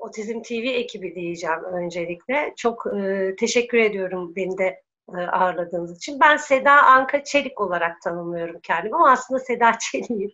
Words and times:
Otizm 0.00 0.42
TV 0.42 0.52
ekibi 0.52 1.14
diyeceğim 1.14 1.64
öncelikle. 1.64 2.52
Çok 2.56 2.86
e, 2.86 3.34
teşekkür 3.38 3.78
ediyorum 3.78 4.36
beni 4.36 4.58
de 4.58 4.82
e, 5.08 5.16
ağırladığınız 5.16 5.96
için. 5.96 6.20
Ben 6.20 6.36
Seda 6.36 6.72
Anka 6.72 7.24
Çelik 7.24 7.60
olarak 7.60 8.02
tanımlıyorum 8.02 8.60
kendimi 8.62 8.94
ama 8.94 9.10
aslında 9.10 9.40
Seda 9.40 9.72
Çelik'im. 9.92 10.32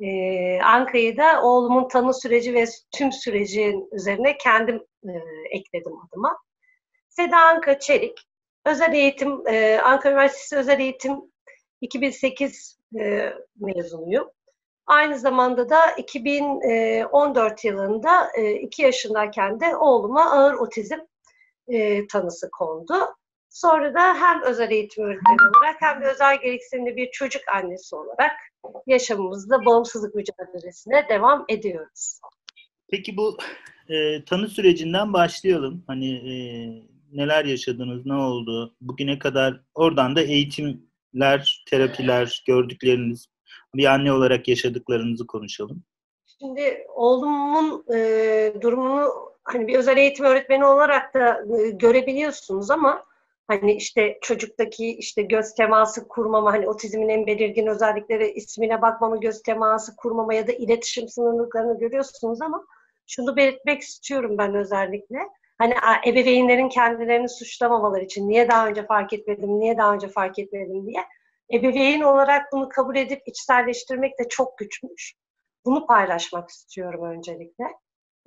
E, 0.00 0.60
Anka'yı 0.62 1.16
da 1.16 1.42
oğlumun 1.42 1.88
tanı 1.88 2.14
süreci 2.14 2.54
ve 2.54 2.64
tüm 2.92 3.12
sürecin 3.12 3.88
üzerine 3.92 4.38
kendim 4.38 4.82
e, 5.04 5.12
ekledim 5.50 5.92
adıma. 6.08 6.38
Seda 7.08 7.38
Anka 7.38 7.78
Çelik, 7.78 8.28
özel 8.64 8.92
eğitim, 8.92 9.46
e, 9.46 9.80
Ankara 9.84 10.12
Üniversitesi 10.12 10.56
Özel 10.56 10.80
Eğitim 10.80 11.20
2008 11.80 12.78
e, 13.00 13.32
mezunuyum. 13.60 14.30
Aynı 14.90 15.18
zamanda 15.18 15.68
da 15.68 15.90
2014 15.90 17.64
yılında 17.64 18.32
2 18.62 18.82
yaşındayken 18.82 19.60
de 19.60 19.76
oğluma 19.76 20.30
ağır 20.30 20.54
otizm 20.54 20.98
tanısı 22.12 22.50
kondu. 22.50 22.94
Sonra 23.48 23.94
da 23.94 24.14
hem 24.14 24.42
özel 24.42 24.70
eğitim 24.70 25.04
öğretmeni 25.04 25.36
olarak 25.56 25.76
hem 25.80 26.02
de 26.02 26.06
özel 26.06 26.40
gereksinimli 26.40 26.96
bir 26.96 27.10
çocuk 27.10 27.42
annesi 27.54 27.96
olarak 27.96 28.32
yaşamımızda 28.86 29.64
bağımsızlık 29.64 30.14
mücadelesine 30.14 31.06
devam 31.08 31.44
ediyoruz. 31.48 32.20
Peki 32.90 33.16
bu 33.16 33.38
e, 33.88 34.24
tanı 34.24 34.48
sürecinden 34.48 35.12
başlayalım. 35.12 35.84
Hani 35.86 36.12
e, 36.14 36.34
neler 37.12 37.44
yaşadınız, 37.44 38.06
ne 38.06 38.14
oldu? 38.14 38.74
Bugüne 38.80 39.18
kadar 39.18 39.60
oradan 39.74 40.16
da 40.16 40.22
eğitimler, 40.22 41.64
terapiler, 41.70 42.44
gördükleriniz, 42.46 43.26
bir 43.74 43.84
anne 43.84 44.12
olarak 44.12 44.48
yaşadıklarınızı 44.48 45.26
konuşalım. 45.26 45.82
Şimdi 46.38 46.86
oğlumun 46.94 47.84
e, 47.94 48.52
durumunu 48.60 49.12
hani 49.44 49.66
bir 49.66 49.78
özel 49.78 49.96
eğitim 49.96 50.24
öğretmeni 50.24 50.66
olarak 50.66 51.14
da 51.14 51.44
e, 51.58 51.70
görebiliyorsunuz 51.70 52.70
ama 52.70 53.04
hani 53.46 53.72
işte 53.72 54.18
çocuktaki 54.22 54.96
işte 54.96 55.22
göz 55.22 55.54
teması 55.54 56.08
kurmama, 56.08 56.52
hani 56.52 56.68
otizmin 56.68 57.08
en 57.08 57.26
belirgin 57.26 57.66
özellikleri 57.66 58.30
ismine 58.32 58.82
bakmama, 58.82 59.16
göz 59.16 59.42
teması 59.42 59.96
kurmama 59.96 60.34
ya 60.34 60.46
da 60.46 60.52
iletişim 60.52 61.08
sınırlıklarını 61.08 61.78
görüyorsunuz 61.78 62.42
ama 62.42 62.66
şunu 63.06 63.36
belirtmek 63.36 63.80
istiyorum 63.82 64.38
ben 64.38 64.54
özellikle. 64.54 65.18
Hani 65.58 65.74
ebeveynlerin 66.06 66.68
kendilerini 66.68 67.28
suçlamamaları 67.28 68.04
için 68.04 68.28
niye 68.28 68.48
daha 68.48 68.68
önce 68.68 68.86
fark 68.86 69.12
etmedim, 69.12 69.60
niye 69.60 69.78
daha 69.78 69.94
önce 69.94 70.08
fark 70.08 70.38
etmedim 70.38 70.86
diye 70.86 71.04
ebeveyn 71.52 72.00
olarak 72.00 72.52
bunu 72.52 72.68
kabul 72.68 72.96
edip 72.96 73.22
içselleştirmek 73.26 74.18
de 74.18 74.28
çok 74.28 74.58
güçmüş. 74.58 75.14
Bunu 75.64 75.86
paylaşmak 75.86 76.48
istiyorum 76.48 77.04
öncelikle. 77.04 77.64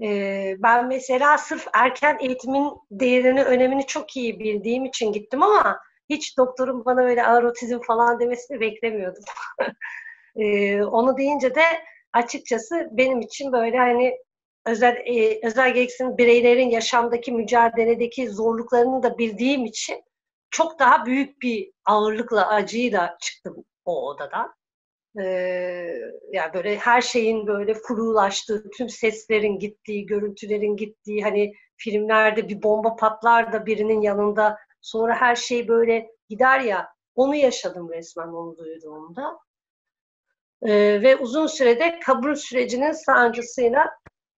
Ee, 0.01 0.55
ben 0.59 0.87
mesela 0.87 1.37
sırf 1.37 1.67
erken 1.73 2.17
eğitimin 2.21 2.71
değerini, 2.91 3.43
önemini 3.43 3.85
çok 3.85 4.17
iyi 4.17 4.39
bildiğim 4.39 4.85
için 4.85 5.11
gittim 5.11 5.43
ama 5.43 5.79
hiç 6.09 6.37
doktorun 6.37 6.85
bana 6.85 7.01
öyle 7.01 7.25
ağır 7.25 7.43
otizm 7.43 7.79
falan 7.79 8.19
demesini 8.19 8.59
beklemiyordum. 8.59 9.23
ee, 10.35 10.83
onu 10.83 11.17
deyince 11.17 11.55
de 11.55 11.63
açıkçası 12.13 12.89
benim 12.91 13.21
için 13.21 13.51
böyle 13.51 13.77
hani 13.77 14.17
özel 14.65 14.95
e, 15.05 15.47
özel 15.47 15.73
gereksinim 15.73 16.17
bireylerin 16.17 16.69
yaşamdaki 16.69 17.31
mücadeledeki 17.31 18.29
zorluklarını 18.29 19.03
da 19.03 19.17
bildiğim 19.17 19.65
için 19.65 20.03
çok 20.53 20.79
daha 20.79 21.05
büyük 21.05 21.41
bir 21.41 21.71
ağırlıkla, 21.85 22.47
acıyla 22.47 23.17
çıktım 23.21 23.65
o 23.85 24.07
odadan. 24.07 24.53
Ee, 25.21 25.99
yani 26.31 26.53
böyle 26.53 26.77
her 26.77 27.01
şeyin 27.01 27.47
böyle 27.47 27.73
furulaştığı, 27.73 28.69
tüm 28.77 28.89
seslerin 28.89 29.59
gittiği, 29.59 30.05
görüntülerin 30.05 30.75
gittiği, 30.75 31.23
hani 31.23 31.53
filmlerde 31.77 32.49
bir 32.49 32.63
bomba 32.63 32.95
patlar 32.95 33.53
da 33.53 33.65
birinin 33.65 34.01
yanında 34.01 34.57
sonra 34.81 35.15
her 35.15 35.35
şey 35.35 35.67
böyle 35.67 36.11
gider 36.29 36.59
ya, 36.59 36.89
onu 37.15 37.35
yaşadım 37.35 37.89
resmen 37.89 38.27
onu 38.27 38.57
duyduğumda. 38.57 39.39
Ee, 40.61 41.01
ve 41.01 41.15
uzun 41.15 41.47
sürede 41.47 41.99
kabul 41.99 42.35
sürecinin 42.35 42.91
sancısıyla 42.91 43.89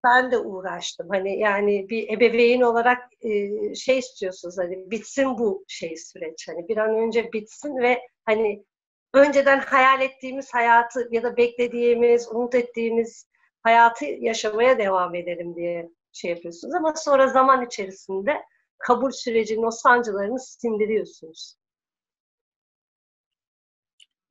ben 0.05 0.31
de 0.31 0.37
uğraştım. 0.37 1.07
Hani 1.09 1.39
yani 1.39 1.89
bir 1.89 2.09
ebeveyn 2.09 2.61
olarak 2.61 3.03
e, 3.21 3.75
şey 3.75 3.97
istiyorsunuz 3.97 4.57
hani 4.57 4.91
bitsin 4.91 5.37
bu 5.37 5.65
şey 5.67 5.97
süreç. 5.97 6.47
Hani 6.47 6.67
bir 6.67 6.77
an 6.77 6.95
önce 6.95 7.33
bitsin 7.33 7.77
ve 7.77 8.01
hani 8.25 8.65
önceden 9.13 9.59
hayal 9.59 10.01
ettiğimiz 10.01 10.53
hayatı 10.53 11.07
ya 11.11 11.23
da 11.23 11.37
beklediğimiz, 11.37 12.27
umut 12.31 12.55
ettiğimiz 12.55 13.29
hayatı 13.63 14.05
yaşamaya 14.05 14.77
devam 14.77 15.15
edelim 15.15 15.55
diye 15.55 15.89
şey 16.13 16.31
yapıyorsunuz. 16.31 16.75
Ama 16.75 16.93
sonra 16.95 17.27
zaman 17.27 17.65
içerisinde 17.65 18.41
kabul 18.77 19.11
sürecinin 19.11 19.63
o 19.63 19.71
sancılarını 19.71 20.39
sindiriyorsunuz. 20.39 21.55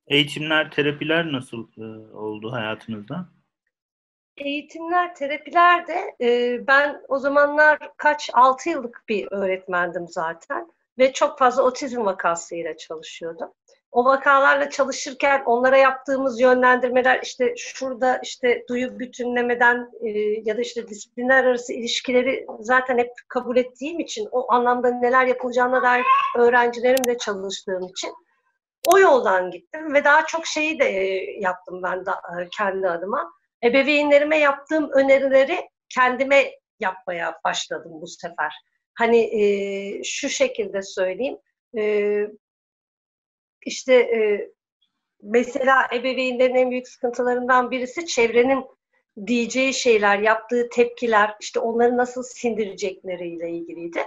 Eğitimler, 0.07 0.71
terapiler 0.71 1.31
nasıl 1.31 1.67
e, 1.77 2.15
oldu 2.15 2.51
hayatınızda? 2.51 3.34
Eğitimler, 4.37 5.15
terapiler 5.15 5.87
de 5.87 6.15
e, 6.21 6.59
ben 6.67 7.01
o 7.07 7.19
zamanlar 7.19 7.79
kaç, 7.97 8.29
altı 8.33 8.69
yıllık 8.69 9.03
bir 9.09 9.27
öğretmendim 9.31 10.07
zaten 10.07 10.71
ve 10.99 11.13
çok 11.13 11.39
fazla 11.39 11.63
otizm 11.63 12.05
vakasıyla 12.05 12.77
çalışıyordum. 12.77 13.51
O 13.91 14.05
vakalarla 14.05 14.69
çalışırken 14.69 15.43
onlara 15.45 15.77
yaptığımız 15.77 16.41
yönlendirmeler 16.41 17.19
işte 17.23 17.53
şurada 17.57 18.19
işte 18.23 18.65
duyu 18.69 18.99
bütünlemeden 18.99 19.91
e, 20.01 20.09
ya 20.45 20.57
da 20.57 20.61
işte 20.61 20.87
disiplinler 20.87 21.43
arası 21.43 21.73
ilişkileri 21.73 22.45
zaten 22.59 22.97
hep 22.97 23.11
kabul 23.27 23.57
ettiğim 23.57 23.99
için 23.99 24.27
o 24.31 24.53
anlamda 24.53 24.91
neler 24.91 25.25
yapılacağına 25.25 25.83
dair 25.83 26.05
öğrencilerimle 26.37 27.17
çalıştığım 27.17 27.83
için 27.83 28.13
o 28.87 28.99
yoldan 28.99 29.51
gittim 29.51 29.93
ve 29.93 30.03
daha 30.03 30.25
çok 30.25 30.45
şeyi 30.45 30.79
de 30.79 30.85
e, 30.85 31.31
yaptım 31.41 31.83
ben 31.83 32.05
de 32.05 32.11
kendi 32.57 32.89
adıma 32.89 33.31
ebeveynlerime 33.65 34.37
yaptığım 34.37 34.91
önerileri 34.91 35.69
kendime 35.89 36.51
yapmaya 36.79 37.39
başladım 37.45 37.91
bu 38.01 38.07
sefer. 38.07 38.53
Hani 38.93 39.17
e, 39.17 40.03
şu 40.03 40.29
şekilde 40.29 40.81
söyleyeyim. 40.81 41.37
E, 41.77 42.23
işte 43.65 43.93
e, 43.93 44.49
mesela 45.21 45.87
ebeveynlerin 45.93 46.55
en 46.55 46.71
büyük 46.71 46.87
sıkıntılarından 46.87 47.71
birisi 47.71 48.05
çevrenin 48.05 48.65
diyeceği 49.27 49.73
şeyler, 49.73 50.19
yaptığı 50.19 50.69
tepkiler, 50.69 51.35
işte 51.39 51.59
onları 51.59 51.97
nasıl 51.97 52.23
sindirecekleriyle 52.23 53.49
ilgiliydi. 53.49 53.99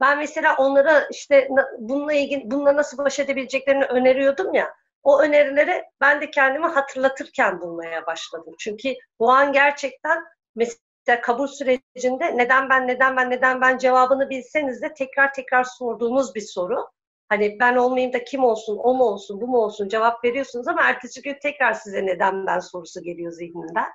Ben 0.00 0.18
mesela 0.18 0.56
onlara 0.56 1.08
işte 1.10 1.48
bununla 1.78 2.12
ilgili, 2.12 2.50
bununla 2.50 2.76
nasıl 2.76 2.98
baş 2.98 3.18
edebileceklerini 3.18 3.84
öneriyordum 3.84 4.54
ya 4.54 4.74
o 5.04 5.20
önerileri 5.20 5.84
ben 6.00 6.20
de 6.20 6.30
kendimi 6.30 6.66
hatırlatırken 6.66 7.60
bulmaya 7.60 8.06
başladım. 8.06 8.54
Çünkü 8.58 8.94
bu 9.18 9.30
an 9.30 9.52
gerçekten 9.52 10.24
mesela 10.56 11.20
kabul 11.22 11.46
sürecinde 11.46 12.36
neden 12.36 12.68
ben, 12.70 12.88
neden 12.88 13.16
ben, 13.16 13.30
neden 13.30 13.60
ben 13.60 13.78
cevabını 13.78 14.30
bilseniz 14.30 14.82
de 14.82 14.94
tekrar 14.94 15.32
tekrar 15.32 15.64
sorduğumuz 15.64 16.34
bir 16.34 16.40
soru. 16.40 16.86
Hani 17.28 17.56
ben 17.60 17.76
olmayayım 17.76 18.12
da 18.12 18.24
kim 18.24 18.44
olsun, 18.44 18.80
o 18.82 18.94
mu 18.94 19.04
olsun, 19.04 19.40
bu 19.40 19.46
mu 19.48 19.58
olsun 19.58 19.88
cevap 19.88 20.24
veriyorsunuz 20.24 20.68
ama 20.68 20.82
ertesi 20.82 21.22
gün 21.22 21.36
tekrar 21.42 21.72
size 21.72 22.06
neden 22.06 22.46
ben 22.46 22.58
sorusu 22.58 23.02
geliyor 23.02 23.32
zihninden. 23.32 23.88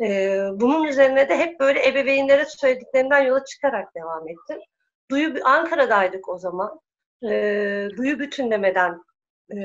Ee, 0.00 0.38
bunun 0.52 0.84
üzerine 0.84 1.28
de 1.28 1.38
hep 1.38 1.60
böyle 1.60 1.88
ebeveynlere 1.88 2.44
söylediklerinden 2.44 3.20
yola 3.20 3.44
çıkarak 3.44 3.94
devam 3.94 4.28
ettim. 4.28 4.58
Duyu 5.10 5.34
Ankara'daydık 5.44 6.28
o 6.28 6.38
zaman. 6.38 6.80
Ee, 7.24 7.88
duyu 7.96 8.18
bütünlemeden 8.18 9.00
e, 9.50 9.58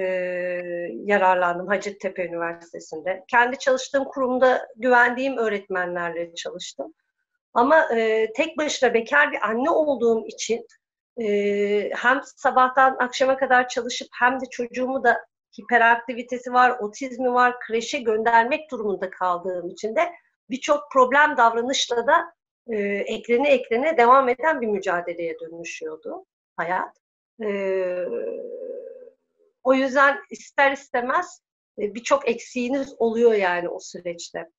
yararlandım 1.05 1.67
Hacettepe 1.67 2.25
Üniversitesi'nde. 2.25 3.23
Kendi 3.27 3.57
çalıştığım 3.57 4.03
kurumda 4.05 4.67
güvendiğim 4.75 5.37
öğretmenlerle 5.37 6.35
çalıştım. 6.35 6.93
Ama 7.53 7.95
e, 7.95 8.33
tek 8.33 8.57
başına 8.57 8.93
bekar 8.93 9.31
bir 9.31 9.47
anne 9.47 9.69
olduğum 9.69 10.27
için 10.27 10.67
e, 11.21 11.89
hem 11.95 12.21
sabahtan 12.23 12.95
akşama 12.99 13.37
kadar 13.37 13.67
çalışıp 13.67 14.07
hem 14.19 14.41
de 14.41 14.45
çocuğumu 14.51 15.03
da 15.03 15.25
hiperaktivitesi 15.61 16.53
var, 16.53 16.79
otizmi 16.79 17.33
var, 17.33 17.59
kreşe 17.59 17.99
göndermek 17.99 18.71
durumunda 18.71 19.09
kaldığım 19.09 19.69
için 19.69 19.95
de 19.95 20.01
birçok 20.49 20.91
problem 20.91 21.37
davranışla 21.37 22.07
da 22.07 22.33
e, 22.67 22.77
eklene 22.85 23.49
eklene 23.49 23.97
devam 23.97 24.29
eden 24.29 24.61
bir 24.61 24.67
mücadeleye 24.67 25.39
dönüşüyordu 25.39 26.25
hayat. 26.57 26.97
E, 27.43 27.47
o 29.63 29.73
yüzden 29.73 30.17
ister 30.29 30.71
istemez 30.71 31.41
e, 31.79 31.95
birçok 31.95 32.29
eksiğiniz 32.29 32.95
oluyor 32.99 33.33
yani 33.33 33.69
o 33.69 33.79
süreçte. 33.79 34.49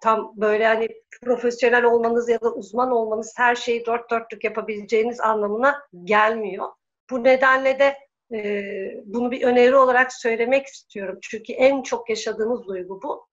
Tam 0.00 0.32
böyle 0.36 0.66
hani 0.66 0.88
profesyonel 1.22 1.84
olmanız 1.84 2.28
ya 2.28 2.40
da 2.40 2.54
uzman 2.54 2.90
olmanız 2.90 3.32
her 3.36 3.54
şeyi 3.54 3.86
dört 3.86 4.10
dörtlük 4.10 4.44
yapabileceğiniz 4.44 5.20
anlamına 5.20 5.82
gelmiyor. 6.04 6.68
Bu 7.10 7.24
nedenle 7.24 7.78
de 7.78 7.96
e, 8.36 8.62
bunu 9.04 9.30
bir 9.30 9.42
öneri 9.42 9.76
olarak 9.76 10.12
söylemek 10.12 10.66
istiyorum. 10.66 11.18
Çünkü 11.22 11.52
en 11.52 11.82
çok 11.82 12.10
yaşadığımız 12.10 12.66
duygu 12.66 13.02
bu. 13.02 13.26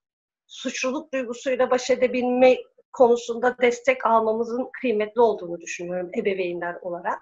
Suçluluk 0.47 1.13
duygusuyla 1.13 1.71
baş 1.71 1.89
edebilme 1.89 2.57
konusunda 2.93 3.55
destek 3.61 4.05
almamızın 4.05 4.69
kıymetli 4.81 5.21
olduğunu 5.21 5.61
düşünüyorum 5.61 6.11
ebeveynler 6.17 6.75
olarak. 6.81 7.19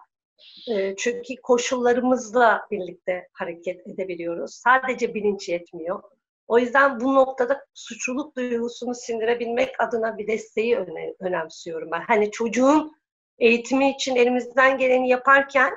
E, 0.71 0.95
çünkü 0.95 1.36
koşullarımızla 1.44 2.68
birlikte 2.71 3.27
hareket 3.33 3.88
edebiliyoruz. 3.88 4.53
Sadece 4.53 5.13
bilinç 5.13 5.50
yetmiyor. 5.50 6.03
O 6.47 6.59
yüzden 6.59 7.00
bu 7.00 7.15
noktada 7.15 7.65
suçluluk 7.74 8.36
duygusunu 8.36 8.95
sindirebilmek 8.95 9.80
adına 9.80 10.18
bir 10.18 10.27
desteği 10.27 10.77
öne, 10.77 11.13
önemsiyorum 11.19 11.91
ben. 11.91 12.01
Hani 12.01 12.31
çocuğun 12.31 12.91
eğitimi 13.39 13.91
için 13.91 14.15
elimizden 14.15 14.77
geleni 14.77 15.09
yaparken 15.09 15.74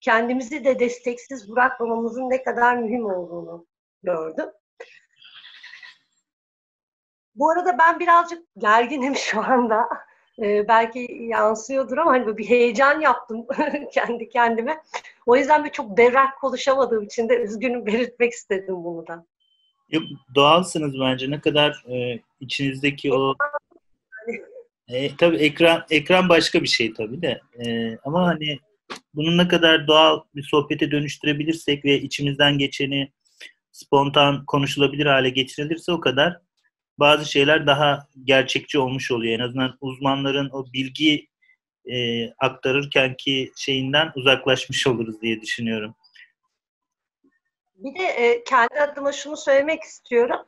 kendimizi 0.00 0.64
de 0.64 0.78
desteksiz 0.78 1.50
bırakmamamızın 1.50 2.30
ne 2.30 2.42
kadar 2.42 2.76
mühim 2.76 3.04
olduğunu 3.06 3.66
gördüm. 4.02 4.50
Bu 7.34 7.50
arada 7.50 7.78
ben 7.78 8.00
birazcık 8.00 8.44
gerginim 8.58 9.16
şu 9.16 9.40
anda. 9.40 9.88
Ee, 10.42 10.68
belki 10.68 11.08
yansıyordur 11.20 11.98
ama 11.98 12.10
hani 12.10 12.38
bir 12.38 12.48
heyecan 12.48 13.00
yaptım 13.00 13.46
kendi 13.92 14.28
kendime. 14.28 14.82
O 15.26 15.36
yüzden 15.36 15.64
bir 15.64 15.70
çok 15.70 15.98
berrak 15.98 16.40
konuşamadığım 16.40 17.04
için 17.04 17.28
de 17.28 17.36
üzgünüm 17.36 17.86
belirtmek 17.86 18.32
istedim 18.32 18.84
bunu 18.84 19.06
da. 19.06 19.26
Yok, 19.90 20.02
doğalsınız 20.34 21.00
bence. 21.00 21.30
Ne 21.30 21.40
kadar 21.40 21.84
e, 21.88 22.20
içinizdeki 22.40 23.14
o 23.14 23.34
e, 24.88 25.16
tabii 25.16 25.36
ekran 25.36 25.84
ekran 25.90 26.28
başka 26.28 26.62
bir 26.62 26.68
şey 26.68 26.92
tabii 26.92 27.22
de. 27.22 27.40
E, 27.64 27.96
ama 28.04 28.26
hani 28.26 28.58
bunu 29.14 29.36
ne 29.36 29.48
kadar 29.48 29.86
doğal 29.86 30.20
bir 30.34 30.42
sohbete 30.42 30.90
dönüştürebilirsek 30.90 31.84
ve 31.84 32.00
içimizden 32.00 32.58
geçeni 32.58 33.12
spontan 33.72 34.44
konuşulabilir 34.44 35.06
hale 35.06 35.30
getirilirse 35.30 35.92
o 35.92 36.00
kadar 36.00 36.40
bazı 36.98 37.24
şeyler 37.24 37.66
daha 37.66 38.06
gerçekçi 38.24 38.78
olmuş 38.78 39.10
oluyor. 39.10 39.38
En 39.38 39.44
azından 39.44 39.78
uzmanların 39.80 40.50
o 40.52 40.66
bilgi 40.72 41.28
e, 41.86 42.28
aktarırken 42.30 43.16
ki 43.16 43.52
şeyinden 43.56 44.12
uzaklaşmış 44.16 44.86
oluruz 44.86 45.22
diye 45.22 45.40
düşünüyorum. 45.40 45.94
Bir 47.74 47.98
de 47.98 48.04
e, 48.04 48.44
kendi 48.44 48.80
adıma 48.80 49.12
şunu 49.12 49.36
söylemek 49.36 49.82
istiyorum. 49.82 50.40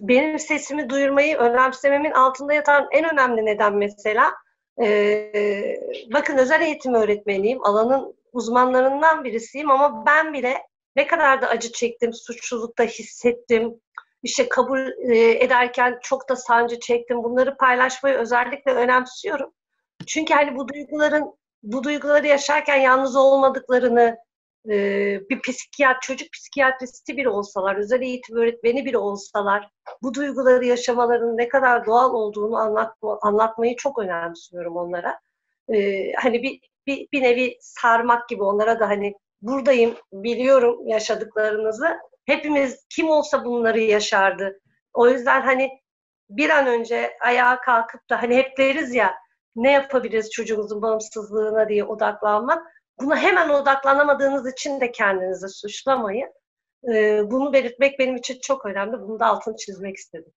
Benim 0.00 0.38
sesimi 0.38 0.90
duyurmayı 0.90 1.36
önemsememin 1.36 2.10
altında 2.10 2.54
yatan 2.54 2.88
en 2.92 3.12
önemli 3.12 3.46
neden 3.46 3.74
mesela 3.74 4.32
e, 4.82 5.30
bakın 6.12 6.36
özel 6.36 6.60
eğitim 6.60 6.94
öğretmeniyim. 6.94 7.64
Alanın 7.64 8.14
uzmanlarından 8.32 9.24
birisiyim 9.24 9.70
ama 9.70 10.06
ben 10.06 10.32
bile 10.32 10.58
ne 10.96 11.06
kadar 11.06 11.42
da 11.42 11.46
acı 11.48 11.72
çektim, 11.72 12.12
suçlulukta 12.12 12.84
hissettim, 12.84 13.80
işte 14.22 14.48
kabul 14.48 15.10
e, 15.10 15.44
ederken 15.44 15.98
çok 16.02 16.28
da 16.28 16.36
sancı 16.36 16.80
çektim. 16.80 17.22
Bunları 17.22 17.56
paylaşmayı 17.56 18.16
özellikle 18.16 18.72
önemsiyorum. 18.72 19.52
Çünkü 20.06 20.34
hani 20.34 20.56
bu 20.56 20.68
duyguların 20.68 21.38
bu 21.62 21.84
duyguları 21.84 22.26
yaşarken 22.26 22.76
yalnız 22.76 23.16
olmadıklarını 23.16 24.18
e, 24.68 24.74
bir 25.30 25.40
psikiyat, 25.40 26.02
çocuk 26.02 26.32
psikiyatristi 26.32 27.16
biri 27.16 27.28
olsalar, 27.28 27.76
özel 27.76 28.02
eğitim 28.02 28.36
öğretmeni 28.36 28.84
biri 28.84 28.98
olsalar 28.98 29.68
bu 30.02 30.14
duyguları 30.14 30.64
yaşamalarının 30.64 31.36
ne 31.36 31.48
kadar 31.48 31.86
doğal 31.86 32.14
olduğunu 32.14 32.56
anlatma, 32.56 33.18
anlatmayı 33.22 33.76
çok 33.76 33.98
önemsiyorum 33.98 34.76
onlara. 34.76 35.20
E, 35.74 36.12
hani 36.12 36.42
bir, 36.42 36.60
bir, 36.86 37.08
bir 37.12 37.22
nevi 37.22 37.56
sarmak 37.60 38.28
gibi 38.28 38.42
onlara 38.42 38.80
da 38.80 38.88
hani 38.88 39.14
buradayım, 39.42 39.94
biliyorum 40.12 40.88
yaşadıklarınızı 40.88 41.98
Hepimiz 42.28 42.86
kim 42.96 43.10
olsa 43.10 43.44
bunları 43.44 43.80
yaşardı. 43.80 44.60
O 44.92 45.08
yüzden 45.08 45.42
hani 45.42 45.70
bir 46.30 46.50
an 46.50 46.66
önce 46.66 47.10
ayağa 47.20 47.60
kalkıp 47.60 48.10
da 48.10 48.22
hani 48.22 48.36
hep 48.36 48.58
deriz 48.58 48.94
ya 48.94 49.14
ne 49.56 49.72
yapabiliriz 49.72 50.30
çocuğumuzun 50.30 50.82
bağımsızlığına 50.82 51.68
diye 51.68 51.84
odaklanmak. 51.84 52.66
Buna 53.00 53.16
hemen 53.16 53.48
odaklanamadığınız 53.48 54.52
için 54.52 54.80
de 54.80 54.92
kendinizi 54.92 55.48
suçlamayın. 55.48 56.28
Ee, 56.92 57.22
bunu 57.30 57.52
belirtmek 57.52 57.98
benim 57.98 58.16
için 58.16 58.38
çok 58.42 58.66
önemli. 58.66 58.92
Bunu 58.92 59.20
da 59.20 59.26
altını 59.26 59.56
çizmek 59.56 59.96
istedim. 59.96 60.32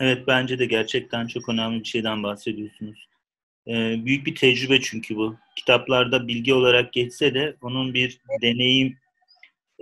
Evet 0.00 0.26
bence 0.26 0.58
de 0.58 0.66
gerçekten 0.66 1.26
çok 1.26 1.48
önemli 1.48 1.80
bir 1.80 1.88
şeyden 1.88 2.22
bahsediyorsunuz. 2.22 3.08
Ee, 3.68 4.04
büyük 4.04 4.26
bir 4.26 4.34
tecrübe 4.34 4.80
çünkü 4.80 5.16
bu. 5.16 5.36
Kitaplarda 5.56 6.28
bilgi 6.28 6.54
olarak 6.54 6.92
geçse 6.92 7.34
de 7.34 7.56
onun 7.62 7.94
bir 7.94 8.20
deneyim 8.42 8.96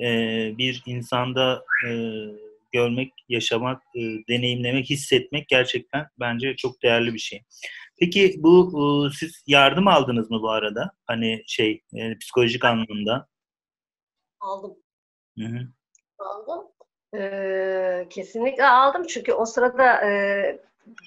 e, 0.00 0.08
bir 0.58 0.82
insanda 0.86 1.64
e, 1.86 1.90
görmek, 2.72 3.12
yaşamak, 3.28 3.82
e, 3.96 4.00
deneyimlemek, 4.28 4.90
hissetmek 4.90 5.48
gerçekten 5.48 6.06
bence 6.20 6.56
çok 6.56 6.82
değerli 6.82 7.14
bir 7.14 7.18
şey. 7.18 7.42
Peki 8.00 8.34
bu 8.38 8.72
e, 8.74 9.14
siz 9.16 9.42
yardım 9.46 9.88
aldınız 9.88 10.30
mı 10.30 10.42
bu 10.42 10.50
arada? 10.50 10.90
Hani 11.06 11.42
şey 11.46 11.82
e, 11.94 12.18
psikolojik 12.18 12.64
anlamda. 12.64 13.28
Aldım. 14.40 14.76
Hı 15.38 15.44
hı. 15.44 15.58
Aldım. 16.18 16.74
Ee, 17.16 18.06
kesinlikle 18.10 18.66
aldım 18.66 19.06
çünkü 19.06 19.32
o 19.32 19.44
sırada 19.44 20.10
e, 20.10 20.60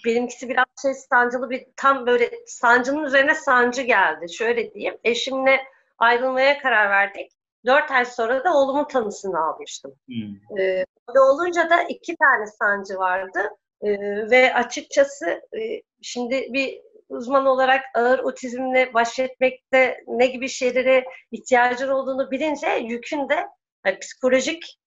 benimkisi 0.06 0.50
biraz 0.50 0.66
şey 0.82 0.94
sancılı 0.94 1.50
bir 1.50 1.66
tam 1.76 2.06
böyle 2.06 2.32
sancının 2.46 3.04
üzerine 3.04 3.36
sancı 3.36 3.82
geldi. 3.82 4.34
Şöyle 4.34 4.74
diyeyim. 4.74 4.98
Eşimle 5.04 5.60
ayrılmaya 5.98 6.60
karar 6.60 6.90
verdik. 6.90 7.32
Dört 7.68 7.92
ay 7.92 8.06
sonra 8.06 8.44
da 8.44 8.54
oğlumun 8.54 8.84
tanısını 8.84 9.40
almıştım. 9.40 9.96
Hmm. 10.06 10.60
Ee, 10.60 10.86
böyle 11.08 11.20
olunca 11.20 11.70
da 11.70 11.82
iki 11.82 12.16
tane 12.16 12.46
sancı 12.48 12.98
vardı. 12.98 13.50
Ee, 13.82 13.90
ve 14.32 14.54
açıkçası 14.54 15.42
e, 15.58 15.82
şimdi 16.02 16.54
bir 16.54 16.82
uzman 17.10 17.46
olarak 17.46 17.82
ağır 17.96 18.20
otizmle 18.20 18.94
baş 18.94 19.20
etmekte 19.20 20.04
ne 20.08 20.28
gibi 20.28 20.50
şeylere 20.50 21.06
ihtiyacın 21.32 21.90
olduğunu 21.90 22.32
bilince 22.32 22.68
yükün 22.68 23.30
de 23.30 23.48
yani 23.86 24.00
psikolojik 24.00 24.80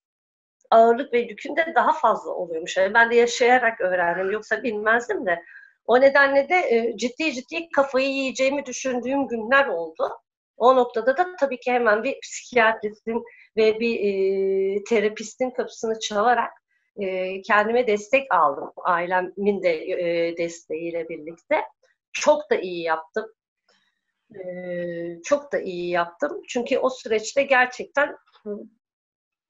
ağırlık 0.70 1.12
ve 1.12 1.18
yükün 1.18 1.56
de 1.56 1.72
daha 1.74 1.92
fazla 1.92 2.30
oluyormuş. 2.30 2.76
Yani 2.76 2.94
ben 2.94 3.10
de 3.10 3.16
yaşayarak 3.16 3.80
öğrendim. 3.80 4.30
Yoksa 4.30 4.62
bilmezdim 4.62 5.26
de. 5.26 5.42
O 5.86 6.00
nedenle 6.00 6.48
de 6.48 6.54
e, 6.54 6.96
ciddi 6.96 7.32
ciddi 7.32 7.70
kafayı 7.70 8.08
yiyeceğimi 8.08 8.66
düşündüğüm 8.66 9.28
günler 9.28 9.66
oldu. 9.66 10.10
O 10.60 10.76
noktada 10.76 11.16
da 11.16 11.36
tabii 11.40 11.60
ki 11.60 11.72
hemen 11.72 12.04
bir 12.04 12.20
psikiyatristin 12.20 13.24
ve 13.56 13.80
bir 13.80 14.00
e, 14.00 14.84
terapistin 14.84 15.50
kapısını 15.50 15.98
çalarak 15.98 16.52
e, 16.96 17.42
kendime 17.42 17.86
destek 17.86 18.34
aldım. 18.34 18.72
Ailemin 18.76 19.62
de 19.62 19.70
e, 19.70 20.36
desteğiyle 20.36 21.08
birlikte. 21.08 21.64
Çok 22.12 22.50
da 22.50 22.56
iyi 22.56 22.82
yaptım. 22.82 23.26
E, 24.34 24.40
çok 25.24 25.52
da 25.52 25.58
iyi 25.58 25.90
yaptım. 25.90 26.42
Çünkü 26.48 26.78
o 26.78 26.90
süreçte 26.90 27.42
gerçekten 27.42 28.16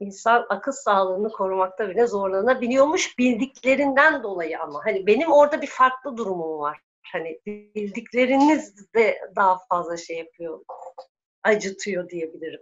insan 0.00 0.46
akıl 0.48 0.72
sağlığını 0.72 1.28
korumakta 1.32 1.88
bile 1.88 2.06
zorlanabiliyormuş 2.06 3.18
bildiklerinden 3.18 4.22
dolayı 4.22 4.60
ama. 4.60 4.80
Hani 4.84 5.06
benim 5.06 5.32
orada 5.32 5.62
bir 5.62 5.66
farklı 5.66 6.16
durumum 6.16 6.58
var. 6.58 6.80
Hani 7.12 7.40
bildikleriniz 7.46 8.94
de 8.94 9.18
daha 9.36 9.58
fazla 9.68 9.96
şey 9.96 10.18
yapıyor, 10.18 10.60
acıtıyor 11.42 12.08
diyebilirim. 12.08 12.60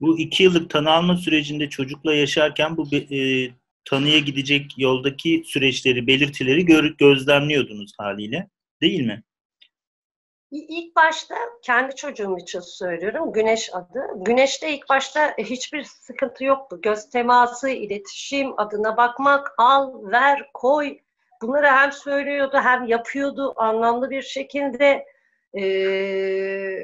Bu 0.00 0.18
iki 0.18 0.42
yıllık 0.42 0.70
tanı 0.70 0.90
alma 0.90 1.16
sürecinde 1.16 1.68
çocukla 1.68 2.14
yaşarken 2.14 2.76
bu 2.76 2.86
e, 2.94 3.48
tanıya 3.84 4.18
gidecek 4.18 4.78
yoldaki 4.78 5.42
süreçleri, 5.46 6.06
belirtileri 6.06 6.64
gör, 6.64 6.84
gözlemliyordunuz 6.84 7.92
haliyle. 7.98 8.48
Değil 8.80 9.06
mi? 9.06 9.22
İlk 10.50 10.96
başta 10.96 11.34
kendi 11.62 11.96
çocuğum 11.96 12.38
için 12.38 12.60
söylüyorum. 12.60 13.32
Güneş 13.32 13.74
adı. 13.74 14.06
Güneşte 14.16 14.74
ilk 14.74 14.88
başta 14.88 15.34
hiçbir 15.38 15.84
sıkıntı 15.84 16.44
yoktu. 16.44 16.80
Göz 16.82 17.10
teması, 17.10 17.68
iletişim, 17.68 18.60
adına 18.60 18.96
bakmak, 18.96 19.54
al, 19.58 20.10
ver, 20.10 20.50
koy. 20.54 20.98
Bunları 21.42 21.66
hem 21.66 21.92
söylüyordu 21.92 22.58
hem 22.62 22.84
yapıyordu 22.84 23.52
anlamlı 23.56 24.10
bir 24.10 24.22
şekilde. 24.22 25.04
Ee, 25.58 26.80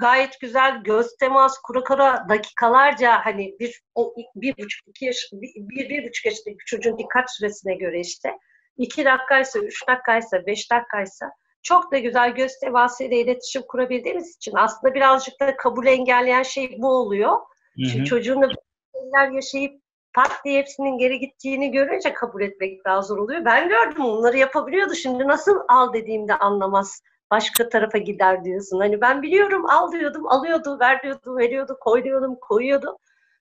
gayet 0.00 0.40
güzel 0.40 0.82
göz 0.84 1.16
temas 1.16 1.58
kura 1.58 1.84
kura 1.84 2.26
dakikalarca 2.28 3.24
hani 3.24 3.56
bir, 3.60 3.82
o, 3.94 4.14
bir 4.34 4.54
buçuk 4.58 4.88
iki 4.88 5.04
yaş 5.04 5.16
bir, 5.32 5.50
bir, 5.56 5.88
bir 5.88 6.08
buçuk 6.08 6.26
yaşındaki 6.26 6.64
çocuğun 6.66 6.98
dikkat 6.98 7.34
süresine 7.34 7.74
göre 7.74 8.00
işte 8.00 8.38
iki 8.76 9.04
dakikaysa 9.04 9.58
üç 9.58 9.88
dakikaysa 9.88 10.46
beş 10.46 10.70
dakikaysa 10.70 11.30
çok 11.62 11.92
da 11.92 11.98
güzel 11.98 12.30
göz 12.30 12.58
temasıyla 12.60 13.16
iletişim 13.16 13.62
kurabildiğimiz 13.68 14.36
için 14.36 14.52
aslında 14.56 14.94
birazcık 14.94 15.40
da 15.40 15.56
kabul 15.56 15.86
engelleyen 15.86 16.42
şey 16.42 16.76
bu 16.78 16.88
oluyor. 16.88 17.30
Hı 17.30 17.82
hı. 17.82 17.86
Çünkü 17.92 18.04
çocuğun 18.04 18.42
da 18.42 18.48
şeyler 18.94 19.30
yaşayıp 19.30 19.81
pat 20.14 20.30
diye 20.44 20.58
hepsinin 20.58 20.98
geri 20.98 21.18
gittiğini 21.18 21.70
görünce 21.70 22.14
kabul 22.14 22.42
etmek 22.42 22.84
daha 22.84 23.02
zor 23.02 23.18
oluyor. 23.18 23.44
Ben 23.44 23.68
gördüm 23.68 24.04
onları 24.04 24.38
yapabiliyordu. 24.38 24.94
Şimdi 24.94 25.28
nasıl 25.28 25.60
al 25.68 25.92
dediğimde 25.92 26.34
anlamaz 26.34 27.02
başka 27.30 27.68
tarafa 27.68 27.98
gider 27.98 28.44
diyorsun. 28.44 28.78
Hani 28.80 29.00
ben 29.00 29.22
biliyorum 29.22 29.66
al 29.70 29.92
diyordum, 29.92 30.28
alıyordu, 30.28 30.78
ver 30.80 31.02
diyordum, 31.02 31.38
veriyordu, 31.38 31.76
koy 31.80 32.04
diyordum, 32.04 32.36
koyuyordu. 32.40 32.98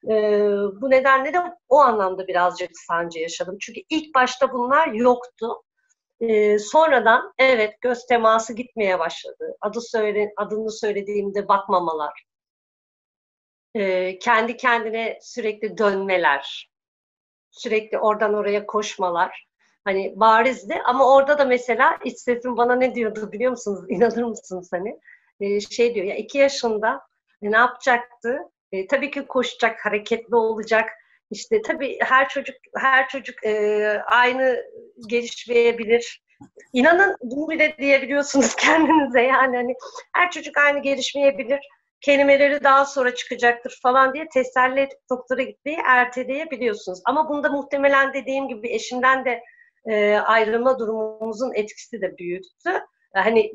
Ee, 0.09 0.41
bu 0.81 0.89
nedenle 0.89 1.33
de 1.33 1.39
o 1.69 1.79
anlamda 1.79 2.27
birazcık 2.27 2.69
sancı 2.87 3.19
yaşadım. 3.19 3.57
Çünkü 3.61 3.81
ilk 3.89 4.15
başta 4.15 4.53
bunlar 4.53 4.87
yoktu. 4.87 5.63
e, 6.19 6.59
sonradan 6.59 7.33
evet 7.37 7.81
göz 7.81 8.05
teması 8.05 8.53
gitmeye 8.53 8.99
başladı. 8.99 9.57
Adı 9.61 9.81
söyle, 9.81 10.33
adını 10.37 10.71
söylediğimde 10.71 11.47
bakmamalar. 11.47 12.30
E, 13.75 14.19
kendi 14.19 14.57
kendine 14.57 15.19
sürekli 15.21 15.77
dönmeler. 15.77 16.71
Sürekli 17.51 17.97
oradan 17.97 18.33
oraya 18.33 18.65
koşmalar. 18.65 19.47
Hani 19.83 20.13
barizdi 20.15 20.81
ama 20.85 21.15
orada 21.15 21.37
da 21.37 21.45
mesela 21.45 21.99
iç 22.05 22.19
sesim 22.19 22.57
bana 22.57 22.75
ne 22.75 22.95
diyordu 22.95 23.31
biliyor 23.31 23.51
musunuz? 23.51 23.85
İnanır 23.89 24.23
mısınız 24.23 24.69
hani? 24.71 24.99
E, 25.39 25.59
şey 25.59 25.95
diyor 25.95 26.05
ya 26.05 26.15
iki 26.15 26.37
yaşında 26.37 27.01
e, 27.41 27.51
ne 27.51 27.57
yapacaktı? 27.57 28.39
E, 28.71 28.87
tabii 28.87 29.11
ki 29.11 29.27
koşacak, 29.27 29.85
hareketli 29.85 30.35
olacak. 30.35 30.89
İşte 31.31 31.61
tabii 31.61 31.99
her 32.01 32.29
çocuk 32.29 32.55
her 32.77 33.07
çocuk 33.07 33.45
e, 33.45 33.87
aynı 34.05 34.63
gelişmeyebilir. 35.07 36.23
İnanın 36.73 37.17
bunu 37.21 37.49
bile 37.49 37.77
diyebiliyorsunuz 37.77 38.55
kendinize 38.59 39.21
yani 39.21 39.57
hani 39.57 39.75
her 40.13 40.31
çocuk 40.31 40.57
aynı 40.57 40.81
gelişmeyebilir. 40.81 41.59
Kelimeleri 42.01 42.63
daha 42.63 42.85
sonra 42.85 43.15
çıkacaktır 43.15 43.79
falan 43.83 44.13
diye 44.13 44.27
teselli 44.33 44.79
edip 44.79 44.99
doktora 45.09 45.43
gitmeyi 45.43 45.77
erteleyebiliyorsunuz. 45.85 47.01
Ama 47.05 47.29
bunda 47.29 47.49
muhtemelen 47.49 48.13
dediğim 48.13 48.47
gibi 48.47 48.69
eşimden 48.69 49.25
de 49.25 49.41
e, 49.89 50.15
ayrılma 50.15 50.79
durumumuzun 50.79 51.53
etkisi 51.53 52.01
de 52.01 52.17
büyüktü. 52.17 52.71
Hani 53.13 53.51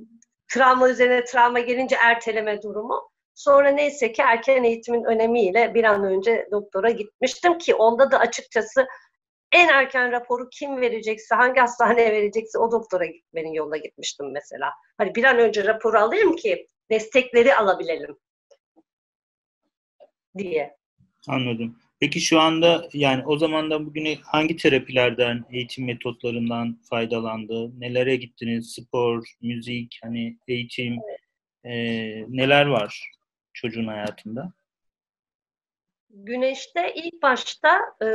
travma 0.53 0.89
üzerine 0.89 1.25
travma 1.25 1.61
gelince 1.61 1.97
erteleme 1.97 2.63
durumu. 2.63 3.11
Sonra 3.35 3.69
neyse 3.69 4.13
ki 4.13 4.23
erken 4.23 4.65
eğitimin 4.65 5.05
önemiyle 5.05 5.75
bir 5.75 5.85
an 5.85 6.05
önce 6.05 6.49
doktora 6.51 6.91
gitmiştim 6.91 7.59
ki 7.59 7.75
onda 7.75 8.11
da 8.11 8.19
açıkçası 8.19 8.87
en 9.53 9.69
erken 9.69 10.13
raporu 10.13 10.49
kim 10.49 10.81
verecekse, 10.81 11.35
hangi 11.35 11.61
hastaneye 11.61 12.13
verecekse 12.13 12.59
o 12.59 12.73
doktora 12.73 13.07
gitmenin 13.07 13.53
yoluna 13.53 13.77
gitmiştim 13.77 14.33
mesela. 14.33 14.71
Hani 14.99 15.15
bir 15.15 15.25
an 15.25 15.39
önce 15.39 15.65
raporu 15.65 15.99
alayım 15.99 16.37
ki 16.37 16.67
destekleri 16.91 17.57
alabilelim 17.57 18.17
diye. 20.39 20.77
Anladım. 21.29 21.79
Peki 22.01 22.21
şu 22.21 22.41
anda 22.41 22.89
yani 22.93 23.27
o 23.27 23.39
zamandan 23.39 23.87
bugüne 23.87 24.17
hangi 24.23 24.57
terapilerden, 24.57 25.45
eğitim 25.51 25.87
metotlarından 25.87 26.79
faydalandı? 26.91 27.81
Nelere 27.81 28.17
gittiniz? 28.17 28.73
Spor, 28.75 29.25
müzik, 29.43 29.99
hani 30.03 30.39
eğitim, 30.49 30.99
e, 31.65 31.75
neler 32.29 32.67
var 32.67 33.11
çocuğun 33.53 33.87
hayatında? 33.87 34.53
Güneşte 36.11 36.95
ilk 36.95 37.23
başta 37.23 37.81
e, 38.03 38.09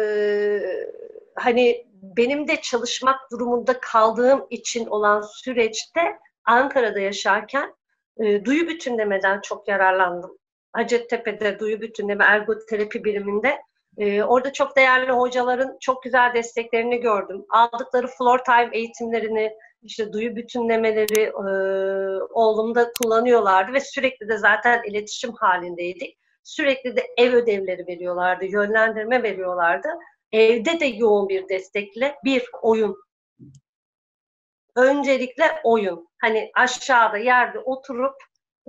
hani 1.35 1.87
benim 1.93 2.47
de 2.47 2.61
çalışmak 2.61 3.31
durumunda 3.31 3.79
kaldığım 3.79 4.47
için 4.49 4.85
olan 4.85 5.21
süreçte 5.21 6.19
Ankara'da 6.45 6.99
yaşarken 6.99 7.75
e, 8.17 8.45
duyu 8.45 8.67
bütünlemeden 8.67 9.41
çok 9.41 9.67
yararlandım. 9.67 10.37
Hacettepe'de 10.73 11.59
duyu 11.59 11.81
bütünleme 11.81 12.23
ergoterapi 12.23 13.03
biriminde 13.03 13.61
e, 13.97 14.23
orada 14.23 14.53
çok 14.53 14.75
değerli 14.75 15.11
hocaların 15.11 15.77
çok 15.79 16.03
güzel 16.03 16.33
desteklerini 16.33 16.99
gördüm. 16.99 17.45
Aldıkları 17.49 18.07
floor 18.07 18.39
time 18.39 18.69
eğitimlerini, 18.71 19.53
işte 19.83 20.13
duyu 20.13 20.35
bütünlemeleri 20.35 21.21
e, 21.21 21.51
oğlumda 22.33 22.91
kullanıyorlardı 22.91 23.73
ve 23.73 23.79
sürekli 23.79 24.29
de 24.29 24.37
zaten 24.37 24.83
iletişim 24.83 25.33
halindeydik. 25.33 26.17
Sürekli 26.43 26.95
de 26.95 27.07
ev 27.17 27.33
ödevleri 27.33 27.87
veriyorlardı, 27.87 28.45
yönlendirme 28.45 29.23
veriyorlardı. 29.23 29.87
Evde 30.31 30.79
de 30.79 30.85
yoğun 30.85 31.29
bir 31.29 31.49
destekle 31.49 32.15
bir 32.25 32.45
oyun. 32.61 32.97
Öncelikle 34.75 35.43
oyun. 35.63 36.07
Hani 36.21 36.51
aşağıda 36.55 37.17
yerde 37.17 37.59
oturup 37.59 38.15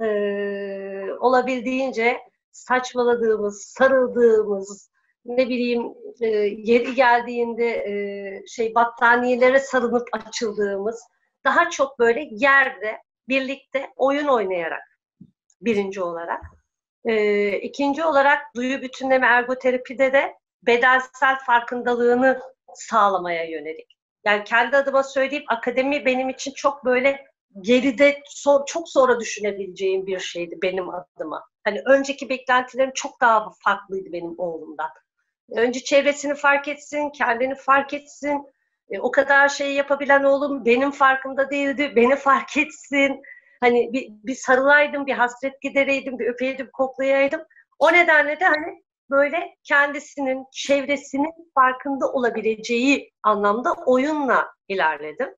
e, 0.03 0.09
olabildiğince 1.21 2.19
saçmaladığımız, 2.53 3.63
sarıldığımız, 3.63 4.91
ne 5.25 5.49
bileyim 5.49 5.95
e, 6.21 6.27
yeri 6.59 6.95
geldiğinde 6.95 7.69
e, 7.71 8.47
şey 8.47 8.75
battaniyelere 8.75 9.59
sarılıp 9.59 10.09
açıldığımız 10.13 11.03
daha 11.45 11.71
çok 11.71 11.99
böyle 11.99 12.29
yerde 12.31 12.99
birlikte 13.29 13.91
oyun 13.97 14.29
oynayarak 14.29 14.83
birinci 15.61 16.03
olarak. 16.03 16.43
E, 17.05 17.53
ikinci 17.59 18.05
olarak 18.05 18.43
duyu 18.57 18.83
bütünleme 18.83 19.27
ergoterapide 19.27 20.13
de 20.13 20.35
bedensel 20.63 21.39
farkındalığını 21.47 22.41
sağlamaya 22.75 23.45
yönelik. 23.45 23.99
Yani 24.25 24.45
kendi 24.45 24.77
adıma 24.77 25.03
söyleyeyim 25.03 25.45
akademi 25.49 26.05
benim 26.05 26.29
için 26.29 26.53
çok 26.53 26.85
böyle 26.85 27.32
geride 27.61 28.23
so 28.27 28.65
çok 28.67 28.89
sonra 28.89 29.21
düşünebileceğim 29.21 30.07
bir 30.07 30.19
şeydi 30.19 30.59
benim 30.63 30.91
adıma. 30.91 31.45
Hani 31.65 31.83
önceki 31.87 32.29
beklentilerim 32.29 32.93
çok 32.95 33.21
daha 33.21 33.51
farklıydı 33.65 34.13
benim 34.13 34.35
oğlumdan. 34.39 34.91
Önce 35.51 35.81
çevresini 35.81 36.35
fark 36.35 36.69
etsin, 36.69 37.11
kendini 37.11 37.55
fark 37.55 37.95
etsin. 37.95 38.47
E, 38.91 39.01
o 39.01 39.11
kadar 39.11 39.49
şey 39.49 39.75
yapabilen 39.75 40.25
oğlum 40.25 40.65
benim 40.65 40.91
farkımda 40.91 41.51
değildi, 41.51 41.93
beni 41.97 42.17
fark 42.17 42.57
etsin. 42.57 43.23
Hani 43.61 43.93
bir, 43.93 44.09
bir 44.11 44.35
sarılaydım, 44.35 45.07
bir 45.07 45.13
hasret 45.13 45.61
gidereydim, 45.63 46.19
bir 46.19 46.27
öpeydim, 46.27 46.71
koklayaydım. 46.73 47.41
O 47.79 47.93
nedenle 47.93 48.41
de 48.41 48.45
hani 48.45 48.83
böyle 49.11 49.57
kendisinin, 49.65 50.47
çevresinin 50.53 51.53
farkında 51.55 52.13
olabileceği 52.13 53.13
anlamda 53.23 53.73
oyunla 53.87 54.49
ilerledim. 54.69 55.35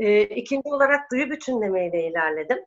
E, 0.00 0.22
ikinci 0.22 0.68
olarak 0.68 1.10
duyu 1.12 1.30
bütünlemeyle 1.30 2.06
ilerledim. 2.06 2.58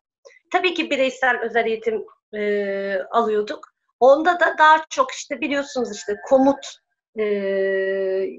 Tabii 0.52 0.74
ki 0.74 0.90
bireysel 0.90 1.40
özel 1.42 1.66
eğitim 1.66 2.06
e, 2.34 2.98
alıyorduk. 3.12 3.74
Onda 4.00 4.40
da 4.40 4.56
daha 4.58 4.86
çok 4.90 5.12
işte 5.12 5.42
biliyorsunuz 5.42 5.96
işte 5.96 6.16
komut 6.30 6.78
e, 7.16 7.24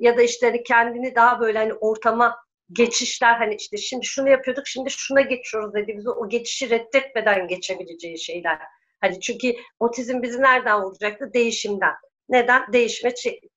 ya 0.00 0.16
da 0.18 0.22
işte 0.22 0.46
hani 0.46 0.62
kendini 0.62 1.14
daha 1.14 1.40
böyle 1.40 1.58
hani 1.58 1.74
ortama 1.74 2.36
geçişler 2.72 3.34
hani 3.34 3.54
işte 3.54 3.76
şimdi 3.76 4.06
şunu 4.06 4.28
yapıyorduk 4.28 4.66
şimdi 4.66 4.90
şuna 4.90 5.20
geçiyoruz 5.20 5.74
dediğimiz 5.74 6.06
o 6.06 6.28
geçişi 6.28 6.70
reddetmeden 6.70 7.48
geçebileceği 7.48 8.18
şeyler. 8.18 8.58
Hani 9.00 9.20
çünkü 9.20 9.54
otizm 9.80 10.22
bizi 10.22 10.42
nereden 10.42 10.82
vuracaktı? 10.82 11.30
Değişimden. 11.34 11.94
Neden? 12.28 12.72
Değişime 12.72 13.14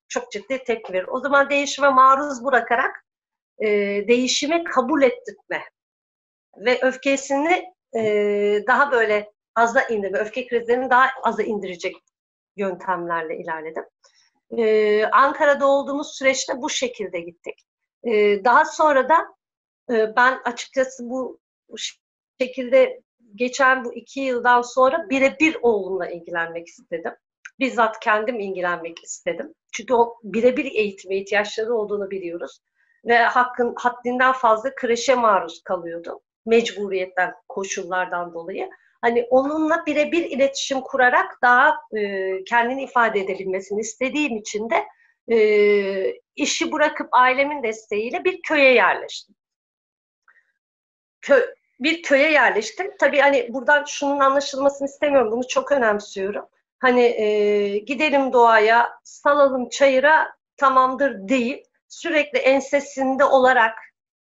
çok 0.08 0.32
ciddi 0.32 0.64
tepki 0.64 0.92
verir. 0.92 1.06
O 1.08 1.20
zaman 1.20 1.50
değişime 1.50 1.88
maruz 1.88 2.44
bırakarak 2.44 3.04
e, 3.60 3.68
değişimi 4.08 4.64
kabul 4.64 5.02
ettirme 5.02 5.62
ve 6.56 6.78
öfkesini 6.82 7.64
e, 7.96 8.02
daha 8.66 8.92
böyle 8.92 9.32
aza 9.54 9.82
indirme, 9.82 10.18
öfke 10.18 10.46
krizlerini 10.46 10.90
daha 10.90 11.06
aza 11.22 11.42
indirecek 11.42 11.96
yöntemlerle 12.56 13.36
ilerledim. 13.38 13.84
Ee, 14.58 15.04
Ankara'da 15.04 15.66
olduğumuz 15.66 16.18
süreçte 16.18 16.52
bu 16.56 16.70
şekilde 16.70 17.20
gittik. 17.20 17.54
Ee, 18.04 18.44
daha 18.44 18.64
sonra 18.64 19.08
da 19.08 19.26
e, 19.90 20.16
ben 20.16 20.40
açıkçası 20.44 21.10
bu 21.10 21.40
şekilde 22.40 23.00
geçen 23.34 23.84
bu 23.84 23.94
iki 23.94 24.20
yıldan 24.20 24.62
sonra 24.62 25.10
birebir 25.10 25.56
oğlumla 25.62 26.08
ilgilenmek 26.10 26.66
istedim. 26.66 27.12
Bizzat 27.58 28.00
kendim 28.00 28.40
ilgilenmek 28.40 29.04
istedim. 29.04 29.54
Çünkü 29.72 29.94
o 29.94 30.16
birebir 30.22 30.64
eğitime 30.64 31.16
ihtiyaçları 31.16 31.74
olduğunu 31.74 32.10
biliyoruz. 32.10 32.60
Ve 33.08 33.18
hakkın 33.18 33.74
haddinden 33.76 34.32
fazla 34.32 34.74
kreşe 34.74 35.14
maruz 35.14 35.62
kalıyordu. 35.64 36.20
Mecburiyetten, 36.46 37.34
koşullardan 37.48 38.34
dolayı 38.34 38.70
hani 39.00 39.26
onunla 39.30 39.86
birebir 39.86 40.24
iletişim 40.24 40.80
kurarak 40.80 41.42
daha 41.42 41.76
e, 41.96 42.44
kendini 42.44 42.82
ifade 42.82 43.20
edebilmesini 43.20 43.80
istediğim 43.80 44.36
için 44.36 44.70
de 44.70 44.86
e, 45.34 46.20
işi 46.36 46.72
bırakıp 46.72 47.08
ailemin 47.12 47.62
desteğiyle 47.62 48.24
bir 48.24 48.42
köye 48.42 48.74
yerleştim. 48.74 49.34
Kö 51.20 51.46
bir 51.80 52.02
köye 52.02 52.30
yerleştim. 52.30 52.96
Tabii 53.00 53.18
hani 53.18 53.54
buradan 53.54 53.84
şunun 53.84 54.20
anlaşılmasını 54.20 54.88
istemiyorum. 54.88 55.32
Bunu 55.32 55.48
çok 55.48 55.72
önemsiyorum. 55.72 56.46
Hani 56.78 57.02
e, 57.02 57.78
gidelim 57.78 58.32
doğaya, 58.32 58.88
salalım 59.04 59.68
çayıra 59.68 60.36
tamamdır 60.56 61.28
değil. 61.28 61.64
Sürekli 61.88 62.38
ensesinde 62.38 63.24
olarak 63.24 63.78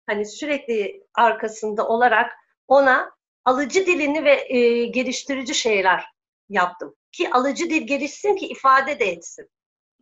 hani 0.06 0.26
sürekli 0.26 1.04
arkasında 1.16 1.88
olarak 1.88 2.32
ona 2.68 3.12
alıcı 3.46 3.86
dilini 3.86 4.24
ve 4.24 4.56
e, 4.56 4.86
geliştirici 4.86 5.54
şeyler 5.54 6.06
yaptım. 6.50 6.96
Ki 7.12 7.30
alıcı 7.32 7.70
dil 7.70 7.88
gelişsin 7.88 8.36
ki 8.36 8.48
ifade 8.48 9.00
de 9.00 9.06
etsin. 9.06 9.50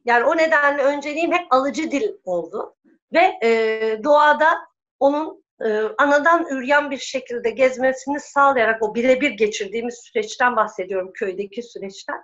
Yani 0.05 0.23
o 0.25 0.37
nedenle 0.37 0.83
önceliğim 0.83 1.31
hep 1.31 1.53
alıcı 1.53 1.91
dil 1.91 2.11
oldu. 2.23 2.75
Ve 3.13 3.39
e, 3.43 3.99
doğada 4.03 4.57
onun 4.99 5.43
e, 5.61 5.81
anadan 5.97 6.47
üryan 6.49 6.91
bir 6.91 6.97
şekilde 6.97 7.49
gezmesini 7.49 8.19
sağlayarak 8.19 8.83
o 8.83 8.95
birebir 8.95 9.31
geçirdiğimiz 9.31 9.95
süreçten 9.95 10.55
bahsediyorum 10.55 11.11
köydeki 11.13 11.63
süreçten. 11.63 12.23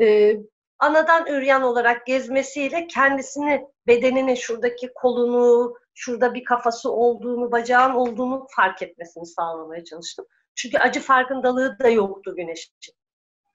E, 0.00 0.36
anadan 0.80 1.26
üryan 1.26 1.62
olarak 1.62 2.06
gezmesiyle 2.06 2.86
kendisini, 2.86 3.66
bedenini, 3.86 4.36
şuradaki 4.36 4.92
kolunu, 4.94 5.74
şurada 5.94 6.34
bir 6.34 6.44
kafası 6.44 6.92
olduğunu, 6.92 7.52
bacağın 7.52 7.94
olduğunu 7.94 8.46
fark 8.56 8.82
etmesini 8.82 9.26
sağlamaya 9.26 9.84
çalıştım. 9.84 10.26
Çünkü 10.54 10.78
acı 10.78 11.00
farkındalığı 11.00 11.78
da 11.78 11.88
yoktu 11.88 12.36
güneş 12.36 12.70
için. 12.78 12.94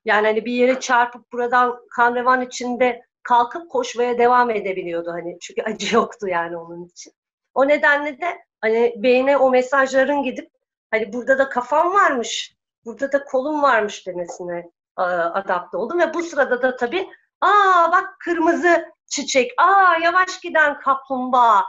Yani 0.06 0.28
hani 0.28 0.46
bir 0.46 0.52
yere 0.54 0.80
çarpıp 0.80 1.32
buradan 1.32 1.80
kan 1.96 2.16
revan 2.16 2.42
içinde 2.42 3.06
kalkıp 3.24 3.72
koşmaya 3.72 4.18
devam 4.18 4.50
edebiliyordu 4.50 5.12
hani 5.12 5.38
çünkü 5.42 5.62
acı 5.62 5.96
yoktu 5.96 6.28
yani 6.28 6.58
onun 6.58 6.86
için. 6.86 7.14
O 7.54 7.68
nedenle 7.68 8.22
de 8.22 8.38
hani 8.62 8.94
beyne 8.98 9.38
o 9.38 9.50
mesajların 9.50 10.24
gidip 10.24 10.52
hani 10.92 11.14
burada 11.14 11.38
da 11.38 11.50
kafam 11.50 11.94
varmış, 11.94 12.56
burada 12.86 13.12
da 13.12 13.24
kolum 13.24 13.62
varmış 13.62 14.08
demesine 14.08 14.72
adapte 15.04 15.78
oldum 15.78 16.00
ve 16.00 16.14
bu 16.14 16.24
sırada 16.24 16.62
da 16.62 16.76
tabii 16.76 17.10
aa 17.42 17.92
bak 17.92 18.16
kırmızı 18.20 18.86
çiçek, 19.08 19.52
aa 19.58 19.96
yavaş 20.04 20.40
giden 20.40 20.80
kaplumbağa, 20.80 21.66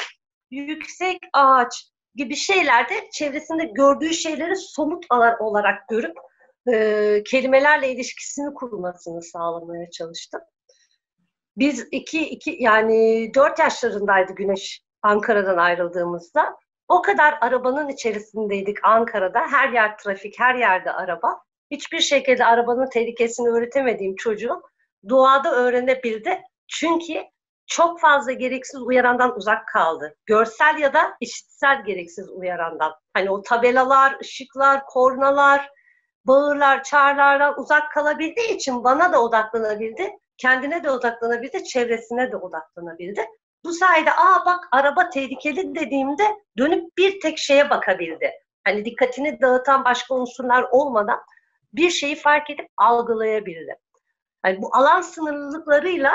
yüksek 0.50 1.18
ağaç 1.33 1.90
gibi 2.14 2.37
şeylerde 2.37 3.11
çevresinde 3.12 3.64
gördüğü 3.64 4.14
şeyleri 4.14 4.56
somut 4.56 5.04
olarak 5.40 5.88
görüp 5.88 6.16
e, 6.73 7.23
kelimelerle 7.26 7.92
ilişkisini 7.92 8.54
kurmasını 8.54 9.23
sağlamaya 9.23 9.90
çalıştım. 9.90 10.40
Biz 11.56 11.88
iki, 11.90 12.28
iki 12.28 12.56
yani 12.61 13.30
dört 13.35 13.59
yaşlarındaydı 13.59 14.33
Güneş 14.33 14.80
Ankara'dan 15.02 15.56
ayrıldığımızda. 15.56 16.56
O 16.88 17.02
kadar 17.02 17.38
arabanın 17.40 17.88
içerisindeydik 17.88 18.85
Ankara'da. 18.85 19.40
Her 19.50 19.68
yer 19.68 19.99
trafik, 19.99 20.40
her 20.40 20.54
yerde 20.54 20.92
araba. 20.92 21.45
Hiçbir 21.70 22.00
şekilde 22.00 22.44
arabanın 22.44 22.90
tehlikesini 22.90 23.49
öğretemediğim 23.49 24.16
çocuğu 24.16 24.62
doğada 25.08 25.54
öğrenebildi. 25.54 26.42
Çünkü 26.68 27.23
çok 27.66 28.00
fazla 28.00 28.32
gereksiz 28.32 28.82
uyarandan 28.82 29.37
uzak 29.37 29.68
kaldı. 29.68 30.16
Görsel 30.26 30.78
ya 30.78 30.94
da 30.94 31.16
işitsel 31.20 31.85
gereksiz 31.85 32.30
uyarandan. 32.30 32.92
Hani 33.14 33.30
o 33.30 33.42
tabelalar, 33.42 34.16
ışıklar, 34.20 34.87
kornalar, 34.87 35.70
bağırlar, 36.25 36.82
çağrılardan 36.82 37.61
uzak 37.61 37.92
kalabildiği 37.92 38.49
için 38.49 38.85
bana 38.85 39.12
da 39.12 39.23
odaklanabildi. 39.23 40.11
Kendine 40.38 40.85
de 40.85 40.90
odaklanabildi, 40.90 41.64
çevresine 41.64 42.32
de 42.32 42.37
odaklanabildi. 42.37 43.26
Bu 43.64 43.73
sayede 43.73 44.12
aa 44.12 44.46
bak 44.46 44.68
araba 44.73 45.11
tehlikeli 45.11 45.75
dediğimde 45.75 46.25
dönüp 46.58 46.96
bir 46.99 47.20
tek 47.20 47.38
şeye 47.38 47.70
bakabildi. 47.70 48.30
Hani 48.64 48.85
dikkatini 48.85 49.40
dağıtan 49.40 49.85
başka 49.85 50.14
unsurlar 50.14 50.62
olmadan 50.70 51.18
bir 51.73 51.90
şeyi 51.90 52.16
fark 52.16 52.50
edip 52.50 52.66
algılayabildi. 52.76 53.76
Yani 54.44 54.62
bu 54.62 54.76
alan 54.76 55.00
sınırlılıklarıyla 55.00 56.12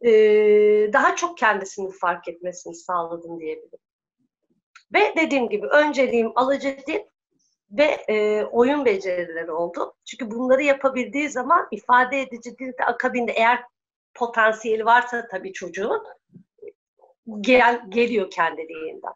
e, 0.00 0.10
daha 0.92 1.16
çok 1.16 1.38
kendisini 1.38 1.92
fark 1.92 2.28
etmesini 2.28 2.74
sağladım 2.74 3.40
diyebilirim. 3.40 3.78
Ve 4.94 5.14
dediğim 5.16 5.48
gibi 5.48 5.66
önceliğim 5.66 6.32
alıcı 6.34 6.78
dil 6.86 7.00
ve 7.70 8.04
e, 8.08 8.44
oyun 8.44 8.84
becerileri 8.84 9.52
oldu. 9.52 9.94
Çünkü 10.04 10.30
bunları 10.30 10.62
yapabildiği 10.62 11.30
zaman 11.30 11.68
ifade 11.70 12.20
edici 12.20 12.58
dilde 12.58 12.84
akabinde 12.84 13.32
eğer 13.32 13.60
potansiyeli 14.14 14.84
varsa 14.84 15.28
tabii 15.30 15.52
çocuğun 15.52 16.02
gel, 17.40 17.82
geliyor 17.88 18.30
kendiliğinden. 18.30 19.12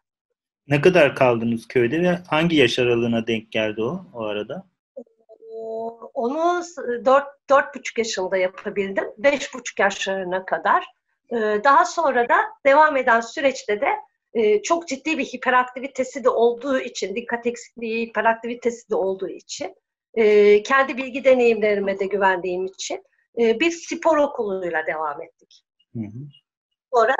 Ne 0.69 0.81
kadar 0.81 1.17
kaldınız 1.17 1.69
köyde 1.69 2.03
ve 2.03 2.19
hangi 2.31 2.57
yaş 2.57 2.79
aralığına 2.79 3.27
denk 3.27 3.53
geldi 3.53 3.83
o 3.83 4.05
o 4.15 4.23
arada? 4.23 4.67
Onu 6.15 6.63
dört, 7.05 7.27
dört 7.51 7.75
buçuk 7.75 7.99
yaşında 7.99 8.37
yapabildim. 8.37 9.05
Beş 9.19 9.55
buçuk 9.55 9.79
yaşlarına 9.79 10.45
kadar. 10.45 10.85
Ee, 11.31 11.61
daha 11.65 11.85
sonra 11.85 12.29
da 12.29 12.37
devam 12.67 12.97
eden 12.97 13.21
süreçte 13.21 13.81
de 13.81 13.89
e, 14.35 14.63
çok 14.63 14.89
ciddi 14.89 15.19
bir 15.19 15.25
hiperaktivitesi 15.25 16.25
de 16.25 16.29
olduğu 16.29 16.81
için, 16.81 17.17
dikkat 17.17 17.47
eksikliği, 17.47 18.07
hiperaktivitesi 18.07 18.91
de 18.91 18.95
olduğu 18.95 19.29
için, 19.29 19.75
e, 20.15 20.63
kendi 20.63 20.97
bilgi 20.97 21.25
deneyimlerime 21.25 21.99
de 21.99 22.07
güvendiğim 22.07 22.67
için 22.67 23.05
e, 23.39 23.61
bir 23.61 23.71
spor 23.71 24.17
okuluyla 24.17 24.87
devam 24.87 25.23
ettik. 25.23 25.65
Hı 25.95 26.01
hı. 26.01 26.19
Sonra 26.95 27.15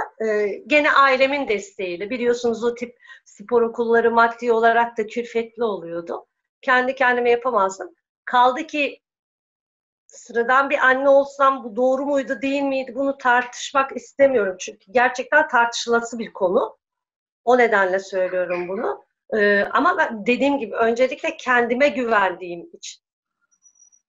gene 0.67 0.93
ailemin 0.93 1.49
desteğiyle, 1.49 2.11
biliyorsunuz 2.11 2.65
o 2.65 2.75
tip 2.75 2.97
spor 3.25 3.63
okulları 3.63 4.11
maddi 4.11 4.53
olarak 4.53 4.99
da 4.99 5.07
külfetli 5.07 5.65
oluyordu. 5.65 6.27
Kendi 6.63 6.95
kendime 6.95 7.31
yapamazdım. 7.31 7.95
Kaldı 8.25 8.67
ki 8.67 9.01
sıradan 10.07 10.71
bir 10.71 10.79
anne 10.79 11.09
olsam 11.09 11.65
bu 11.65 11.77
doğru 11.77 12.07
muydu 12.07 12.43
değil 12.43 12.63
miydi 12.63 12.95
bunu 12.95 13.19
tartışmak 13.19 13.97
istemiyorum. 13.97 14.57
Çünkü 14.61 14.93
gerçekten 14.93 15.49
tartışılası 15.49 16.19
bir 16.19 16.33
konu. 16.33 16.79
O 17.45 17.59
nedenle 17.59 17.99
söylüyorum 17.99 18.69
bunu. 18.69 19.05
Ee, 19.37 19.65
ama 19.73 19.99
ben 19.99 20.27
dediğim 20.27 20.59
gibi 20.59 20.75
öncelikle 20.75 21.37
kendime 21.37 21.89
güvendiğim 21.89 22.71
için 22.73 23.03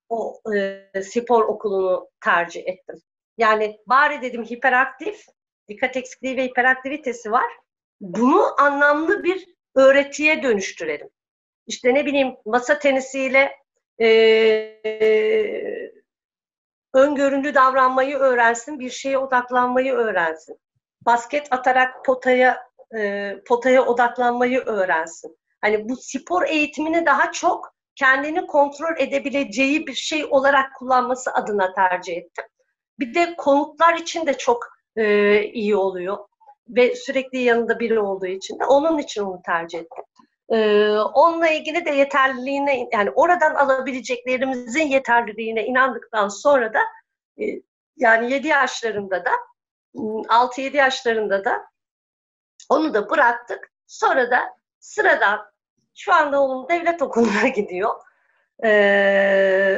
o 0.09 0.41
e, 0.55 1.03
spor 1.03 1.43
okulunu 1.43 2.09
tercih 2.23 2.67
ettim. 2.67 3.01
Yani 3.37 3.79
bari 3.87 4.21
dedim 4.21 4.43
hiperaktif, 4.43 5.25
dikkat 5.67 5.97
eksikliği 5.97 6.37
ve 6.37 6.43
hiperaktivitesi 6.43 7.31
var. 7.31 7.51
Bunu 8.01 8.61
anlamlı 8.61 9.23
bir 9.23 9.47
öğretiye 9.75 10.43
dönüştürelim. 10.43 11.09
İşte 11.67 11.93
ne 11.93 12.05
bileyim 12.05 12.35
masa 12.45 12.79
tenisiyle 12.79 13.51
e, 13.99 14.07
e, 14.85 15.91
öngörünlü 16.93 17.53
davranmayı 17.53 18.17
öğrensin, 18.17 18.79
bir 18.79 18.89
şeye 18.89 19.17
odaklanmayı 19.17 19.93
öğrensin. 19.93 20.59
Basket 21.05 21.47
atarak 21.51 22.05
potaya 22.05 22.67
e, 22.97 23.33
potaya 23.47 23.85
odaklanmayı 23.85 24.59
öğrensin. 24.59 25.37
Hani 25.61 25.89
bu 25.89 25.95
spor 25.95 26.43
eğitimini 26.47 27.05
daha 27.05 27.31
çok 27.31 27.75
kendini 27.95 28.47
kontrol 28.47 28.97
edebileceği 28.97 29.87
bir 29.87 29.93
şey 29.93 30.25
olarak 30.25 30.75
kullanması 30.75 31.33
adına 31.33 31.73
tercih 31.73 32.17
ettim. 32.17 32.45
Bir 32.99 33.13
de 33.13 33.35
konuklar 33.35 33.97
için 33.97 34.25
de 34.25 34.37
çok 34.37 34.67
e, 34.95 35.43
iyi 35.43 35.75
oluyor 35.75 36.17
ve 36.69 36.95
sürekli 36.95 37.37
yanında 37.39 37.79
biri 37.79 37.99
olduğu 37.99 38.25
için 38.25 38.59
de 38.59 38.65
onun 38.65 38.97
için 38.97 39.23
onu 39.23 39.41
tercih 39.45 39.79
ettim. 39.79 40.03
Ee, 40.49 40.89
onunla 40.97 41.49
ilgili 41.49 41.85
de 41.85 41.89
yeterliliğine 41.89 42.89
yani 42.93 43.11
oradan 43.11 43.55
alabileceklerimizin 43.55 44.87
yeterliliğine 44.87 45.65
inandıktan 45.65 46.27
sonra 46.27 46.73
da 46.73 46.79
yani 47.97 48.31
7 48.31 48.47
yaşlarında 48.47 49.25
da 49.25 49.31
6-7 49.95 50.77
yaşlarında 50.77 51.45
da 51.45 51.65
onu 52.69 52.93
da 52.93 53.09
bıraktık. 53.09 53.71
Sonra 53.87 54.31
da 54.31 54.57
sıradan 54.79 55.45
şu 55.95 56.13
anda 56.13 56.41
oğlum 56.41 56.69
devlet 56.69 57.01
okuluna 57.01 57.47
gidiyor. 57.55 57.95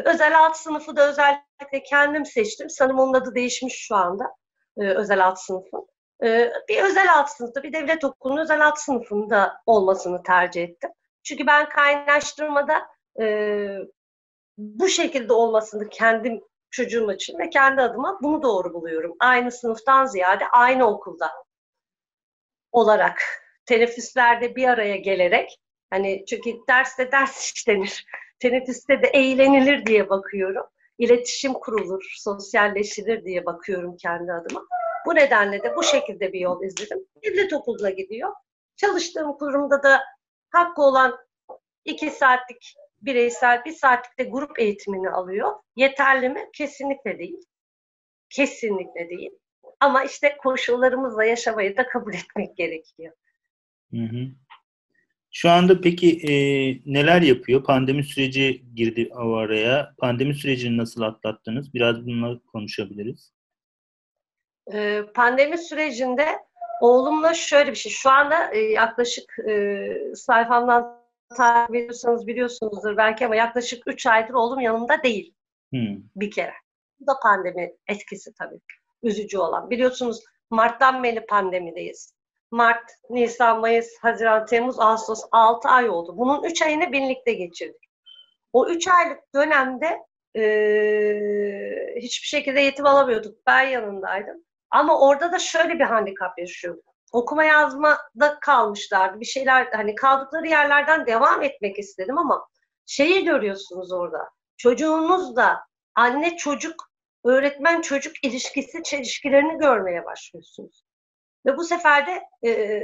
Özel 0.06 0.40
alt 0.40 0.58
sınıfı 0.58 0.96
da 0.96 1.10
özellikle 1.10 1.84
kendim 1.84 2.26
seçtim. 2.26 2.70
Sanırım 2.70 3.00
onun 3.00 3.14
adı 3.14 3.36
değişmiş 3.36 3.76
şu 3.88 3.96
anda. 3.96 4.26
Özel 4.78 5.26
alt 5.26 5.40
sınıfın. 5.40 5.88
Ee, 6.24 6.52
bir 6.70 6.84
özel 6.84 7.14
alt 7.14 7.30
sınıfta, 7.30 7.64
bir 7.64 7.74
devlet 7.74 8.04
okulunun 8.04 8.42
özel 8.42 8.68
alt 8.68 8.80
sınıfında 8.80 9.62
olmasını 9.66 10.24
tercih 10.24 10.64
ettim. 10.64 10.90
Çünkü 11.24 11.48
ben 11.48 11.70
kaynaştırmada 11.70 12.88
e, 13.22 13.26
bu 14.58 14.90
şekilde 14.90 15.34
olmasını 15.34 15.90
kendim 15.90 16.42
çocuğum 16.72 17.12
için 17.12 17.40
ve 17.40 17.50
kendi 17.50 17.82
adıma 17.82 18.20
bunu 18.22 18.44
doğru 18.44 18.74
buluyorum. 18.74 19.16
Aynı 19.20 19.52
sınıftan 19.52 20.06
ziyade 20.06 20.48
aynı 20.52 20.88
okulda 20.88 21.32
olarak 22.72 23.22
teneffüslerde 23.66 24.56
bir 24.56 24.68
araya 24.68 24.98
gelerek 24.98 25.60
hani 25.90 26.26
çünkü 26.26 26.50
derste 26.70 27.12
ders 27.12 27.54
işlenir. 27.56 28.06
Teneffüste 28.40 29.02
de 29.02 29.08
eğlenilir 29.08 29.86
diye 29.86 30.10
bakıyorum. 30.10 30.64
İletişim 30.98 31.54
kurulur, 31.54 32.14
sosyalleşilir 32.18 33.26
diye 33.26 33.46
bakıyorum 33.46 33.98
kendi 33.98 34.34
adıma. 34.34 34.68
Bu 35.08 35.16
nedenle 35.16 35.64
de 35.64 35.76
bu 35.76 35.84
şekilde 35.84 36.34
bir 36.34 36.40
yol 36.40 36.64
izledim. 36.64 37.00
Devlet 37.24 37.54
okuluna 37.54 37.90
gidiyor. 37.90 38.34
Çalıştığım 38.76 39.38
kurumda 39.38 39.84
da 39.84 40.02
hakkı 40.50 40.82
olan 40.82 41.18
iki 41.86 42.10
saatlik 42.12 42.76
bireysel, 43.02 43.66
bir 43.66 43.72
saatlik 43.72 44.20
de 44.20 44.24
grup 44.24 44.60
eğitimini 44.60 45.10
alıyor. 45.10 45.54
Yeterli 45.76 46.30
mi? 46.30 46.50
Kesinlikle 46.54 47.20
değil. 47.20 47.40
Kesinlikle 48.30 49.10
değil. 49.10 49.32
Ama 49.80 50.04
işte 50.04 50.38
koşullarımızla 50.38 51.26
yaşamayı 51.26 51.78
da 51.78 51.88
kabul 51.88 52.14
etmek 52.14 52.58
gerekiyor. 52.58 53.14
Hı 53.92 54.02
hı. 54.02 54.28
Şu 55.32 55.50
anda 55.50 55.82
peki 55.82 56.20
e, 56.30 56.34
neler 56.86 57.22
yapıyor? 57.22 57.64
Pandemi 57.64 58.04
süreci 58.04 58.64
girdi 58.76 59.10
araya. 59.14 59.94
Pandemi 59.98 60.36
sürecini 60.36 60.78
nasıl 60.78 61.02
atlattınız? 61.02 61.74
Biraz 61.74 62.06
bununla 62.06 62.40
konuşabiliriz. 62.40 63.37
Ee, 64.74 65.04
pandemi 65.14 65.58
sürecinde 65.58 66.40
oğlumla 66.82 67.34
şöyle 67.34 67.72
bir 67.72 67.76
şey. 67.76 67.92
Şu 67.92 68.10
anda 68.10 68.52
e, 68.52 68.60
yaklaşık 68.60 69.40
e, 69.50 69.90
sayfamdan 70.16 70.98
takip 71.38 71.76
ediyorsanız 71.76 72.28
biliyorsunuzdur 72.28 72.98
belki 72.98 73.26
ama 73.26 73.36
yaklaşık 73.36 73.84
3 73.88 74.06
aydır 74.06 74.34
oğlum 74.34 74.60
yanımda 74.60 75.04
değil. 75.04 75.34
Hmm. 75.72 75.98
Bir 76.16 76.32
kere. 76.32 76.54
Bu 77.00 77.08
da 77.08 77.20
pandemi 77.24 77.74
etkisi 77.88 78.34
tabii 78.34 78.60
üzücü 79.04 79.38
olan. 79.38 79.70
Biliyorsunuz 79.70 80.24
Mart'tan 80.50 81.04
beri 81.04 81.26
pandemideyiz. 81.26 82.18
Mart, 82.52 82.92
Nisan, 83.10 83.60
Mayıs, 83.60 83.98
Haziran, 84.02 84.46
Temmuz, 84.46 84.80
Ağustos 84.80 85.24
6 85.32 85.68
ay 85.68 85.90
oldu. 85.90 86.18
Bunun 86.18 86.44
3 86.44 86.62
ayını 86.62 86.92
birlikte 86.92 87.34
geçirdik. 87.34 87.90
O 88.54 88.68
3 88.68 88.88
aylık 88.88 89.20
dönemde 89.36 90.00
e, 90.36 90.42
hiçbir 91.96 92.28
şekilde 92.28 92.62
eğitim 92.62 92.86
alamıyorduk. 92.86 93.46
Ben 93.48 93.62
yanındaydım. 93.62 94.44
Ama 94.72 95.00
orada 95.00 95.32
da 95.32 95.40
şöyle 95.40 95.80
bir 95.80 95.84
handikap 95.84 96.40
yaşıyorduk. 96.40 96.86
Okuma 97.12 97.44
yazmada 97.44 98.40
kalmışlardı. 98.42 99.20
Bir 99.20 99.26
şeyler 99.26 99.68
hani 99.72 99.96
kaldıkları 99.96 100.48
yerlerden 100.48 101.06
devam 101.06 101.44
etmek 101.44 101.80
istedim 101.80 102.18
ama 102.18 102.48
şeyi 102.86 103.26
görüyorsunuz 103.26 103.92
orada. 103.92 104.30
Çocuğunuz 104.58 105.36
da 105.36 105.60
anne 105.96 106.38
çocuk, 106.38 106.92
öğretmen 107.26 107.82
çocuk 107.82 108.24
ilişkisi 108.24 108.84
çelişkilerini 108.84 109.58
görmeye 109.58 110.06
başlıyorsunuz. 110.06 110.84
Ve 111.46 111.58
bu 111.58 111.64
sefer 111.64 112.08
de 112.08 112.24
e, 112.50 112.82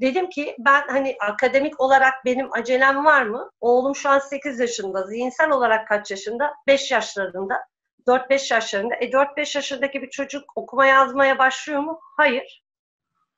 dedim 0.00 0.30
ki 0.30 0.56
ben 0.58 0.88
hani 0.88 1.16
akademik 1.20 1.80
olarak 1.80 2.14
benim 2.24 2.52
acelem 2.52 3.04
var 3.04 3.22
mı? 3.22 3.50
Oğlum 3.60 3.94
şu 3.94 4.08
an 4.08 4.18
8 4.18 4.60
yaşında. 4.60 5.02
Zihinsel 5.06 5.50
olarak 5.50 5.88
kaç 5.88 6.10
yaşında? 6.10 6.54
5 6.66 6.90
yaşlarında. 6.90 7.60
4-5 8.08 8.54
yaşlarında. 8.54 8.94
E 8.94 9.10
4-5 9.10 9.58
yaşındaki 9.58 10.02
bir 10.02 10.10
çocuk 10.10 10.44
okuma 10.56 10.86
yazmaya 10.86 11.38
başlıyor 11.38 11.80
mu? 11.80 12.00
Hayır. 12.16 12.64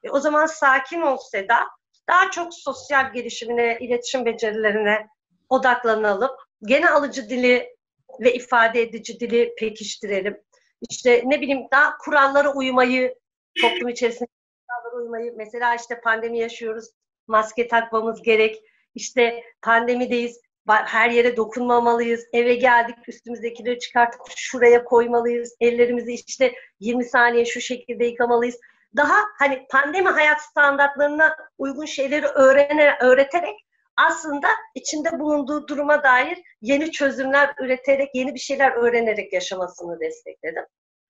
E, 0.03 0.11
o 0.11 0.21
zaman 0.21 0.47
sakin 0.47 1.01
ol 1.01 1.17
Seda. 1.17 1.67
Daha 2.09 2.31
çok 2.31 2.55
sosyal 2.55 3.13
gelişimine, 3.13 3.79
iletişim 3.81 4.25
becerilerine 4.25 5.09
odaklanalım. 5.49 6.31
Gene 6.63 6.91
alıcı 6.91 7.31
dili 7.31 7.77
ve 8.21 8.35
ifade 8.35 8.83
edici 8.83 9.21
dili 9.21 9.55
pekiştirelim. 9.59 10.43
İşte 10.91 11.23
ne 11.25 11.41
bileyim 11.41 11.67
daha 11.73 11.99
kurallara 11.99 12.55
uymayı 12.55 13.15
toplum 13.61 13.89
içerisinde 13.89 14.29
kurallara 14.69 15.03
uymayı 15.03 15.33
mesela 15.37 15.75
işte 15.75 16.01
pandemi 16.01 16.39
yaşıyoruz. 16.39 16.91
Maske 17.27 17.69
takmamız 17.69 18.23
gerek. 18.23 18.63
İşte 18.95 19.43
pandemideyiz. 19.63 20.41
Her 20.67 21.11
yere 21.11 21.37
dokunmamalıyız. 21.37 22.25
Eve 22.33 22.55
geldik 22.55 22.97
üstümüzdekileri 23.09 23.79
çıkartıp 23.79 24.21
şuraya 24.37 24.85
koymalıyız. 24.85 25.57
Ellerimizi 25.61 26.13
işte 26.13 26.55
20 26.81 27.05
saniye 27.05 27.45
şu 27.45 27.61
şekilde 27.61 28.05
yıkamalıyız. 28.05 28.57
Daha 28.97 29.17
hani 29.39 29.67
pandemi 29.71 30.09
hayat 30.09 30.43
standartlarına 30.43 31.37
uygun 31.59 31.85
şeyleri 31.85 32.27
öğrenerek, 32.27 33.03
öğreterek 33.03 33.67
aslında 33.97 34.49
içinde 34.75 35.19
bulunduğu 35.19 35.69
duruma 35.69 36.03
dair 36.03 36.39
yeni 36.61 36.93
çözümler 36.93 37.55
üreterek, 37.61 38.11
yeni 38.15 38.35
bir 38.35 38.41
şeyler 38.41 38.73
öğrenerek 38.73 39.33
yaşamasını 39.33 40.01
destekledim. 40.01 40.65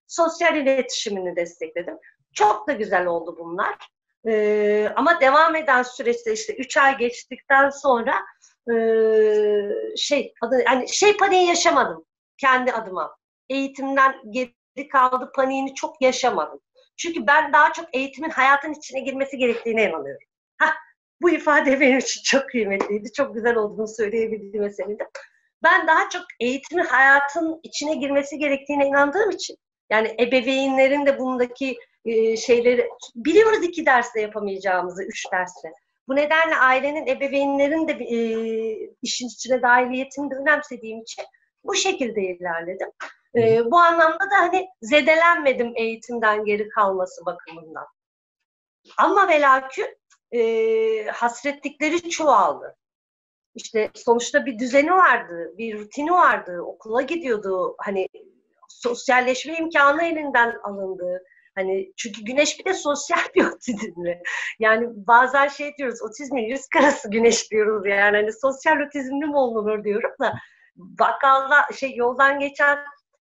Sosyal 0.06 0.56
iletişimini 0.56 1.36
destekledim. 1.36 1.98
Çok 2.32 2.68
da 2.68 2.72
güzel 2.72 3.06
oldu 3.06 3.36
bunlar. 3.38 3.76
Ee, 4.28 4.92
ama 4.96 5.20
devam 5.20 5.56
eden 5.56 5.82
süreçte 5.82 6.32
işte 6.32 6.56
3 6.56 6.76
ay 6.76 6.98
geçtikten 6.98 7.70
sonra 7.70 8.14
şey 9.96 10.34
adı, 10.42 10.62
yani 10.66 10.88
şey 10.88 11.16
paniği 11.16 11.46
yaşamadım 11.46 12.04
kendi 12.38 12.72
adıma. 12.72 13.16
Eğitimden 13.48 14.14
geri 14.30 14.88
kaldı 14.92 15.32
paniğini 15.36 15.74
çok 15.74 16.02
yaşamadım. 16.02 16.60
Çünkü 16.96 17.26
ben 17.26 17.52
daha 17.52 17.72
çok 17.72 17.86
eğitimin 17.92 18.30
hayatın 18.30 18.72
içine 18.72 19.00
girmesi 19.00 19.36
gerektiğine 19.38 19.82
inanıyorum. 19.82 20.26
Heh, 20.60 20.72
bu 21.22 21.30
ifade 21.30 21.80
benim 21.80 21.98
için 21.98 22.20
çok 22.24 22.50
kıymetliydi. 22.50 23.12
Çok 23.12 23.34
güzel 23.34 23.56
olduğunu 23.56 23.88
söyleyebildiğime 23.88 24.70
sevindim. 24.70 25.06
Ben 25.62 25.86
daha 25.86 26.08
çok 26.08 26.22
eğitimin 26.40 26.84
hayatın 26.84 27.60
içine 27.62 27.94
girmesi 27.94 28.38
gerektiğine 28.38 28.86
inandığım 28.86 29.30
için 29.30 29.56
yani 29.90 30.16
ebeveynlerin 30.20 31.06
de 31.06 31.18
bundaki 31.18 31.78
e, 32.04 32.36
şeyleri 32.36 32.88
biliyoruz 33.14 33.64
iki 33.64 33.86
derste 33.86 34.20
yapamayacağımızı, 34.20 35.02
üç 35.02 35.32
derste. 35.32 35.72
Bu 36.08 36.16
nedenle 36.16 36.56
ailenin, 36.56 37.06
ebeveynlerin 37.06 37.88
de 37.88 37.92
e, 37.92 38.18
işin 39.02 39.28
içine 39.28 39.62
dahiliyetini 39.62 40.30
de 40.30 40.34
önemsediğim 40.34 41.00
için 41.02 41.24
bu 41.64 41.74
şekilde 41.74 42.22
ilerledim. 42.22 42.88
E, 43.36 43.70
bu 43.70 43.78
anlamda 43.78 44.30
da 44.30 44.36
hani 44.38 44.68
zedelenmedim 44.82 45.72
eğitimden 45.76 46.44
geri 46.44 46.68
kalması 46.68 47.26
bakımından. 47.26 47.86
Ama 48.98 49.28
ve 49.28 49.40
lakin 49.40 49.86
e, 50.32 51.06
hasretlikleri 51.06 52.10
çoğaldı. 52.10 52.76
İşte 53.54 53.90
sonuçta 53.94 54.46
bir 54.46 54.58
düzeni 54.58 54.92
vardı, 54.92 55.54
bir 55.58 55.78
rutini 55.78 56.12
vardı, 56.12 56.60
okula 56.62 57.02
gidiyordu. 57.02 57.76
Hani 57.78 58.08
sosyalleşme 58.68 59.56
imkanı 59.58 60.04
elinden 60.04 60.58
alındı. 60.62 61.24
Hani 61.56 61.92
çünkü 61.96 62.24
güneş 62.24 62.58
bir 62.58 62.64
de 62.64 62.74
sosyal 62.74 63.18
bir 63.34 63.44
otizmli. 63.44 64.22
Yani 64.58 64.86
bazen 64.94 65.48
şey 65.48 65.76
diyoruz, 65.78 66.02
otizmin 66.02 66.42
yüz 66.42 66.66
karası 66.68 67.10
güneş 67.10 67.50
diyoruz 67.50 67.86
yani. 67.86 68.16
Hani 68.16 68.32
sosyal 68.32 68.80
otizmli 68.80 69.26
mi 69.26 69.36
olunur 69.36 69.84
diyorum 69.84 70.12
da 70.20 70.34
bakkalda 70.76 71.72
şey 71.78 71.96
yoldan 71.96 72.40
geçen 72.40 72.78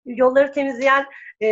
yolları 0.05 0.51
temizleyen 0.51 1.05
e, 1.41 1.47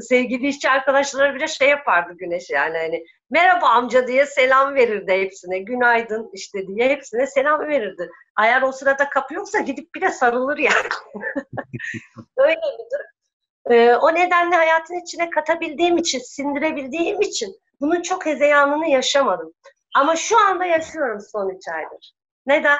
sevgili 0.00 0.48
işçi 0.48 0.70
arkadaşlara 0.70 1.34
bile 1.34 1.48
şey 1.48 1.68
yapardı 1.68 2.12
Güneş 2.18 2.50
yani 2.50 2.78
hani 2.78 3.04
merhaba 3.30 3.66
amca 3.66 4.06
diye 4.06 4.26
selam 4.26 4.74
verirdi 4.74 5.12
hepsine 5.12 5.58
günaydın 5.58 6.30
işte 6.32 6.66
diye 6.66 6.88
hepsine 6.88 7.26
selam 7.26 7.68
verirdi. 7.68 8.10
Eğer 8.42 8.62
o 8.62 8.72
sırada 8.72 9.08
kapı 9.08 9.34
yoksa 9.34 9.58
gidip 9.58 9.94
bir 9.94 10.00
de 10.00 10.10
sarılır 10.10 10.58
yani. 10.58 10.88
Öyle 12.36 12.54
midir? 12.54 13.19
E, 13.66 13.94
o 13.94 14.14
nedenle 14.14 14.56
hayatın 14.56 14.94
içine 14.94 15.30
katabildiğim 15.30 15.96
için, 15.98 16.18
sindirebildiğim 16.18 17.20
için 17.20 17.60
bunun 17.80 18.02
çok 18.02 18.26
hezeyanını 18.26 18.88
yaşamadım. 18.88 19.52
Ama 19.96 20.16
şu 20.16 20.38
anda 20.38 20.64
yaşıyorum 20.64 21.20
son 21.32 21.48
üç 21.48 21.68
aydır. 21.68 22.12
Neden? 22.46 22.78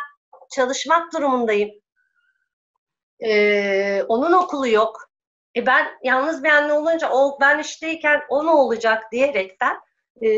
Çalışmak 0.51 1.13
durumundayım 1.13 1.71
ee, 3.21 4.03
onun 4.09 4.33
okulu 4.33 4.69
yok. 4.69 5.11
E 5.57 5.67
ben 5.67 5.87
yalnız 6.03 6.45
bir 6.45 6.49
anne 6.49 6.73
olunca 6.73 7.11
o 7.11 7.39
ben 7.41 7.59
işteyken 7.59 8.23
o 8.29 8.47
ne 8.47 8.51
olacak 8.51 9.13
diyerekten 9.13 9.77
e, 10.23 10.29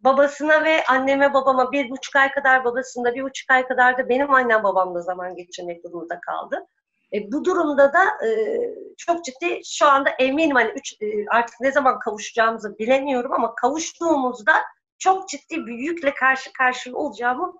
babasına 0.00 0.64
ve 0.64 0.84
anneme 0.84 1.34
babama 1.34 1.72
bir 1.72 1.90
buçuk 1.90 2.16
ay 2.16 2.30
kadar 2.32 2.64
babasında 2.64 3.14
bir 3.14 3.22
buçuk 3.22 3.50
ay 3.50 3.68
kadar 3.68 3.98
da 3.98 4.08
benim 4.08 4.34
annem 4.34 4.62
babamla 4.62 5.00
zaman 5.00 5.36
geçirmek 5.36 5.84
durumunda 5.84 6.20
kaldı. 6.20 6.66
E, 7.14 7.32
bu 7.32 7.44
durumda 7.44 7.92
da 7.92 8.26
e, 8.26 8.60
çok 8.96 9.24
ciddi 9.24 9.60
şu 9.64 9.86
anda 9.86 10.10
eminim 10.10 10.56
hani 10.56 10.70
üç, 10.70 10.92
e, 10.92 11.06
artık 11.30 11.60
ne 11.60 11.72
zaman 11.72 11.98
kavuşacağımızı 11.98 12.78
bilemiyorum 12.78 13.32
ama 13.32 13.54
kavuştuğumuzda 13.54 14.54
çok 14.98 15.28
ciddi 15.28 15.66
bir 15.66 15.74
yükle 15.74 16.14
karşı 16.14 16.52
karşıya 16.52 16.96
olacağımı 16.96 17.54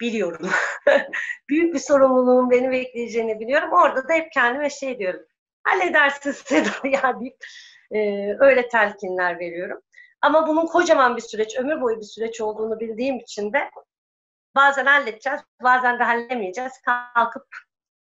biliyorum. 0.00 0.50
Büyük 1.48 1.74
bir 1.74 1.78
sorumluluğun 1.78 2.50
beni 2.50 2.70
bekleyeceğini 2.70 3.40
biliyorum. 3.40 3.72
Orada 3.72 4.08
da 4.08 4.12
hep 4.12 4.32
kendime 4.32 4.70
şey 4.70 4.98
diyorum. 4.98 5.26
Halledersin 5.64 6.30
Seda 6.44 6.88
ya 6.88 7.20
deyip 7.20 7.36
e, 7.90 7.98
öyle 8.40 8.68
telkinler 8.68 9.38
veriyorum. 9.38 9.80
Ama 10.22 10.48
bunun 10.48 10.66
kocaman 10.66 11.16
bir 11.16 11.22
süreç, 11.22 11.58
ömür 11.58 11.80
boyu 11.80 11.96
bir 11.96 12.04
süreç 12.04 12.40
olduğunu 12.40 12.80
bildiğim 12.80 13.18
için 13.18 13.52
de 13.52 13.70
bazen 14.54 14.86
halledeceğiz, 14.86 15.40
bazen 15.62 15.98
de 15.98 16.04
hallemeyeceğiz. 16.04 16.72
Kalkıp 16.82 17.46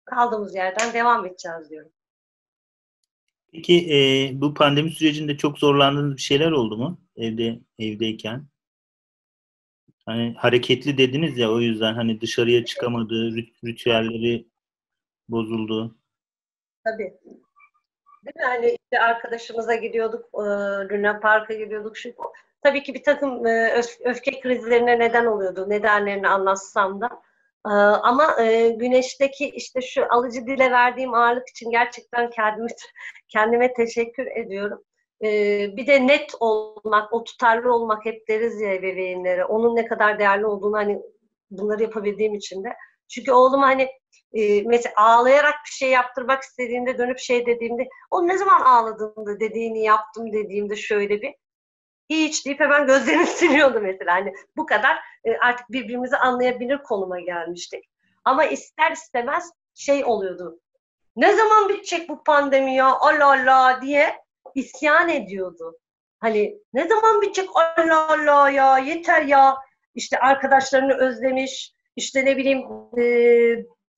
kaldığımız 0.05 0.55
yerden 0.55 0.93
devam 0.93 1.25
edeceğiz 1.25 1.69
diyorum. 1.69 1.91
Peki 3.51 3.93
e, 3.93 4.31
bu 4.41 4.53
pandemi 4.53 4.91
sürecinde 4.91 5.37
çok 5.37 5.59
zorlandığınız 5.59 6.15
bir 6.15 6.21
şeyler 6.21 6.51
oldu 6.51 6.77
mu 6.77 7.01
evde 7.15 7.59
evdeyken? 7.79 8.47
Hani 10.05 10.35
hareketli 10.37 10.97
dediniz 10.97 11.37
ya 11.37 11.51
o 11.51 11.59
yüzden 11.59 11.93
hani 11.93 12.21
dışarıya 12.21 12.65
çıkamadı, 12.65 13.35
ritüelleri 13.65 14.47
bozuldu. 15.29 15.97
Tabii. 16.83 17.13
Değil 18.25 18.35
mi? 18.35 18.43
Hani 18.43 18.65
işte 18.65 18.99
arkadaşımıza 18.99 19.75
gidiyorduk, 19.75 20.25
e, 20.33 20.43
Luna 20.93 21.19
Park'a 21.19 21.53
gidiyorduk. 21.53 21.97
Şu, 21.97 22.13
tabii 22.61 22.83
ki 22.83 22.93
bir 22.93 23.03
takım 23.03 23.47
e, 23.47 23.81
öfke 24.03 24.39
krizlerine 24.39 24.99
neden 24.99 25.25
oluyordu. 25.25 25.69
Nedenlerini 25.69 26.27
anlatsam 26.27 27.01
da. 27.01 27.09
E, 27.67 27.69
ama 27.69 28.35
güneşteki 28.75 29.49
işte 29.49 29.81
şu 29.81 30.13
alıcı 30.13 30.45
dile 30.47 30.71
verdiğim 30.71 31.13
ağırlık 31.13 31.49
için 31.49 31.71
gerçekten 31.71 32.29
kendime, 32.29 32.67
kendime 33.29 33.73
teşekkür 33.73 34.27
ediyorum. 34.27 34.83
Ee, 35.23 35.77
bir 35.77 35.87
de 35.87 36.07
net 36.07 36.35
olmak, 36.39 37.13
o 37.13 37.23
tutarlı 37.23 37.73
olmak 37.73 38.05
hep 38.05 38.27
deriz 38.29 38.61
ya 38.61 38.73
ebeveynlere. 38.73 39.45
Onun 39.45 39.75
ne 39.75 39.85
kadar 39.85 40.19
değerli 40.19 40.45
olduğunu 40.45 40.77
hani 40.77 41.01
bunları 41.51 41.83
yapabildiğim 41.83 42.35
için 42.35 42.63
de. 42.63 42.69
Çünkü 43.07 43.31
oğlum 43.31 43.61
hani 43.61 43.87
e, 44.33 44.61
mesela 44.61 44.93
ağlayarak 44.97 45.55
bir 45.65 45.71
şey 45.71 45.89
yaptırmak 45.89 46.43
istediğinde 46.43 46.97
dönüp 46.97 47.19
şey 47.19 47.45
dediğimde 47.45 47.87
o 48.11 48.27
ne 48.27 48.37
zaman 48.37 48.61
ağladığında 48.61 49.39
dediğini 49.39 49.83
yaptım 49.83 50.33
dediğimde 50.33 50.75
şöyle 50.75 51.21
bir 51.21 51.35
hiç 52.13 52.45
deyip 52.45 52.59
hemen 52.59 52.87
gözlerini 52.87 53.25
siliyordu 53.27 53.79
mesela. 53.81 54.13
Hani 54.13 54.33
bu 54.57 54.65
kadar 54.65 54.97
e, 55.25 55.37
artık 55.37 55.71
birbirimizi 55.71 56.17
anlayabilir 56.17 56.77
konuma 56.77 57.19
gelmiştik. 57.19 57.83
Ama 58.25 58.45
ister 58.45 58.91
istemez 58.91 59.51
şey 59.73 60.05
oluyordu. 60.05 60.59
Ne 61.15 61.35
zaman 61.35 61.69
bitecek 61.69 62.09
bu 62.09 62.23
pandemi 62.23 62.75
ya 62.75 62.95
Allah 62.99 63.25
Allah 63.25 63.81
diye 63.81 64.15
isyan 64.55 65.09
ediyordu. 65.09 65.77
Hani 66.19 66.57
ne 66.73 66.87
zaman 66.87 67.21
bitecek 67.21 67.49
Allah 67.55 68.07
Allah 68.09 68.49
ya 68.49 68.77
yeter 68.77 69.21
ya. 69.21 69.57
İşte 69.95 70.19
arkadaşlarını 70.19 70.93
özlemiş. 70.93 71.73
İşte 71.95 72.25
ne 72.25 72.37
bileyim 72.37 72.59
e, 72.97 73.03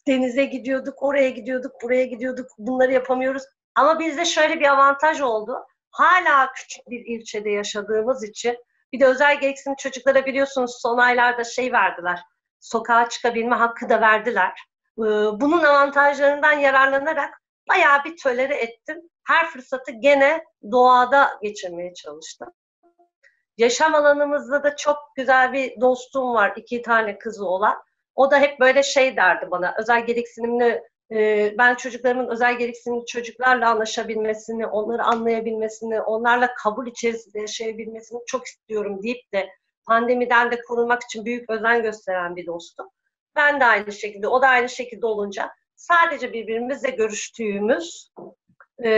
denize 0.08 0.46
gidiyorduk, 0.46 1.04
oraya 1.04 1.30
gidiyorduk, 1.30 1.72
buraya 1.84 2.06
gidiyorduk. 2.06 2.48
Bunları 2.58 2.92
yapamıyoruz. 2.94 3.44
Ama 3.76 4.00
bizde 4.00 4.26
şöyle 4.26 4.60
bir 4.60 4.72
avantaj 4.72 5.22
oldu. 5.22 5.58
Hala 5.96 6.52
küçük 6.54 6.90
bir 6.90 7.06
ilçede 7.06 7.50
yaşadığımız 7.50 8.24
için 8.24 8.58
bir 8.94 9.00
de 9.00 9.06
özel 9.06 9.40
gereksinimli 9.40 9.78
çocuklara 9.78 10.26
biliyorsunuz 10.26 10.82
son 10.82 10.98
aylarda 10.98 11.44
şey 11.44 11.72
verdiler. 11.72 12.20
Sokağa 12.60 13.10
çıkabilme 13.10 13.56
hakkı 13.56 13.90
da 13.90 14.02
verdiler. 14.02 14.54
Bunun 15.42 15.64
avantajlarından 15.64 16.52
yararlanarak 16.52 17.42
bayağı 17.70 18.04
bir 18.04 18.18
tölere 18.18 18.56
ettim. 18.56 19.02
Her 19.28 19.50
fırsatı 19.50 19.92
gene 19.92 20.44
doğada 20.72 21.40
geçirmeye 21.42 21.94
çalıştım. 21.94 22.54
Yaşam 23.58 23.96
alanımızda 23.96 24.64
da 24.64 24.76
çok 24.76 24.98
güzel 25.16 25.54
bir 25.54 25.82
dostum 25.82 26.34
var, 26.34 26.54
iki 26.56 26.82
tane 26.82 27.18
kızı 27.18 27.46
olan. 27.46 27.84
O 28.16 28.32
da 28.32 28.40
hep 28.40 28.60
böyle 28.60 28.84
şey 28.84 29.18
derdi 29.18 29.52
bana, 29.52 29.76
özel 29.80 30.06
gereksinimli 30.06 30.82
ben 31.58 31.76
çocuklarımın 31.76 32.28
özel 32.28 32.58
gereksinimli 32.58 33.06
çocuklarla 33.06 33.70
anlaşabilmesini, 33.70 34.68
onları 34.68 35.04
anlayabilmesini, 35.04 36.02
onlarla 36.02 36.54
kabul 36.54 36.88
içerisinde 36.88 37.40
yaşayabilmesini 37.40 38.20
çok 38.28 38.46
istiyorum 38.46 39.04
deyip 39.04 39.34
de 39.34 39.50
pandemiden 39.88 40.52
de 40.52 40.62
korunmak 40.62 41.04
için 41.04 41.26
büyük 41.26 41.50
özen 41.50 41.84
gösteren 41.84 42.36
bir 42.36 42.46
dostum. 42.46 42.88
Ben 43.36 43.60
de 43.60 43.66
aynı 43.66 43.92
şekilde, 43.92 44.28
o 44.28 44.42
da 44.42 44.48
aynı 44.48 44.70
şekilde 44.70 45.06
olunca 45.06 45.52
sadece 45.76 46.34
birbirimizle 46.34 46.90
görüştüğümüz 46.90 48.12
e, 48.84 48.90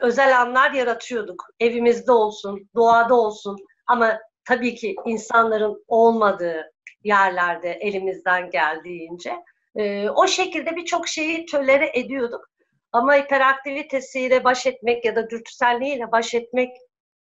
özel 0.00 0.40
anlar 0.40 0.70
yaratıyorduk. 0.70 1.44
Evimizde 1.60 2.12
olsun, 2.12 2.68
doğada 2.74 3.14
olsun 3.14 3.56
ama 3.86 4.18
tabii 4.44 4.74
ki 4.74 4.94
insanların 5.06 5.84
olmadığı 5.88 6.72
yerlerde 7.04 7.72
elimizden 7.72 8.50
geldiğince 8.50 9.32
e, 9.78 10.10
o 10.10 10.26
şekilde 10.26 10.76
birçok 10.76 11.08
şeyi 11.08 11.46
tölere 11.46 11.90
ediyorduk. 11.94 12.48
Ama 12.92 13.14
hiperaktivitesiyle 13.14 14.44
baş 14.44 14.66
etmek 14.66 15.04
ya 15.04 15.16
da 15.16 15.30
dürtüselliğiyle 15.30 16.12
baş 16.12 16.34
etmek 16.34 16.76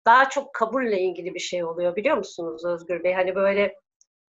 daha 0.06 0.28
çok 0.28 0.54
kabulle 0.54 1.00
ilgili 1.00 1.34
bir 1.34 1.40
şey 1.40 1.64
oluyor 1.64 1.96
biliyor 1.96 2.16
musunuz 2.16 2.64
Özgür 2.64 3.04
Bey? 3.04 3.14
Hani 3.14 3.34
böyle 3.34 3.74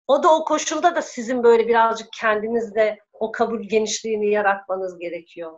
o 0.07 0.23
da 0.23 0.35
o 0.35 0.45
koşulda 0.45 0.95
da 0.95 1.03
sizin 1.03 1.43
böyle 1.45 1.69
birazcık 1.69 2.09
kendinizde 2.21 2.99
o 3.13 3.33
kabul 3.33 3.63
genişliğini 3.63 4.31
yaratmanız 4.31 4.99
gerekiyor. 4.99 5.53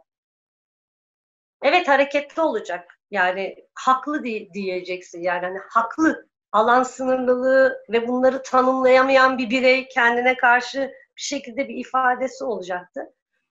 Evet 1.63 1.89
hareketli 1.89 2.43
olacak. 2.43 3.01
Yani 3.11 3.57
haklı 3.75 4.25
diyeceksin 4.55 5.23
yani 5.23 5.47
hani 5.47 5.59
haklı 5.71 6.29
alan 6.53 6.83
sınırlılığı 6.83 7.85
ve 7.89 8.09
bunları 8.09 8.43
tanımlayamayan 8.43 9.39
bir 9.39 9.51
birey 9.51 9.89
kendine 9.89 10.37
karşı 10.37 10.93
bir 11.17 11.23
şekilde 11.23 11.69
bir 11.69 11.75
ifadesi 11.75 12.45
olacaktı. 12.45 13.01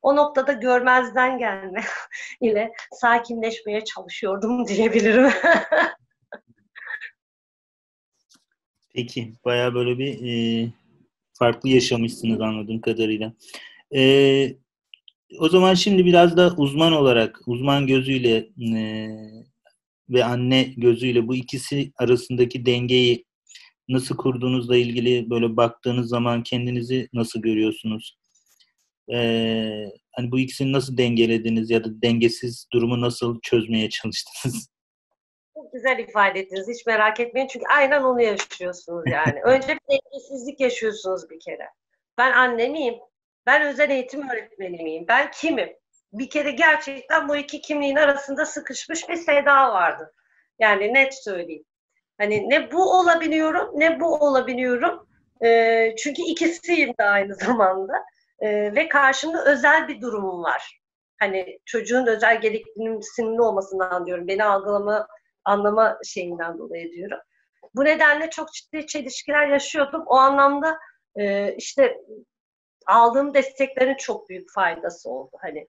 O 0.01 0.15
noktada 0.15 0.53
görmezden 0.53 1.37
gelme 1.37 1.83
ile 2.41 2.71
sakinleşmeye 2.91 3.83
çalışıyordum 3.83 4.67
diyebilirim. 4.67 5.31
Peki, 8.93 9.33
baya 9.45 9.73
böyle 9.73 9.97
bir 9.97 10.27
e, 10.27 10.69
farklı 11.33 11.69
yaşamışsınız 11.69 12.41
anladığım 12.41 12.81
kadarıyla. 12.81 13.33
E, 13.95 14.55
o 15.39 15.49
zaman 15.49 15.73
şimdi 15.73 16.05
biraz 16.05 16.37
da 16.37 16.53
uzman 16.57 16.93
olarak, 16.93 17.41
uzman 17.45 17.87
gözüyle 17.87 18.49
e, 18.77 19.09
ve 20.09 20.25
anne 20.25 20.63
gözüyle 20.77 21.27
bu 21.27 21.35
ikisi 21.35 21.91
arasındaki 21.97 22.65
dengeyi 22.65 23.25
nasıl 23.89 24.17
kurduğunuzla 24.17 24.77
ilgili 24.77 25.29
böyle 25.29 25.57
baktığınız 25.57 26.09
zaman 26.09 26.43
kendinizi 26.43 27.09
nasıl 27.13 27.41
görüyorsunuz? 27.41 28.17
Ee, 29.13 29.85
hani 30.11 30.31
bu 30.31 30.39
ikisini 30.39 30.71
nasıl 30.71 30.97
dengelediniz 30.97 31.69
ya 31.69 31.83
da 31.83 32.01
dengesiz 32.01 32.67
durumu 32.73 33.01
nasıl 33.01 33.39
çözmeye 33.41 33.89
çalıştınız? 33.89 34.69
Çok 35.53 35.73
güzel 35.73 35.99
ifade 35.99 36.39
ettiniz. 36.39 36.67
Hiç 36.67 36.85
merak 36.85 37.19
etmeyin. 37.19 37.47
Çünkü 37.47 37.65
aynen 37.69 38.03
onu 38.03 38.21
yaşıyorsunuz 38.21 39.03
yani. 39.07 39.41
Önce 39.43 39.67
bir 39.67 39.79
dengesizlik 39.89 40.59
yaşıyorsunuz 40.59 41.29
bir 41.29 41.39
kere. 41.39 41.69
Ben 42.17 42.31
anne 42.31 42.67
miyim? 42.69 42.95
Ben 43.45 43.61
özel 43.61 43.89
eğitim 43.89 44.29
öğretmeni 44.29 44.83
miyim? 44.83 45.05
Ben 45.07 45.31
kimim? 45.31 45.69
Bir 46.13 46.29
kere 46.29 46.51
gerçekten 46.51 47.29
bu 47.29 47.35
iki 47.35 47.61
kimliğin 47.61 47.95
arasında 47.95 48.45
sıkışmış 48.45 49.09
bir 49.09 49.15
seda 49.15 49.73
vardı. 49.73 50.13
Yani 50.59 50.93
net 50.93 51.23
söyleyeyim. 51.23 51.63
Hani 52.23 52.49
ne 52.49 52.71
bu 52.71 52.99
olabiliyorum 52.99 53.69
ne 53.79 53.99
bu 53.99 54.15
olabiliyorum. 54.15 55.07
E, 55.43 55.95
çünkü 55.97 56.21
ikisiyim 56.21 56.93
de 56.99 57.03
aynı 57.03 57.35
zamanda. 57.45 57.93
E, 58.39 58.75
ve 58.75 58.89
karşımda 58.89 59.45
özel 59.45 59.87
bir 59.87 60.01
durumum 60.01 60.43
var. 60.43 60.79
Hani 61.19 61.59
çocuğun 61.65 62.07
özel 62.07 62.41
gereksinimli 62.41 63.41
olmasından 63.41 64.05
diyorum. 64.05 64.27
Beni 64.27 64.43
algılama, 64.43 65.07
anlama 65.45 65.97
şeyinden 66.03 66.57
dolayı 66.57 66.91
diyorum. 66.91 67.19
Bu 67.75 67.85
nedenle 67.85 68.29
çok 68.29 68.53
ciddi 68.53 68.87
çelişkiler 68.87 69.47
yaşıyordum. 69.47 70.03
O 70.05 70.15
anlamda 70.15 70.79
e, 71.15 71.55
işte 71.55 71.97
aldığım 72.87 73.33
desteklerin 73.33 73.95
çok 73.95 74.29
büyük 74.29 74.53
faydası 74.53 75.09
oldu. 75.09 75.37
Hani 75.41 75.67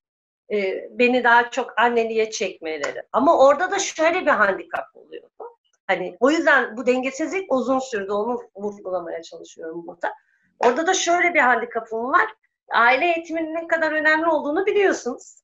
e, 0.52 0.88
beni 0.90 1.24
daha 1.24 1.50
çok 1.50 1.80
anneliğe 1.80 2.30
çekmeleri. 2.30 3.02
Ama 3.12 3.38
orada 3.38 3.70
da 3.70 3.78
şöyle 3.78 4.20
bir 4.20 4.30
handikap 4.30 4.86
oluyordu. 4.94 5.53
Hani 5.86 6.16
o 6.20 6.30
yüzden 6.30 6.76
bu 6.76 6.86
dengesizlik 6.86 7.52
uzun 7.52 7.78
sürdü. 7.78 8.12
Onu 8.12 8.42
vurgulamaya 8.56 9.22
çalışıyorum 9.22 9.86
burada. 9.86 10.14
Orada 10.58 10.86
da 10.86 10.94
şöyle 10.94 11.34
bir 11.34 11.40
handikapım 11.40 12.12
var. 12.12 12.34
Aile 12.68 13.06
eğitiminin 13.06 13.54
ne 13.54 13.66
kadar 13.66 13.92
önemli 13.92 14.26
olduğunu 14.26 14.66
biliyorsunuz. 14.66 15.42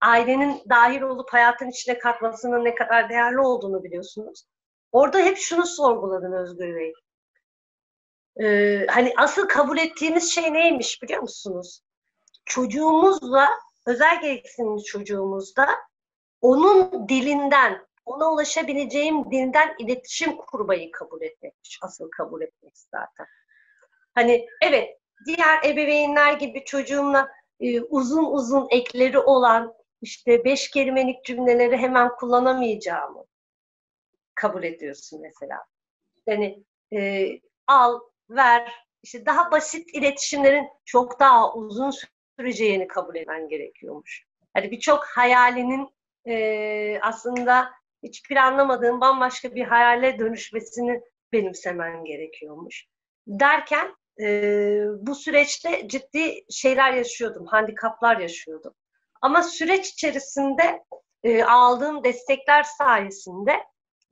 Ailenin 0.00 0.62
dahil 0.68 1.02
olup 1.02 1.32
hayatın 1.32 1.68
içine 1.68 1.98
katmasının 1.98 2.64
ne 2.64 2.74
kadar 2.74 3.08
değerli 3.08 3.40
olduğunu 3.40 3.84
biliyorsunuz. 3.84 4.44
Orada 4.92 5.18
hep 5.18 5.36
şunu 5.36 5.66
sorguladım 5.66 6.32
Özgür 6.32 6.74
Bey. 6.74 6.92
Ee, 8.40 8.86
hani 8.90 9.12
asıl 9.16 9.48
kabul 9.48 9.78
ettiğimiz 9.78 10.32
şey 10.32 10.52
neymiş 10.52 11.02
biliyor 11.02 11.22
musunuz? 11.22 11.82
Çocuğumuzla, 12.44 13.48
özel 13.86 14.20
gereksinimli 14.20 14.84
çocuğumuzda 14.84 15.68
onun 16.40 17.08
dilinden, 17.08 17.86
ona 18.04 18.32
ulaşabileceğim 18.32 19.30
dilden 19.30 19.74
iletişim 19.78 20.36
kurmayı 20.36 20.90
kabul 20.90 21.22
etmekmiş. 21.22 21.78
Asıl 21.82 22.10
kabul 22.10 22.42
etmek 22.42 22.72
zaten. 22.76 23.26
Hani 24.14 24.46
evet 24.62 24.98
diğer 25.26 25.64
ebeveynler 25.64 26.32
gibi 26.32 26.64
çocuğumla 26.64 27.28
e, 27.60 27.80
uzun 27.80 28.24
uzun 28.24 28.66
ekleri 28.70 29.18
olan 29.18 29.74
işte 30.02 30.44
beş 30.44 30.70
kelimelik 30.70 31.24
cümleleri 31.24 31.76
hemen 31.76 32.16
kullanamayacağımı 32.16 33.24
kabul 34.34 34.62
ediyorsun 34.62 35.20
mesela. 35.22 35.64
Yani 36.26 36.64
e, 36.92 37.28
al, 37.66 38.00
ver, 38.30 38.72
işte 39.02 39.26
daha 39.26 39.50
basit 39.50 39.94
iletişimlerin 39.94 40.68
çok 40.84 41.20
daha 41.20 41.54
uzun 41.54 41.92
süreceğini 42.38 42.88
kabul 42.88 43.16
etmen 43.16 43.48
gerekiyormuş. 43.48 44.26
Hani 44.54 44.70
birçok 44.70 45.04
hayalinin 45.04 45.88
e, 46.26 46.98
aslında 47.02 47.70
hiç 48.02 48.28
planlamadığın 48.28 49.00
bambaşka 49.00 49.54
bir 49.54 49.64
hayale 49.64 50.18
dönüşmesini 50.18 51.00
benimsemen 51.32 52.04
gerekiyormuş. 52.04 52.86
Derken 53.26 53.96
e, 54.20 54.26
bu 54.98 55.14
süreçte 55.14 55.88
ciddi 55.88 56.44
şeyler 56.50 56.92
yaşıyordum, 56.92 57.46
handikaplar 57.46 58.18
yaşıyordum. 58.18 58.74
Ama 59.20 59.42
süreç 59.42 59.88
içerisinde 59.88 60.82
e, 61.22 61.44
aldığım 61.44 62.04
destekler 62.04 62.62
sayesinde 62.62 63.52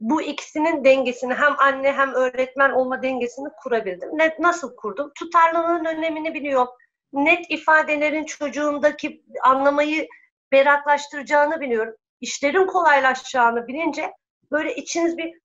bu 0.01 0.23
ikisinin 0.23 0.85
dengesini 0.85 1.35
hem 1.35 1.53
anne 1.59 1.93
hem 1.93 2.15
öğretmen 2.15 2.71
olma 2.71 3.03
dengesini 3.03 3.49
kurabildim. 3.63 4.19
Ne, 4.19 4.37
nasıl 4.39 4.77
kurdum? 4.77 5.13
Tutarlılığın 5.19 5.85
önemini 5.85 6.35
biliyorum. 6.35 6.69
Net 7.13 7.51
ifadelerin 7.51 8.25
çocuğumdaki 8.25 9.25
anlamayı 9.43 10.09
berraklaştıracağını 10.53 11.61
biliyorum 11.61 11.95
işlerin 12.21 12.67
kolaylaşacağını 12.67 13.67
bilince 13.69 14.13
böyle 14.51 14.75
içiniz 14.75 15.19
bir 15.19 15.41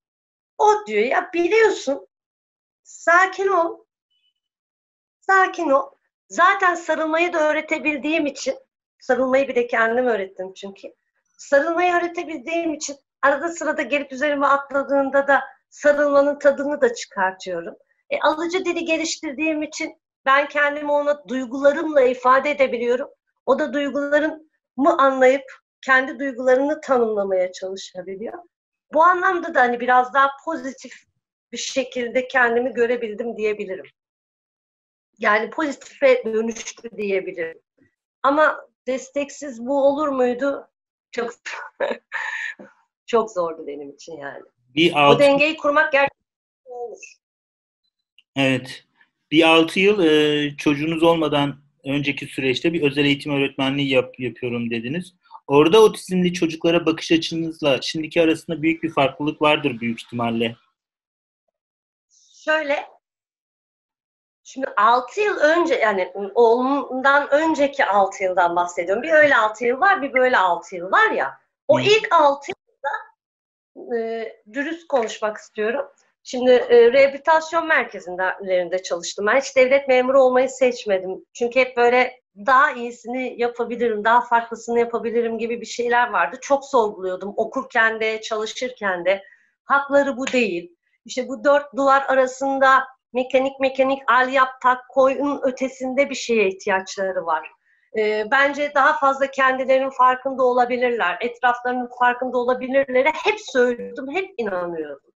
o 0.58 0.86
diyor 0.86 1.04
ya 1.04 1.30
biliyorsun 1.34 2.08
sakin 2.82 3.48
ol 3.48 3.84
sakin 5.20 5.70
ol 5.70 5.90
zaten 6.28 6.74
sarılmayı 6.74 7.32
da 7.32 7.50
öğretebildiğim 7.50 8.26
için 8.26 8.58
sarılmayı 8.98 9.48
bir 9.48 9.54
de 9.54 9.66
kendim 9.66 10.06
öğrettim 10.06 10.54
çünkü 10.54 10.94
sarılmayı 11.36 11.94
öğretebildiğim 11.94 12.74
için 12.74 12.96
arada 13.22 13.48
sırada 13.48 13.82
gelip 13.82 14.12
üzerime 14.12 14.46
atladığında 14.46 15.28
da 15.28 15.44
sarılmanın 15.70 16.38
tadını 16.38 16.80
da 16.80 16.94
çıkartıyorum. 16.94 17.74
E, 18.10 18.20
alıcı 18.20 18.64
dili 18.64 18.84
geliştirdiğim 18.84 19.62
için 19.62 20.00
ben 20.26 20.48
kendimi 20.48 20.92
ona 20.92 21.28
duygularımla 21.28 22.00
ifade 22.00 22.50
edebiliyorum. 22.50 23.08
O 23.46 23.58
da 23.58 23.72
duygularımı 23.72 24.98
anlayıp 24.98 25.44
kendi 25.82 26.18
duygularını 26.18 26.80
tanımlamaya 26.80 27.52
çalışabiliyor. 27.52 28.38
bu 28.92 29.02
anlamda 29.02 29.54
da 29.54 29.60
hani 29.60 29.80
biraz 29.80 30.14
daha 30.14 30.30
pozitif 30.44 30.92
bir 31.52 31.58
şekilde 31.58 32.28
kendimi 32.28 32.74
görebildim 32.74 33.36
diyebilirim. 33.36 33.86
Yani 35.18 35.50
pozitife 35.50 36.22
dönüştü 36.24 36.90
diyebilirim. 36.96 37.60
Ama 38.22 38.66
desteksiz 38.86 39.66
bu 39.66 39.84
olur 39.84 40.08
muydu? 40.08 40.68
Çok 41.10 41.30
çok 43.06 43.30
zordu 43.30 43.66
benim 43.66 43.90
için 43.90 44.16
yani. 44.16 44.42
Bir 44.74 44.92
altı... 44.92 45.16
O 45.16 45.18
dengeyi 45.18 45.56
kurmak 45.56 45.92
gerçekten 45.92 46.70
olur. 46.70 47.16
Evet. 48.36 48.84
Bir 49.30 49.42
altı 49.42 49.80
yıl 49.80 50.04
e, 50.04 50.56
çocuğunuz 50.56 51.02
olmadan 51.02 51.56
önceki 51.84 52.26
süreçte 52.26 52.72
bir 52.72 52.82
özel 52.82 53.04
eğitim 53.04 53.32
öğretmenliği 53.32 53.88
yap, 53.88 54.20
yapıyorum 54.20 54.70
dediniz. 54.70 55.14
Orada 55.46 55.82
otizmli 55.82 56.32
çocuklara 56.32 56.86
bakış 56.86 57.12
açınızla 57.12 57.82
şimdiki 57.82 58.22
arasında 58.22 58.62
büyük 58.62 58.82
bir 58.82 58.90
farklılık 58.90 59.42
vardır 59.42 59.80
büyük 59.80 60.02
ihtimalle. 60.02 60.56
Şöyle, 62.44 62.86
şimdi 64.44 64.66
6 64.76 65.20
yıl 65.20 65.36
önce 65.36 65.74
yani 65.74 66.12
oğlumdan 66.34 67.28
önceki 67.30 67.84
6 67.84 68.24
yıldan 68.24 68.56
bahsediyorum. 68.56 69.02
Bir 69.02 69.12
öyle 69.12 69.36
6 69.36 69.64
yıl 69.64 69.80
var, 69.80 70.02
bir 70.02 70.12
böyle 70.12 70.38
6 70.38 70.76
yıl 70.76 70.92
var 70.92 71.10
ya. 71.10 71.40
O 71.68 71.78
Hı. 71.78 71.82
ilk 71.82 72.12
6 72.12 72.52
yılda 72.52 73.96
e, 73.96 74.32
dürüst 74.52 74.88
konuşmak 74.88 75.36
istiyorum. 75.36 75.86
Şimdi 76.22 76.50
e, 76.50 76.92
rehabilitasyon 76.92 77.66
merkezlerinde 77.66 78.82
çalıştım. 78.82 79.26
Ben 79.26 79.40
hiç 79.40 79.56
devlet 79.56 79.88
memuru 79.88 80.22
olmayı 80.22 80.48
seçmedim. 80.48 81.24
Çünkü 81.32 81.60
hep 81.60 81.76
böyle 81.76 82.20
daha 82.46 82.72
iyisini 82.72 83.34
yapabilirim, 83.40 84.04
daha 84.04 84.20
farklısını 84.20 84.78
yapabilirim 84.78 85.38
gibi 85.38 85.60
bir 85.60 85.66
şeyler 85.66 86.10
vardı. 86.10 86.38
Çok 86.40 86.64
sorguluyordum 86.64 87.32
okurken 87.36 88.00
de, 88.00 88.20
çalışırken 88.20 89.04
de. 89.04 89.22
Hakları 89.64 90.16
bu 90.16 90.26
değil. 90.26 90.76
İşte 91.04 91.28
bu 91.28 91.44
dört 91.44 91.76
duvar 91.76 92.04
arasında 92.08 92.84
mekanik 93.12 93.60
mekanik 93.60 94.02
al 94.06 94.32
yap 94.32 94.48
tak 94.62 94.88
koyun 94.88 95.40
ötesinde 95.42 96.10
bir 96.10 96.14
şeye 96.14 96.48
ihtiyaçları 96.48 97.26
var. 97.26 97.50
E, 97.98 98.30
bence 98.30 98.72
daha 98.74 98.98
fazla 98.98 99.26
kendilerinin 99.26 99.90
farkında 99.90 100.44
olabilirler, 100.44 101.18
etraflarının 101.20 101.90
farkında 101.98 102.38
olabilirlere 102.38 103.12
hep 103.24 103.40
söyledim, 103.40 104.10
hep 104.14 104.34
inanıyordum. 104.38 105.12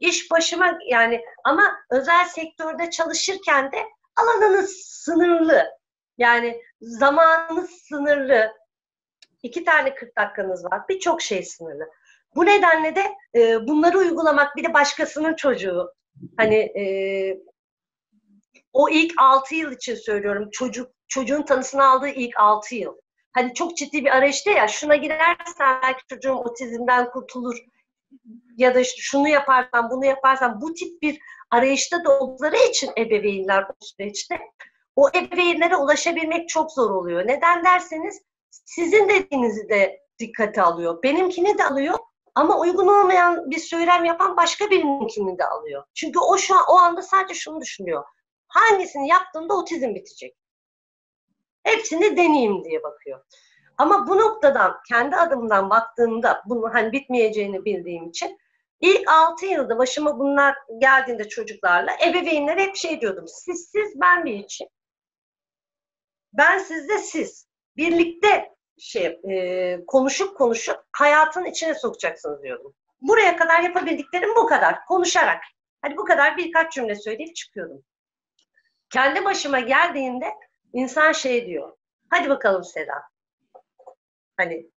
İş 0.00 0.30
başıma 0.30 0.78
yani 0.90 1.24
ama 1.44 1.72
özel 1.90 2.24
sektörde 2.24 2.90
çalışırken 2.90 3.72
de 3.72 3.78
alanınız 4.16 4.70
sınırlı. 5.04 5.64
Yani 6.18 6.62
zamanınız 6.80 7.70
sınırlı. 7.70 8.52
İki 9.42 9.64
tane 9.64 9.94
40 9.94 10.16
dakikanız 10.16 10.64
var. 10.64 10.80
Birçok 10.88 11.22
şey 11.22 11.42
sınırlı. 11.42 11.88
Bu 12.34 12.46
nedenle 12.46 12.96
de 12.96 13.14
e, 13.34 13.66
bunları 13.66 13.98
uygulamak 13.98 14.56
bir 14.56 14.64
de 14.64 14.74
başkasının 14.74 15.34
çocuğu. 15.34 15.94
Hani 16.36 16.56
e, 16.56 16.84
o 18.72 18.88
ilk 18.88 19.12
6 19.18 19.54
yıl 19.54 19.72
için 19.72 19.94
söylüyorum. 19.94 20.48
Çocuk 20.52 20.90
çocuğun 21.08 21.42
tanısını 21.42 21.84
aldığı 21.84 22.08
ilk 22.08 22.36
6 22.36 22.74
yıl. 22.74 22.94
Hani 23.32 23.54
çok 23.54 23.76
ciddi 23.76 24.04
bir 24.04 24.16
arayışta 24.16 24.50
ya 24.50 24.68
şuna 24.68 24.96
girersen 24.96 25.82
belki 25.82 26.06
çocuğum 26.08 26.34
otizmden 26.34 27.10
kurtulur 27.10 27.56
ya 28.56 28.74
da 28.74 28.80
işte 28.80 28.96
şunu 29.00 29.28
yaparsan 29.28 29.90
bunu 29.90 30.04
yaparsan 30.04 30.60
bu 30.60 30.74
tip 30.74 31.02
bir 31.02 31.18
arayışta 31.50 32.04
da 32.04 32.18
oldukları 32.18 32.56
için 32.56 32.90
ebeveynler 32.98 33.62
o 33.62 33.72
süreçte 33.80 34.40
o 34.96 35.08
ebeveynlere 35.08 35.76
ulaşabilmek 35.76 36.48
çok 36.48 36.72
zor 36.72 36.90
oluyor. 36.90 37.26
Neden 37.26 37.64
derseniz 37.64 38.22
sizin 38.50 39.08
dediğinizi 39.08 39.68
de 39.68 40.00
dikkate 40.18 40.62
alıyor. 40.62 41.02
Benimkini 41.02 41.58
de 41.58 41.64
alıyor 41.64 41.98
ama 42.34 42.58
uygun 42.58 42.88
olmayan 42.88 43.50
bir 43.50 43.58
söylem 43.58 44.04
yapan 44.04 44.36
başka 44.36 44.70
birininkini 44.70 45.38
de 45.38 45.44
alıyor. 45.44 45.84
Çünkü 45.94 46.18
o 46.18 46.38
şu 46.38 46.54
an 46.54 46.62
o 46.68 46.74
anda 46.74 47.02
sadece 47.02 47.34
şunu 47.34 47.60
düşünüyor. 47.60 48.04
Hangisini 48.48 49.08
yaptığında 49.08 49.54
otizm 49.54 49.94
bitecek. 49.94 50.36
Hepsini 51.62 52.16
deneyeyim 52.16 52.64
diye 52.64 52.82
bakıyor. 52.82 53.20
Ama 53.78 54.06
bu 54.08 54.18
noktadan 54.18 54.76
kendi 54.88 55.16
adımdan 55.16 55.70
baktığımda 55.70 56.42
bunun 56.46 56.70
hani 56.70 56.92
bitmeyeceğini 56.92 57.64
bildiğim 57.64 58.08
için 58.08 58.38
ilk 58.80 59.08
6 59.08 59.46
yılda 59.46 59.78
başıma 59.78 60.18
bunlar 60.18 60.54
geldiğinde 60.78 61.28
çocuklarla 61.28 61.90
ebeveynler 62.06 62.58
hep 62.58 62.76
şey 62.76 63.00
diyordum. 63.00 63.24
Siz 63.28 63.68
siz 63.72 64.00
ben 64.00 64.24
bir 64.24 64.34
için. 64.34 64.68
Ben 66.38 66.58
sizde 66.58 66.98
siz. 66.98 67.48
Birlikte 67.76 68.54
şey 68.78 69.20
e, 69.30 69.86
konuşup 69.86 70.36
konuşup 70.36 70.76
hayatın 70.92 71.44
içine 71.44 71.74
sokacaksınız 71.74 72.42
diyordum. 72.42 72.74
Buraya 73.00 73.36
kadar 73.36 73.60
yapabildiklerim 73.60 74.36
bu 74.36 74.46
kadar. 74.46 74.84
Konuşarak. 74.84 75.42
Hadi 75.82 75.96
bu 75.96 76.04
kadar 76.04 76.36
birkaç 76.36 76.72
cümle 76.72 76.94
söyleyip 76.94 77.36
çıkıyordum. 77.36 77.82
Kendi 78.90 79.24
başıma 79.24 79.60
geldiğinde 79.60 80.26
insan 80.72 81.12
şey 81.12 81.46
diyor. 81.46 81.76
Hadi 82.10 82.28
bakalım 82.28 82.64
Seda. 82.64 83.02
Hani 84.36 84.70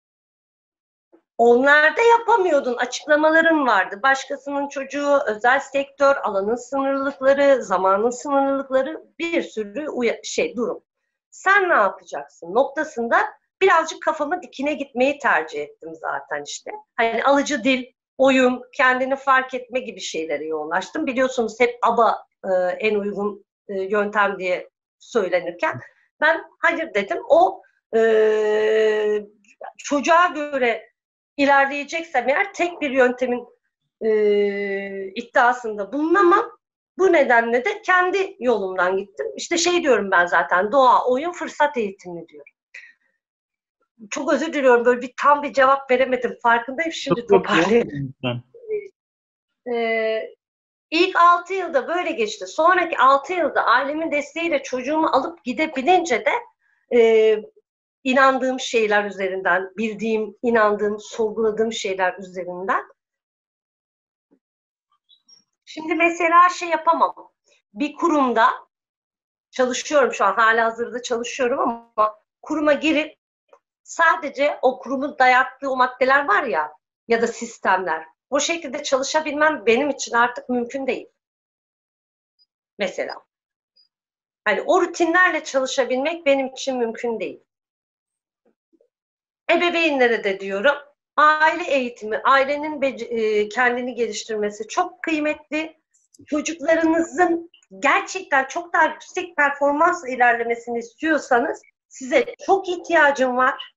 onlar 1.38 1.98
da 1.98 2.02
yapamıyordun. 2.02 2.78
Açıklamaların 2.78 3.68
vardı. 3.68 4.00
Başkasının 4.04 4.68
çocuğu, 4.68 5.20
özel 5.28 5.60
sektör, 5.60 6.16
alanın 6.16 6.56
sınırlılıkları, 6.56 7.64
zamanın 7.64 8.10
sınırlılıkları 8.10 9.04
bir 9.20 9.42
sürü 9.42 9.88
şey 10.24 10.56
durum. 10.56 10.84
Sen 11.30 11.70
ne 11.70 11.74
yapacaksın 11.74 12.56
noktasında 12.56 13.18
birazcık 13.62 14.04
kafamı 14.04 14.42
dikine 14.42 14.74
gitmeyi 14.74 15.20
tercih 15.20 15.62
ettim 15.62 15.90
zaten 15.96 16.44
işte. 16.44 16.72
Hani 16.96 17.24
alıcı 17.24 17.64
dil, 17.64 17.86
oyun, 18.18 18.62
kendini 18.74 19.16
fark 19.16 19.54
etme 19.54 19.80
gibi 19.80 20.00
şeylere 20.00 20.46
yoğunlaştım. 20.46 21.06
Biliyorsunuz 21.06 21.60
hep 21.60 21.80
ABA 21.82 22.26
e, 22.44 22.50
en 22.80 22.96
uygun 22.96 23.46
e, 23.68 23.82
yöntem 23.82 24.40
diye 24.40 24.70
söylenirken 25.00 25.82
ben 26.22 26.44
hayır 26.60 26.94
dedim. 26.94 27.18
O 27.30 27.62
e, 27.96 29.22
çocuğa 29.78 30.26
göre 30.26 30.90
ilerleyeceksem 31.38 32.30
eğer 32.30 32.54
tek 32.54 32.82
bir 32.82 32.92
yöntemin 32.92 33.48
e, 34.02 34.10
iddiasında 35.08 35.94
bulunamam. 35.94 36.57
Bu 36.98 37.14
nedenle 37.14 37.66
de 37.66 37.82
kendi 37.82 38.36
yolumdan 38.40 38.98
gittim. 38.98 39.28
İşte 39.36 39.58
şey 39.58 39.84
diyorum 39.84 40.12
ben 40.12 40.26
zaten 40.26 40.72
doğa, 40.72 41.06
oyun, 41.06 41.32
fırsat 41.32 41.78
eğitimi 41.78 42.28
diyorum. 42.28 42.54
Çok 44.10 44.34
özür 44.34 44.54
diliyorum 44.54 44.86
böyle 44.86 45.02
bir 45.02 45.14
tam 45.22 45.44
bir 45.44 45.54
cevap 45.54 45.92
veremedim. 45.92 46.38
Farkındayım 46.44 46.92
şimdi 46.92 47.28
toparlayayım. 47.28 48.14
Ee, 49.74 50.22
ilk 50.92 51.16
6 51.16 51.54
yılda 51.54 51.88
böyle 51.88 52.12
geçti. 52.12 52.48
Sonraki 52.48 52.98
6 52.98 53.34
yılda 53.34 53.66
ailemin 53.66 54.12
desteğiyle 54.12 54.64
çocuğumu 54.64 55.08
alıp 55.08 55.44
gidebilince 55.44 56.26
de 56.26 56.32
e, 56.98 57.36
inandığım 58.04 58.60
şeyler 58.60 59.06
üzerinden, 59.06 59.72
bildiğim, 59.78 60.36
inandığım, 60.42 61.00
sorguladığım 61.00 61.74
şeyler 61.74 62.18
üzerinden. 62.20 62.84
Şimdi 65.70 65.96
mesela 65.96 66.50
şey 66.50 66.70
yapamam. 66.70 67.32
Bir 67.74 67.96
kurumda 67.96 68.50
çalışıyorum 69.52 70.14
şu 70.14 70.26
an 70.26 70.34
hala 70.34 70.66
hazırda 70.66 71.02
çalışıyorum 71.02 71.60
ama 71.60 72.20
kuruma 72.42 72.74
girip 72.74 73.18
sadece 73.84 74.60
o 74.62 74.80
kurumun 74.80 75.20
dayattığı 75.20 75.70
o 75.70 75.76
maddeler 75.76 76.28
var 76.28 76.44
ya 76.44 76.72
ya 77.08 77.22
da 77.22 77.28
sistemler. 77.28 78.06
O 78.30 78.40
şekilde 78.40 78.84
çalışabilmem 78.84 79.66
benim 79.66 79.90
için 79.90 80.14
artık 80.16 80.50
mümkün 80.50 80.88
değil. 80.88 81.08
Mesela. 82.78 83.16
Hani 84.46 84.62
o 84.62 84.82
rutinlerle 84.82 85.44
çalışabilmek 85.44 86.26
benim 86.26 86.48
için 86.48 86.78
mümkün 86.78 87.20
değil. 87.20 87.44
Ebeveynlere 89.52 90.24
de 90.24 90.40
diyorum. 90.40 90.76
Aile 91.18 91.64
eğitimi, 91.64 92.22
ailenin 92.24 92.82
e, 92.82 93.50
kendini 93.50 93.96
geliştirmesi 93.96 94.68
çok 94.68 95.04
kıymetli. 95.04 95.78
Çocuklarınızın 96.26 97.52
gerçekten 97.80 98.46
çok 98.46 98.74
daha 98.74 98.86
yüksek 98.86 99.36
performans 99.36 100.10
ilerlemesini 100.10 100.80
istiyorsanız 100.80 101.62
size 101.88 102.26
çok 102.46 102.70
ihtiyacım 102.70 103.38
var. 103.38 103.76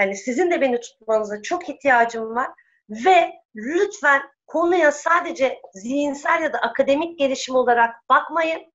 Yani 0.00 0.16
sizin 0.16 0.50
de 0.50 0.60
beni 0.60 0.80
tutmanıza 0.80 1.42
çok 1.42 1.68
ihtiyacım 1.68 2.34
var. 2.34 2.50
Ve 2.90 3.32
lütfen 3.56 4.22
konuya 4.46 4.92
sadece 4.92 5.60
zihinsel 5.74 6.42
ya 6.42 6.52
da 6.52 6.58
akademik 6.58 7.18
gelişim 7.18 7.54
olarak 7.54 8.08
bakmayın. 8.08 8.72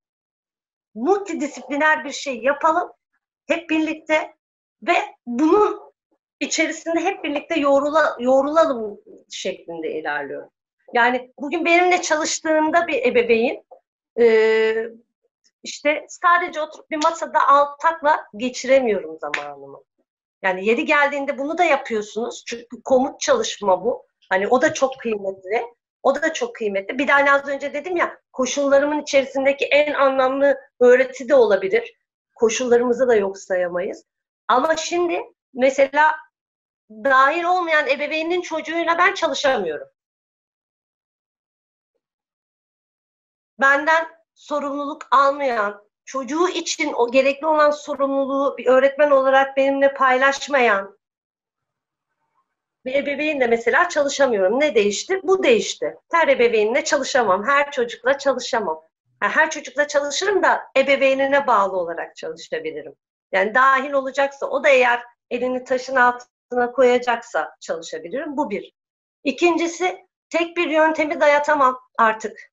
Multidisipliner 0.95 2.05
bir 2.05 2.11
şey 2.11 2.43
yapalım. 2.43 2.91
Hep 3.47 3.69
birlikte 3.69 4.33
ve 4.81 4.95
bunun 5.25 5.88
içerisinde 6.39 6.99
hep 6.99 7.23
birlikte 7.23 7.59
yoğrula, 7.59 8.17
yoğrulalım 8.19 8.99
şeklinde 9.29 9.91
ilerliyor. 9.91 10.49
Yani 10.93 11.33
bugün 11.39 11.65
benimle 11.65 12.01
çalıştığında 12.01 12.87
bir 12.87 13.05
ebeveyn 13.05 13.63
e, 14.19 14.25
işte 15.63 16.05
sadece 16.09 16.61
oturup 16.61 16.91
bir 16.91 16.97
masada 17.03 17.47
altakla 17.47 18.25
geçiremiyorum 18.35 19.17
zamanımı. 19.19 19.79
Yani 20.41 20.65
yeri 20.65 20.85
geldiğinde 20.85 21.37
bunu 21.37 21.57
da 21.57 21.63
yapıyorsunuz. 21.63 22.43
Çünkü 22.47 22.83
komut 22.83 23.19
çalışma 23.19 23.83
bu. 23.83 24.05
Hani 24.29 24.47
o 24.47 24.61
da 24.61 24.73
çok 24.73 24.99
kıymetli. 24.99 25.65
O 26.03 26.15
da 26.15 26.33
çok 26.33 26.55
kıymetli. 26.55 26.97
Bir 26.97 27.07
de 27.07 27.11
hani 27.11 27.31
az 27.31 27.47
önce 27.47 27.73
dedim 27.73 27.97
ya 27.97 28.17
koşullarımın 28.33 29.01
içerisindeki 29.01 29.65
en 29.65 29.93
anlamlı 29.93 30.57
öğreti 30.79 31.29
de 31.29 31.35
olabilir. 31.35 31.93
Koşullarımızı 32.35 33.07
da 33.07 33.15
yok 33.15 33.37
sayamayız. 33.37 34.05
Ama 34.47 34.75
şimdi 34.75 35.21
mesela 35.53 36.15
dahil 36.89 37.43
olmayan 37.43 37.87
ebeveynin 37.87 38.41
çocuğuyla 38.41 38.97
ben 38.97 39.13
çalışamıyorum. 39.13 39.87
Benden 43.59 44.07
sorumluluk 44.33 45.07
almayan, 45.11 45.89
çocuğu 46.05 46.49
için 46.49 46.93
o 46.93 47.11
gerekli 47.11 47.47
olan 47.47 47.71
sorumluluğu 47.71 48.57
bir 48.57 48.65
öğretmen 48.65 49.11
olarak 49.11 49.57
benimle 49.57 49.93
paylaşmayan 49.93 50.99
bir 52.85 52.95
ebeveynle 52.95 53.47
mesela 53.47 53.89
çalışamıyorum. 53.89 54.59
Ne 54.59 54.75
değişti? 54.75 55.19
Bu 55.23 55.43
değişti. 55.43 55.97
Her 56.11 56.27
ebeveynle 56.27 56.83
çalışamam. 56.83 57.47
Her 57.47 57.71
çocukla 57.71 58.17
çalışamam. 58.17 58.81
Yani 59.23 59.31
her 59.31 59.51
çocukla 59.51 59.87
çalışırım 59.87 60.43
da 60.43 60.61
ebeveynine 60.77 61.47
bağlı 61.47 61.77
olarak 61.77 62.15
çalışabilirim. 62.15 62.95
Yani 63.31 63.55
dahil 63.55 63.91
olacaksa 63.91 64.45
o 64.45 64.63
da 64.63 64.69
eğer 64.69 65.03
elini 65.29 65.63
taşın 65.63 65.95
altına 65.95 66.38
koyacaksa 66.49 67.55
çalışabilirim. 67.59 68.37
Bu 68.37 68.49
bir. 68.49 68.73
İkincisi 69.23 70.05
tek 70.29 70.57
bir 70.57 70.67
yöntemi 70.67 71.19
dayatamam 71.19 71.79
artık. 71.97 72.51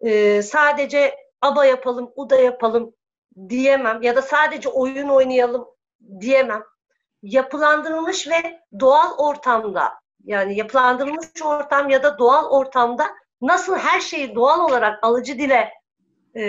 Ee, 0.00 0.42
sadece 0.42 1.14
aba 1.40 1.64
yapalım, 1.64 2.12
uda 2.16 2.36
yapalım 2.36 2.94
diyemem 3.48 4.02
ya 4.02 4.16
da 4.16 4.22
sadece 4.22 4.68
oyun 4.68 5.08
oynayalım 5.08 5.68
diyemem. 6.20 6.64
Yapılandırılmış 7.22 8.28
ve 8.28 8.60
doğal 8.80 9.18
ortamda 9.18 9.92
yani 10.24 10.56
yapılandırılmış 10.56 11.26
ortam 11.44 11.90
ya 11.90 12.02
da 12.02 12.18
doğal 12.18 12.50
ortamda 12.50 13.06
nasıl 13.42 13.76
her 13.76 14.00
şeyi 14.00 14.34
doğal 14.34 14.60
olarak 14.60 15.04
alıcı 15.04 15.38
dile 15.38 15.70
e, 16.36 16.44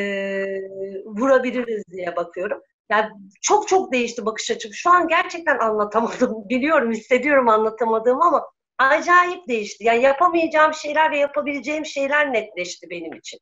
vurabiliriz 1.06 1.84
diye 1.92 2.16
bakıyorum. 2.16 2.62
Yani 2.90 3.10
çok 3.42 3.68
çok 3.68 3.94
değişti 3.94 4.26
bakış 4.26 4.52
açım. 4.52 4.74
Şu 4.74 4.90
an 4.90 5.08
gerçekten 5.08 5.60
anlatamadım. 5.60 6.36
Biliyorum, 6.50 6.92
hissediyorum 6.92 7.50
anlatamadığım 7.50 8.22
ama 8.22 8.44
acayip 8.78 9.48
değişti. 9.48 9.84
Yani 9.84 10.04
yapamayacağım 10.04 10.74
şeyler 10.74 11.12
ve 11.12 11.18
yapabileceğim 11.18 11.86
şeyler 11.86 12.34
netleşti 12.34 12.90
benim 12.90 13.14
için. 13.14 13.40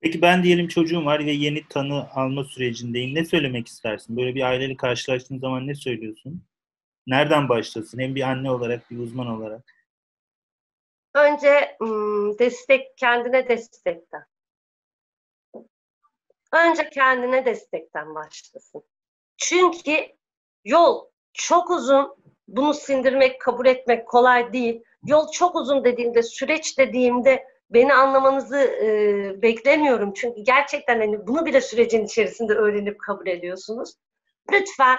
Peki 0.00 0.22
ben 0.22 0.42
diyelim 0.42 0.68
çocuğum 0.68 1.04
var 1.04 1.26
ve 1.26 1.30
yeni 1.30 1.68
tanı 1.68 2.10
alma 2.14 2.44
sürecindeyim. 2.44 3.14
Ne 3.14 3.24
söylemek 3.24 3.68
istersin? 3.68 4.16
Böyle 4.16 4.34
bir 4.34 4.42
aileyle 4.42 4.76
karşılaştığın 4.76 5.38
zaman 5.38 5.66
ne 5.66 5.74
söylüyorsun? 5.74 6.42
Nereden 7.06 7.48
başlasın? 7.48 7.98
Hem 7.98 8.14
bir 8.14 8.22
anne 8.22 8.50
olarak, 8.50 8.90
bir 8.90 8.98
uzman 8.98 9.26
olarak. 9.26 9.74
Önce 11.14 11.76
destek, 12.38 12.96
kendine 12.96 13.48
destekten. 13.48 14.22
Önce 16.52 16.90
kendine 16.90 17.44
destekten 17.44 18.14
başlasın. 18.14 18.82
Çünkü 19.36 20.06
yol 20.64 21.06
çok 21.32 21.70
uzun. 21.70 22.16
Bunu 22.48 22.74
sindirmek, 22.74 23.40
kabul 23.40 23.66
etmek 23.66 24.08
kolay 24.08 24.52
değil. 24.52 24.82
Yol 25.06 25.32
çok 25.32 25.56
uzun 25.56 25.84
dediğimde, 25.84 26.22
süreç 26.22 26.78
dediğimde 26.78 27.46
beni 27.70 27.94
anlamanızı 27.94 28.58
e, 28.58 29.42
beklemiyorum. 29.42 30.12
Çünkü 30.12 30.40
gerçekten 30.40 30.98
hani 30.98 31.26
bunu 31.26 31.46
bile 31.46 31.60
sürecin 31.60 32.04
içerisinde 32.04 32.54
öğrenip 32.54 33.00
kabul 33.00 33.26
ediyorsunuz. 33.26 33.94
Lütfen 34.52 34.98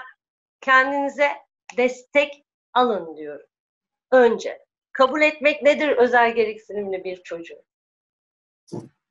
kendinize 0.60 1.28
destek 1.76 2.44
alın 2.72 3.16
diyorum. 3.16 3.46
Önce. 4.10 4.64
Kabul 4.92 5.22
etmek 5.22 5.62
nedir 5.62 5.88
özel 5.88 6.34
gereksinimli 6.34 7.04
bir 7.04 7.22
çocuğu? 7.22 7.62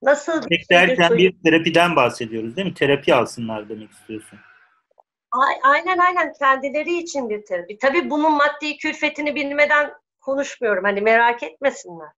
Nasıl 0.01 0.49
bir 0.49 0.65
derken 0.69 1.17
bir 1.17 1.43
terapiden 1.43 1.95
bahsediyoruz 1.95 2.55
değil 2.55 2.67
mi? 2.67 2.73
Terapi 2.73 3.15
alsınlar 3.15 3.69
demek 3.69 3.91
istiyorsun. 3.91 4.39
Aynen 5.63 5.97
aynen 5.97 6.33
kendileri 6.33 6.97
için 6.97 7.29
bir 7.29 7.45
terapi. 7.45 7.77
Tabii 7.77 8.09
bunun 8.09 8.31
maddi 8.31 8.77
külfetini 8.77 9.35
bilmeden 9.35 9.93
konuşmuyorum. 10.21 10.83
Hani 10.83 11.01
merak 11.01 11.43
etmesinler. 11.43 12.09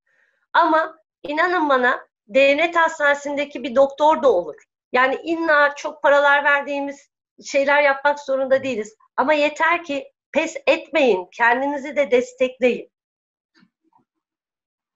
Ama 0.53 0.97
inanın 1.23 1.69
bana 1.69 2.07
devlet 2.27 2.75
hastanesindeki 2.75 3.63
bir 3.63 3.75
doktor 3.75 4.23
da 4.23 4.31
olur. 4.31 4.55
Yani 4.91 5.15
illa 5.23 5.75
çok 5.75 6.03
paralar 6.03 6.43
verdiğimiz 6.43 7.09
şeyler 7.45 7.81
yapmak 7.81 8.19
zorunda 8.19 8.63
değiliz. 8.63 8.95
Ama 9.17 9.33
yeter 9.33 9.83
ki 9.83 10.11
pes 10.31 10.55
etmeyin. 10.67 11.27
Kendinizi 11.31 11.95
de 11.95 12.11
destekleyin. 12.11 12.91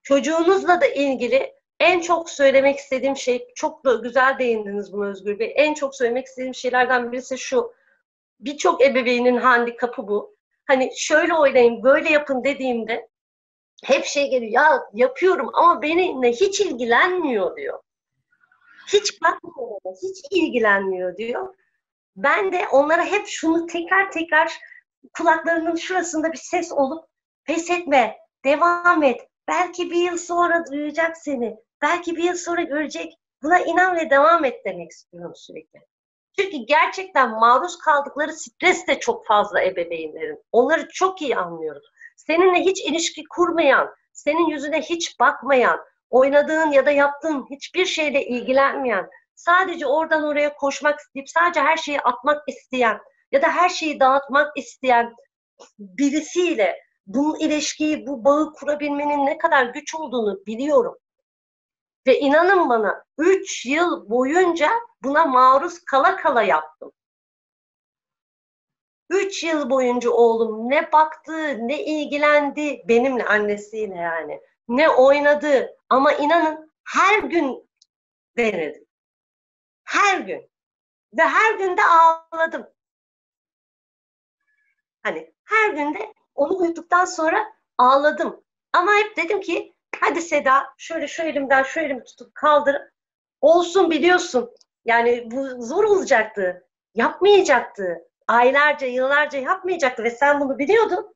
Çocuğunuzla 0.03 0.81
da 0.81 0.85
ilgili 0.85 1.57
en 1.80 1.99
çok 1.99 2.30
söylemek 2.30 2.80
istediğim 2.80 3.15
şey, 3.15 3.47
çok 3.55 3.86
da 3.86 3.95
güzel 3.95 4.39
değindiniz 4.39 4.93
bunu 4.93 5.09
Özgür 5.09 5.39
Bey. 5.39 5.53
En 5.55 5.73
çok 5.73 5.95
söylemek 5.95 6.25
istediğim 6.25 6.55
şeylerden 6.55 7.11
birisi 7.11 7.38
şu. 7.38 7.73
Birçok 8.39 8.82
ebeveynin 8.82 9.38
handikapı 9.38 10.07
bu. 10.07 10.36
Hani 10.65 10.91
şöyle 10.95 11.34
oynayın, 11.34 11.84
böyle 11.84 12.09
yapın 12.09 12.43
dediğimde 12.43 13.09
hep 13.84 14.05
şey 14.05 14.30
geliyor. 14.30 14.51
Ya 14.51 14.84
yapıyorum 14.93 15.49
ama 15.53 15.82
benimle 15.82 16.32
hiç 16.32 16.61
ilgilenmiyor 16.61 17.57
diyor. 17.57 17.80
Hiç 18.88 19.21
bakmıyor, 19.21 19.80
hiç 20.03 20.25
ilgilenmiyor 20.32 21.17
diyor. 21.17 21.55
Ben 22.15 22.51
de 22.51 22.67
onlara 22.71 23.05
hep 23.05 23.28
şunu 23.28 23.67
tekrar 23.67 24.11
tekrar 24.11 24.59
kulaklarının 25.17 25.75
şurasında 25.75 26.32
bir 26.32 26.38
ses 26.38 26.71
olup 26.71 27.05
pes 27.43 27.69
etme, 27.69 28.17
devam 28.45 29.03
et. 29.03 29.21
Belki 29.47 29.91
bir 29.91 30.11
yıl 30.11 30.17
sonra 30.17 30.63
duyacak 30.71 31.17
seni. 31.17 31.57
Belki 31.82 32.15
bir 32.15 32.23
yıl 32.23 32.36
sonra 32.36 32.61
görecek. 32.61 33.13
Buna 33.43 33.59
inan 33.59 33.95
ve 33.95 34.09
devam 34.09 34.45
et 34.45 34.65
demek 34.65 34.91
istiyorum 34.91 35.34
sürekli. 35.36 35.80
Çünkü 36.39 36.57
gerçekten 36.57 37.30
maruz 37.30 37.78
kaldıkları 37.78 38.34
stres 38.34 38.88
de 38.88 38.99
çok 38.99 39.25
fazla 39.25 39.61
ebeveynlerin. 39.61 40.43
Onları 40.51 40.88
çok 40.93 41.21
iyi 41.21 41.36
anlıyoruz. 41.36 41.84
Seninle 42.15 42.59
hiç 42.59 42.86
ilişki 42.86 43.23
kurmayan, 43.30 43.95
senin 44.13 44.47
yüzüne 44.47 44.82
hiç 44.82 45.19
bakmayan, 45.19 45.80
oynadığın 46.09 46.71
ya 46.71 46.86
da 46.86 46.91
yaptığın 46.91 47.45
hiçbir 47.51 47.86
şeyle 47.86 48.25
ilgilenmeyen, 48.25 49.09
sadece 49.36 49.88
oradan 49.88 50.23
oraya 50.23 50.55
koşmak 50.55 50.99
isteyip 50.99 51.30
sadece 51.30 51.61
her 51.61 51.78
şeyi 51.78 52.01
atmak 52.01 52.49
isteyen 52.49 52.99
ya 53.32 53.41
da 53.41 53.47
her 53.47 53.69
şeyi 53.69 53.99
dağıtmak 53.99 54.57
isteyen 54.57 55.13
birisiyle 55.80 56.80
bu 57.07 57.39
ilişkiyi, 57.41 58.07
bu 58.07 58.25
bağı 58.25 58.53
kurabilmenin 58.53 59.25
ne 59.25 59.38
kadar 59.38 59.65
güç 59.65 59.95
olduğunu 59.95 60.45
biliyorum. 60.45 60.95
Ve 62.08 62.20
inanın 62.20 62.70
bana 62.70 63.03
3 63.18 63.66
yıl 63.66 64.10
boyunca 64.10 64.72
buna 65.03 65.26
maruz 65.26 65.80
kala 65.80 66.16
kala 66.16 66.43
yaptım. 66.43 66.91
3 69.10 69.43
yıl 69.43 69.70
boyunca 69.70 70.10
oğlum 70.10 70.70
ne 70.70 70.91
baktı, 70.91 71.68
ne 71.68 71.84
ilgilendi 71.86 72.84
benimle 72.88 73.26
annesiyle 73.26 73.95
yani. 73.95 74.41
Ne 74.68 74.89
oynadı 74.89 75.78
ama 75.89 76.14
inanın 76.14 76.72
her 76.84 77.20
gün 77.20 77.70
denedim. 78.38 78.86
Her 79.84 80.20
gün. 80.20 80.49
Ve 81.18 81.24
her 81.24 81.58
gün 81.58 81.78
de 81.78 81.82
ağladım. 81.84 82.68
Hani 85.03 85.34
her 85.45 85.70
gün 85.70 85.93
de 85.93 86.14
onu 86.36 86.58
uyuduktan 86.58 87.05
sonra 87.05 87.53
ağladım. 87.78 88.43
Ama 88.74 88.93
hep 88.93 89.18
dedim 89.18 89.41
ki 89.41 89.76
hadi 90.02 90.22
Seda 90.22 90.64
şöyle 90.78 91.08
şu 91.08 91.24
elimden 91.24 91.64
şu 91.64 91.80
elimi 91.80 92.04
tutup 92.04 92.36
kaldır. 92.36 92.78
Olsun 93.41 93.91
biliyorsun. 93.91 94.52
Yani 94.86 95.32
bu 95.32 95.62
zor 95.62 95.84
olacaktı. 95.84 96.68
Yapmayacaktı. 96.95 98.08
Aylarca, 98.28 98.88
yıllarca 98.88 99.39
yapmayacaktı 99.39 100.04
ve 100.04 100.12
sen 100.12 100.41
bunu 100.41 100.60
biliyordun. 100.60 101.16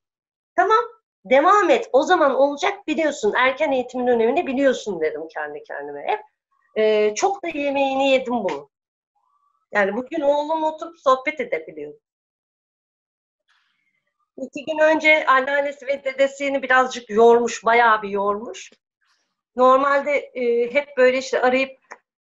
Tamam, 0.55 0.79
devam 1.25 1.69
et. 1.69 1.89
O 1.93 2.03
zaman 2.03 2.35
olacak 2.35 2.87
biliyorsun. 2.87 3.33
Erken 3.37 3.71
eğitimin 3.71 4.07
önemini 4.07 4.47
biliyorsun 4.47 5.01
dedim 5.01 5.27
kendi 5.27 5.63
kendime 5.63 6.03
hep. 6.07 6.19
Ee, 6.77 7.15
çok 7.15 7.43
da 7.43 7.47
yemeğini 7.47 8.09
yedim 8.09 8.33
bunu. 8.33 8.69
Yani 9.71 9.95
bugün 9.95 10.21
oğlum 10.21 10.63
oturup 10.63 10.99
sohbet 10.99 11.39
edebiliyorum. 11.39 11.99
İki 14.37 14.65
gün 14.65 14.79
önce 14.79 15.25
anneannesi 15.25 15.87
ve 15.87 16.03
dedesini 16.03 16.63
birazcık 16.63 17.09
yormuş, 17.09 17.65
bayağı 17.65 18.01
bir 18.01 18.09
yormuş. 18.09 18.71
Normalde 19.55 20.11
e, 20.15 20.73
hep 20.73 20.97
böyle 20.97 21.17
işte 21.17 21.41
arayıp 21.41 21.79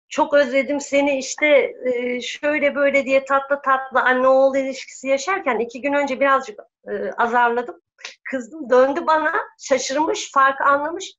çok 0.08 0.34
özledim 0.34 0.80
seni 0.80 1.18
işte 1.18 1.74
e, 1.84 2.20
şöyle 2.20 2.74
böyle 2.74 3.04
diye 3.04 3.24
tatlı 3.24 3.62
tatlı 3.62 4.00
anne 4.00 4.28
oğul 4.28 4.56
ilişkisi 4.56 5.08
yaşarken 5.08 5.58
iki 5.58 5.80
gün 5.80 5.92
önce 5.92 6.20
birazcık 6.20 6.60
e, 6.88 7.10
azarladım. 7.12 7.82
Kızdım 8.30 8.70
döndü 8.70 9.06
bana 9.06 9.34
şaşırmış, 9.58 10.32
fark 10.32 10.60
anlamış. 10.60 11.14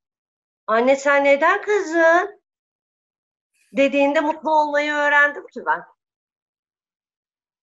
Anne 0.67 0.95
sen 0.95 1.23
neden 1.23 1.61
kızın? 1.61 2.41
Dediğinde 3.73 4.19
mutlu 4.19 4.51
olmayı 4.51 4.93
öğrendim 4.93 5.47
ki 5.47 5.61
ben. 5.65 5.83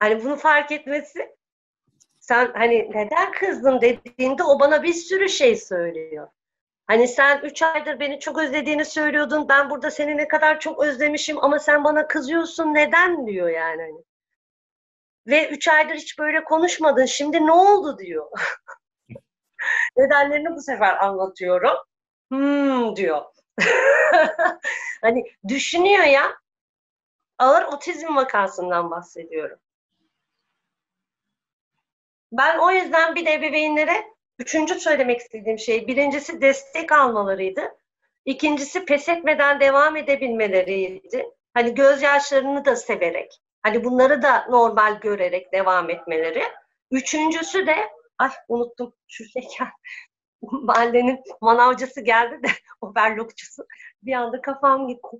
Hani 0.01 0.25
bunu 0.25 0.37
fark 0.37 0.73
etmesi 0.73 1.36
Sen 2.29 2.53
hani 2.55 2.91
neden 2.95 3.33
kızdın 3.33 3.81
dediğinde 3.81 4.45
o 4.45 4.61
bana 4.61 4.83
bir 4.83 4.93
sürü 4.93 5.29
şey 5.29 5.57
söylüyor. 5.57 6.29
Hani 6.87 7.09
sen 7.09 7.41
üç 7.43 7.63
aydır 7.63 8.01
beni 8.01 8.21
çok 8.21 8.39
özlediğini 8.39 8.85
söylüyordun. 8.85 9.49
Ben 9.49 9.71
burada 9.71 9.91
seni 9.91 10.17
ne 10.17 10.29
kadar 10.29 10.61
çok 10.61 10.85
özlemişim 10.85 11.45
ama 11.45 11.59
sen 11.59 11.85
bana 11.85 12.07
kızıyorsun. 12.07 12.75
Neden 12.75 13.27
diyor 13.27 13.49
yani. 13.49 13.83
Hani. 13.83 14.05
Ve 15.27 15.49
üç 15.49 15.69
aydır 15.69 15.95
hiç 15.95 16.19
böyle 16.19 16.45
konuşmadın. 16.45 17.05
Şimdi 17.05 17.47
ne 17.47 17.53
oldu 17.53 17.99
diyor. 17.99 18.31
Nedenlerini 19.97 20.57
bu 20.57 20.61
sefer 20.61 20.97
anlatıyorum. 21.05 21.77
Hmm 22.31 22.97
diyor. 22.97 23.25
hani 25.03 25.25
düşünüyor 25.49 26.05
ya. 26.05 26.39
Ağır 27.39 27.63
otizm 27.63 28.17
vakasından 28.17 28.91
bahsediyorum. 28.91 29.59
Ben 32.37 32.59
o 32.59 32.71
yüzden 32.71 33.15
bir 33.15 33.27
de 33.27 33.35
ebeveynlere 33.35 34.05
üçüncü 34.39 34.75
söylemek 34.75 35.21
istediğim 35.21 35.59
şey 35.59 35.87
birincisi 35.87 36.41
destek 36.41 36.93
almalarıydı. 36.93 37.63
İkincisi 38.25 38.85
pes 38.85 39.09
etmeden 39.09 39.61
devam 39.61 39.97
edebilmeleriydi. 39.97 41.27
Hani 41.55 41.75
gözyaşlarını 41.75 42.65
da 42.65 42.77
severek, 42.77 43.41
hani 43.63 43.85
bunları 43.85 44.23
da 44.23 44.47
normal 44.51 45.01
görerek 45.01 45.53
devam 45.53 45.91
etmeleri. 45.91 46.43
Üçüncüsü 46.91 47.67
de, 47.67 47.75
ay 48.19 48.31
unuttum 48.49 48.95
şuradayken 49.09 49.69
mahallenin 50.43 51.21
manavcısı 51.41 52.01
geldi 52.01 52.43
de 52.43 52.49
overlockçusu. 52.81 53.67
Bir 54.03 54.13
anda 54.13 54.41
kafam 54.41 54.89
gitti. 54.89 55.17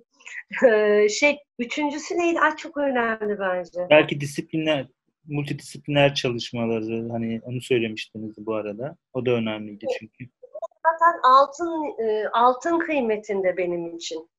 Ee, 0.65 1.09
şey, 1.09 1.37
üçüncüsü 1.59 2.17
neydi? 2.17 2.39
Ay 2.39 2.55
çok 2.55 2.77
önemli 2.77 3.39
bence. 3.39 3.87
Belki 3.89 4.21
disiplinler, 4.21 4.87
multidisipliner 5.27 6.15
çalışmaları 6.15 7.09
hani 7.11 7.41
onu 7.43 7.61
söylemiştiniz 7.61 8.33
bu 8.37 8.55
arada. 8.55 8.97
O 9.13 9.25
da 9.25 9.31
önemliydi 9.31 9.85
çünkü. 9.99 10.25
Zaten 10.83 11.19
altın 11.23 12.01
e, 12.03 12.27
altın 12.27 12.79
kıymetinde 12.79 13.57
benim 13.57 13.95
için. 13.95 14.29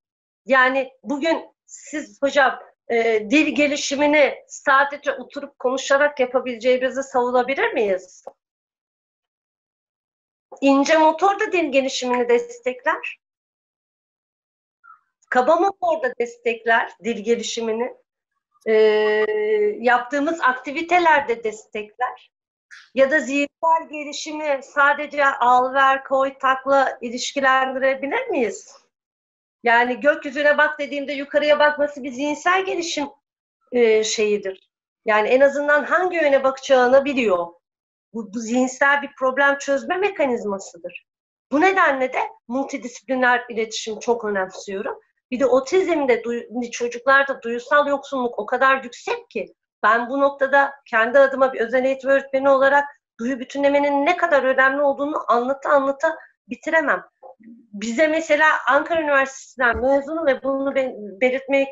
Yani 0.47 0.93
bugün 1.03 1.45
siz 1.67 2.23
hocam 2.23 2.59
e, 2.89 3.27
dil 3.31 3.55
gelişimini 3.55 4.35
sadece 4.47 5.13
oturup 5.13 5.59
konuşarak 5.59 6.21
yapabileceğimizi 6.21 7.03
savunabilir 7.03 7.73
miyiz? 7.73 8.25
İnce 10.61 10.99
motor 10.99 11.41
da 11.41 11.53
dil 11.53 11.73
gelişimini 11.73 12.29
destekler. 12.29 13.19
Kaba 15.31 15.57
motor 15.57 16.03
da 16.03 16.13
destekler 16.21 16.93
dil 17.05 17.25
gelişimini 17.25 17.95
e, 18.67 18.75
yaptığımız 19.79 20.41
aktivitelerde 20.41 21.45
destekler. 21.45 22.31
Ya 22.95 23.11
da 23.11 23.21
zihinsel 23.21 23.89
gelişimi 23.91 24.61
sadece 24.63 25.27
al, 25.27 25.75
ver, 25.75 26.05
koy, 26.05 26.39
takla 26.39 26.99
ilişkilendirebilir 27.01 28.27
miyiz? 28.27 28.75
Yani 29.63 30.01
gökyüzüne 30.01 30.59
bak 30.59 30.79
dediğimde 30.79 31.13
yukarıya 31.13 31.59
bakması 31.59 32.03
bir 32.03 32.11
zihinsel 32.11 32.65
gelişim 32.65 33.09
e, 33.73 34.05
şeyidir. 34.05 34.71
Yani 35.05 35.29
en 35.29 35.41
azından 35.41 35.85
hangi 35.85 36.17
yöne 36.17 36.45
bakacağını 36.45 37.05
biliyor. 37.05 37.47
Bu, 38.13 38.35
bu 38.35 38.39
zihinsel 38.39 39.03
bir 39.03 39.11
problem 39.19 39.59
çözme 39.59 39.97
mekanizmasıdır. 39.97 41.07
Bu 41.53 41.61
nedenle 41.61 42.13
de 42.13 42.21
multidisipliner 42.49 43.45
iletişim 43.49 43.99
çok 43.99 44.25
önemsiyorum. 44.25 45.01
Bir 45.31 45.41
de 45.41 45.47
otizmde 45.47 46.23
çocuklarda 46.71 47.43
duyusal 47.43 47.87
yoksunluk 47.87 48.39
o 48.39 48.47
kadar 48.47 48.85
yüksek 48.85 49.31
ki 49.31 49.55
ben 49.83 50.09
bu 50.09 50.21
noktada 50.21 50.75
kendi 50.91 51.19
adıma 51.19 51.53
bir 51.53 51.61
özel 51.61 51.85
eğitim 51.85 52.11
öğretmeni 52.11 52.49
olarak 52.49 52.85
duyu 53.21 53.41
bütünlemenin 53.41 54.07
ne 54.07 54.17
kadar 54.17 54.43
önemli 54.43 54.83
olduğunu 54.83 55.17
anlata 55.29 55.71
anlata 55.71 56.17
bitiremem. 56.49 57.05
Bize 57.73 58.07
mesela 58.07 58.47
Ankara 58.69 59.01
Üniversitesi'nden 59.01 59.81
mezunu 59.81 60.27
ve 60.27 60.43
bunu 60.43 60.75
belirtmek 61.21 61.69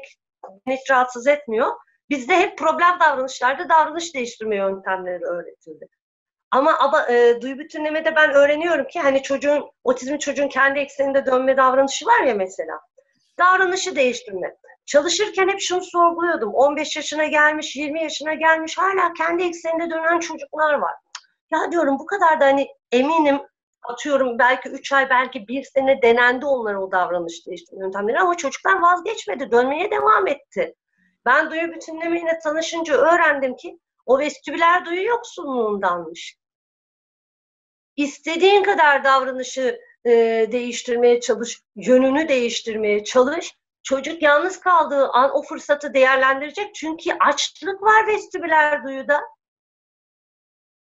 hiç 0.68 0.90
rahatsız 0.90 1.26
etmiyor. 1.26 1.68
Bizde 2.10 2.38
hep 2.38 2.58
problem 2.58 3.00
davranışlarda 3.00 3.68
davranış 3.68 4.14
değiştirme 4.14 4.56
yöntemleri 4.56 5.24
öğretildi. 5.24 5.88
Ama, 6.50 6.78
ama 6.78 7.08
e, 7.08 7.40
duyu 7.40 7.58
bütünlemede 7.58 8.16
ben 8.16 8.30
öğreniyorum 8.30 8.86
ki 8.86 9.00
hani 9.00 9.22
çocuğun, 9.22 9.70
otizm 9.84 10.18
çocuğun 10.18 10.48
kendi 10.48 10.78
ekseninde 10.78 11.26
dönme 11.26 11.56
davranışı 11.56 12.06
var 12.06 12.20
ya 12.20 12.34
mesela 12.34 12.80
davranışı 13.38 13.96
değiştirme. 13.96 14.56
Çalışırken 14.86 15.48
hep 15.48 15.60
şunu 15.60 15.82
sorguluyordum. 15.82 16.54
15 16.54 16.96
yaşına 16.96 17.24
gelmiş, 17.24 17.76
20 17.76 18.02
yaşına 18.02 18.34
gelmiş 18.34 18.78
hala 18.78 19.12
kendi 19.12 19.42
ekseninde 19.42 19.90
dönen 19.90 20.20
çocuklar 20.20 20.74
var. 20.74 20.94
Ya 21.52 21.72
diyorum 21.72 21.98
bu 21.98 22.06
kadar 22.06 22.40
da 22.40 22.44
hani 22.44 22.68
eminim 22.92 23.40
atıyorum 23.82 24.38
belki 24.38 24.68
3 24.68 24.92
ay 24.92 25.10
belki 25.10 25.48
bir 25.48 25.62
sene 25.62 26.02
denendi 26.02 26.46
onlara 26.46 26.82
o 26.82 26.92
davranış 26.92 27.46
değiştirme 27.46 27.84
yöntemleri 27.84 28.20
ama 28.20 28.36
çocuklar 28.36 28.80
vazgeçmedi. 28.80 29.50
Dönmeye 29.50 29.90
devam 29.90 30.26
etti. 30.26 30.74
Ben 31.26 31.50
duyu 31.50 31.72
bütünlemeyle 31.72 32.38
tanışınca 32.44 32.94
öğrendim 32.94 33.56
ki 33.56 33.78
o 34.06 34.18
vestibüler 34.18 34.84
duyu 34.84 35.02
yoksunluğundanmış. 35.02 36.36
İstediğin 37.96 38.62
kadar 38.62 39.04
davranışı 39.04 39.80
e, 40.06 40.12
değiştirmeye 40.52 41.20
çalış, 41.20 41.62
yönünü 41.76 42.28
değiştirmeye 42.28 43.04
çalış. 43.04 43.54
Çocuk 43.82 44.22
yalnız 44.22 44.60
kaldığı 44.60 45.08
an 45.08 45.36
o 45.36 45.42
fırsatı 45.42 45.94
değerlendirecek. 45.94 46.74
Çünkü 46.74 47.10
açlık 47.20 47.82
var 47.82 48.06
vestibüler 48.06 48.84
duyuda. 48.84 49.20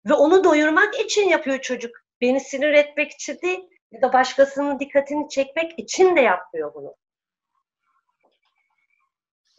Ve 0.10 0.14
onu 0.14 0.44
doyurmak 0.44 1.00
için 1.00 1.30
yapıyor 1.30 1.60
çocuk. 1.60 1.96
Beni 2.22 2.40
sinir 2.40 2.74
etmek 2.74 3.12
için 3.12 3.40
değil 3.42 3.60
ya 3.92 4.02
da 4.02 4.14
başkasının 4.14 4.80
dikkatini 4.80 5.30
çekmek 5.30 5.80
için 5.80 6.16
de 6.16 6.22
yapmıyor 6.22 6.74
bunu. 6.74 6.96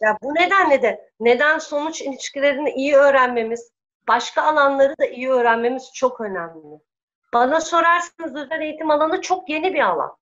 Ya 0.01 0.17
bu 0.21 0.35
nedenle 0.35 0.81
de 0.81 1.09
neden 1.19 1.59
sonuç 1.59 2.01
ilişkilerini 2.01 2.71
iyi 2.71 2.95
öğrenmemiz, 2.95 3.71
başka 4.07 4.41
alanları 4.41 4.97
da 4.97 5.05
iyi 5.05 5.29
öğrenmemiz 5.29 5.91
çok 5.93 6.21
önemli. 6.21 6.79
Bana 7.33 7.61
sorarsanız 7.61 8.35
özel 8.35 8.61
eğitim 8.61 8.91
alanı 8.91 9.21
çok 9.21 9.49
yeni 9.49 9.73
bir 9.73 9.79
alan. 9.79 10.17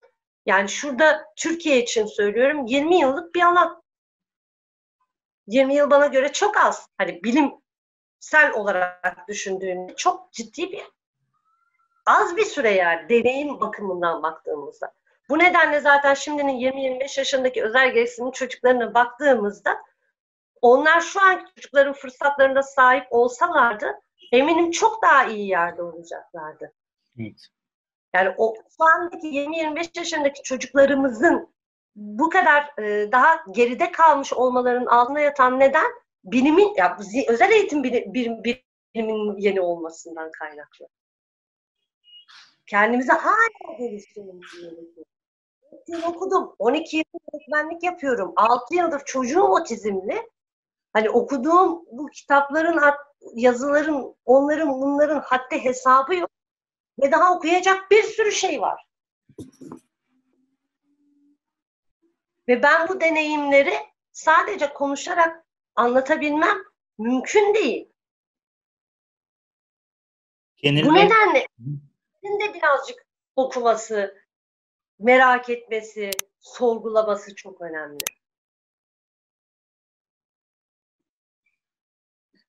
Yani 0.46 0.68
şurada 0.68 1.24
Türkiye 1.36 1.82
için 1.82 2.06
söylüyorum 2.06 2.66
20 2.66 3.00
yıllık 3.00 3.34
bir 3.34 3.42
alan. 3.42 3.82
20 5.46 5.74
yıl 5.74 5.90
bana 5.90 6.06
göre 6.06 6.32
çok 6.32 6.56
az. 6.56 6.88
Hani 6.98 7.24
bilimsel 7.24 8.52
olarak 8.54 9.28
düşündüğümde 9.28 9.96
çok 9.96 10.32
ciddi 10.32 10.72
bir 10.72 10.82
az 12.06 12.36
bir 12.36 12.44
süre 12.44 12.70
yani 12.70 13.08
deneyim 13.08 13.60
bakımından 13.60 14.22
baktığımızda. 14.22 14.92
Bu 15.28 15.38
nedenle 15.38 15.80
zaten 15.80 16.14
şimdinin 16.14 16.58
20-25 16.58 17.20
yaşındaki 17.20 17.64
özel 17.64 17.92
gelişimli 17.92 18.32
çocuklarına 18.32 18.94
baktığımızda 18.94 19.82
onlar 20.62 21.00
şu 21.00 21.20
anki 21.20 21.54
çocukların 21.54 21.92
fırsatlarına 21.92 22.62
sahip 22.62 23.06
olsalardı 23.10 24.00
eminim 24.32 24.70
çok 24.70 25.02
daha 25.02 25.24
iyi 25.24 25.48
yerde 25.48 25.82
olacaklardı. 25.82 26.72
Evet. 27.20 27.46
Yani 28.14 28.34
o 28.38 28.54
şu 28.76 28.84
andaki 28.84 29.26
20-25 29.26 29.98
yaşındaki 29.98 30.42
çocuklarımızın 30.42 31.54
bu 31.96 32.30
kadar 32.30 32.78
e, 32.78 33.12
daha 33.12 33.44
geride 33.50 33.92
kalmış 33.92 34.32
olmalarının 34.32 34.86
altında 34.86 35.20
yatan 35.20 35.60
neden 35.60 35.86
bilimin, 36.24 36.74
ya 36.76 36.98
özel 37.28 37.50
eğitim 37.52 37.84
bilim, 37.84 38.14
bilim, 38.14 38.44
bilimin 38.44 39.36
yeni 39.38 39.60
olmasından 39.60 40.30
kaynaklı. 40.30 40.88
Kendimize 42.66 43.12
hala 43.12 43.76
geliştirmemiz 43.78 44.46
gerekiyor. 44.60 45.06
Okudum. 46.08 46.54
12 46.58 46.96
yıl 46.96 47.04
öğretmenlik 47.34 47.82
yapıyorum. 47.82 48.32
6 48.36 48.74
yıldır 48.74 49.02
çocuğum 49.04 49.42
otizmli. 49.42 50.30
Hani 50.92 51.10
okuduğum 51.10 51.84
bu 51.90 52.06
kitapların, 52.06 52.80
yazıların, 53.34 54.16
onların, 54.24 54.68
bunların 54.68 55.20
haddi 55.20 55.64
hesabı 55.64 56.14
yok. 56.14 56.30
Ve 57.02 57.12
daha 57.12 57.34
okuyacak 57.34 57.90
bir 57.90 58.02
sürü 58.02 58.32
şey 58.32 58.60
var. 58.60 58.86
Ve 62.48 62.62
ben 62.62 62.88
bu 62.88 63.00
deneyimleri 63.00 63.74
sadece 64.12 64.72
konuşarak 64.72 65.46
anlatabilmem 65.74 66.56
mümkün 66.98 67.54
değil. 67.54 67.88
Genelde... 70.56 70.88
Bu 70.88 70.94
nedenle 70.94 71.46
de 72.40 72.54
birazcık 72.54 73.06
okuması, 73.36 74.26
merak 74.98 75.50
etmesi, 75.50 76.10
sorgulaması 76.40 77.34
çok 77.34 77.60
önemli. 77.60 78.04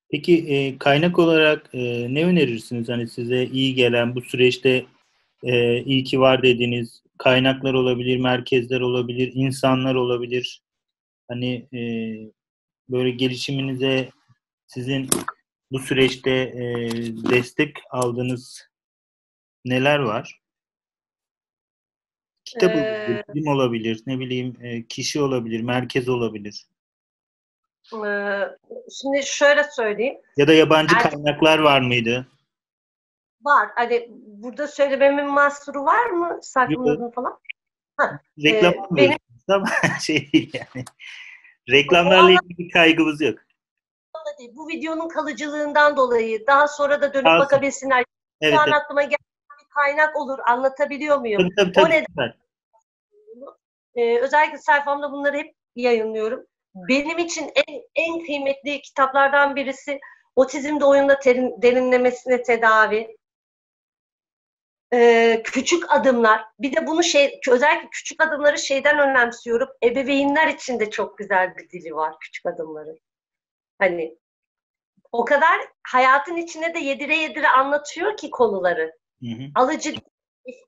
Peki 0.09 0.47
e, 0.47 0.77
kaynak 0.77 1.19
olarak 1.19 1.69
e, 1.73 2.13
ne 2.13 2.25
önerirsiniz? 2.25 2.89
Hani 2.89 3.07
size 3.07 3.45
iyi 3.45 3.75
gelen 3.75 4.15
bu 4.15 4.21
süreçte 4.21 4.85
e, 5.43 5.83
iyi 5.83 6.03
ki 6.03 6.19
var 6.19 6.43
dediğiniz 6.43 7.03
kaynaklar 7.17 7.73
olabilir, 7.73 8.17
merkezler 8.17 8.81
olabilir, 8.81 9.31
insanlar 9.33 9.95
olabilir. 9.95 10.61
Hani 11.27 11.67
e, 11.73 11.81
böyle 12.89 13.11
gelişiminize 13.11 14.09
sizin 14.67 15.09
bu 15.71 15.79
süreçte 15.79 16.31
e, 16.31 16.63
destek 17.29 17.77
aldığınız 17.91 18.67
neler 19.65 19.99
var? 19.99 20.39
Kitap 22.45 22.75
Ee, 22.75 22.79
olabilir, 22.79 23.23
film 23.33 23.47
olabilir, 23.47 24.03
ne 24.07 24.19
bileyim 24.19 24.57
e, 24.61 24.87
kişi 24.87 25.21
olabilir, 25.21 25.61
merkez 25.61 26.09
olabilir. 26.09 26.67
Ee, 27.93 28.41
şimdi 29.01 29.23
şöyle 29.25 29.63
söyleyeyim. 29.63 30.17
Ya 30.37 30.47
da 30.47 30.53
yabancı 30.53 30.95
Er- 30.95 31.01
kaynaklar 31.11 31.59
var 31.59 31.81
mıydı? 31.81 32.27
Var. 33.41 33.69
Hani 33.75 34.07
burada 34.11 34.67
söylememin 34.67 35.25
mahsuru 35.27 35.85
var 35.85 36.05
mı? 36.09 36.39
Sayfanın 36.41 36.87
Yok. 36.87 36.97
adını 36.97 37.11
falan. 37.11 37.39
Reklam 38.43 38.73
Ee, 38.73 38.79
almıyoruz 38.79 39.17
ama 39.49 39.65
şey 40.01 40.29
yani. 40.53 40.85
Reklamlarla 41.69 42.31
ilgili 42.31 42.57
bir 42.57 42.71
kaygımız 42.71 43.21
yok. 43.21 43.39
Bu 44.51 44.67
videonun 44.67 45.07
kalıcılığından 45.09 45.97
dolayı 45.97 46.47
daha 46.47 46.67
sonra 46.67 47.01
da 47.01 47.13
dönüp 47.13 47.25
Kalsın. 47.25 47.39
bakabilsinler. 47.45 48.03
Evet, 48.41 48.53
Şu 48.53 48.61
an 48.61 48.67
evet. 48.67 48.77
aklıma 48.81 49.01
gelen 49.01 49.17
bir 49.59 49.69
kaynak 49.69 50.15
olur. 50.15 50.39
Anlatabiliyor 50.47 51.17
muyum? 51.17 51.41
Tabii, 51.41 51.55
tabii, 51.55 51.69
O 51.69 51.83
tabii. 51.83 51.93
neden- 51.93 52.05
süper. 52.09 52.37
Ee, 53.95 54.19
özellikle 54.19 54.57
sayfamda 54.57 55.11
bunları 55.11 55.37
hep 55.37 55.55
yayınlıyorum. 55.75 56.45
Benim 56.89 57.17
için 57.17 57.51
en, 57.67 57.81
en 57.95 58.25
kıymetli 58.25 58.81
kitaplardan 58.81 59.55
birisi 59.55 59.99
Otizmde 60.35 60.85
Oyunda 60.85 61.13
Terin- 61.13 61.61
Derinlemesine 61.61 62.43
Tedavi. 62.43 63.17
Ee, 64.93 65.41
küçük 65.45 65.91
adımlar. 65.91 66.45
Bir 66.59 66.75
de 66.75 66.87
bunu 66.87 67.03
şey 67.03 67.39
özellikle 67.49 67.89
küçük 67.89 68.23
adımları 68.23 68.59
şeyden 68.59 68.99
önemsiyorum. 68.99 69.67
Ebeveynler 69.83 70.47
için 70.47 70.79
de 70.79 70.89
çok 70.89 71.17
güzel 71.17 71.57
bir 71.57 71.69
dili 71.69 71.95
var 71.95 72.15
küçük 72.19 72.45
adımların. 72.45 72.99
Hani 73.79 74.17
o 75.11 75.25
kadar 75.25 75.59
hayatın 75.83 76.35
içine 76.35 76.73
de 76.73 76.79
yedire 76.79 77.15
yedire 77.15 77.47
anlatıyor 77.47 78.17
ki 78.17 78.29
konuları. 78.29 78.97
Hı 79.23 79.27
hı. 79.27 79.43
alıcı 79.55 79.93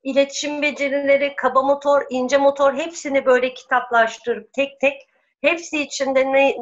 iletişim 0.02 0.62
becerileri, 0.62 1.34
kaba 1.36 1.62
motor, 1.62 2.06
ince 2.10 2.38
motor 2.38 2.74
hepsini 2.74 3.26
böyle 3.26 3.54
kitaplaştırıp 3.54 4.52
tek 4.52 4.80
tek 4.80 5.09
hepsi 5.40 5.82
içinde 5.82 6.32
ne 6.32 6.56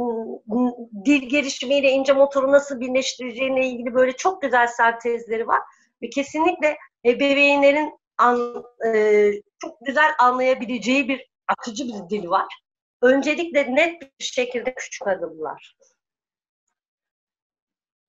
dil 1.05 1.29
gelişimiyle 1.29 1.91
ince 1.91 2.13
motoru 2.13 2.53
nasıl 2.53 2.81
birleştireceğine 2.81 3.69
ilgili 3.69 3.95
böyle 3.95 4.13
çok 4.13 4.43
güzel 4.43 4.67
sentezleri 4.67 5.47
var. 5.47 5.63
Ve 6.03 6.11
kesinlikle 6.11 6.79
ebeveynlerin 7.05 7.99
an, 8.19 8.65
e, 8.87 9.33
çok 9.59 9.87
güzel 9.87 10.11
anlayabileceği 10.19 11.09
bir 11.09 11.31
akıcı 11.49 11.85
bir 11.85 12.11
dil 12.11 12.29
var. 12.29 12.61
Öncelikle 13.03 13.75
net 13.75 14.03
bir 14.03 14.25
şekilde 14.25 14.75
küçük 14.75 15.09
adımlar. 15.09 15.77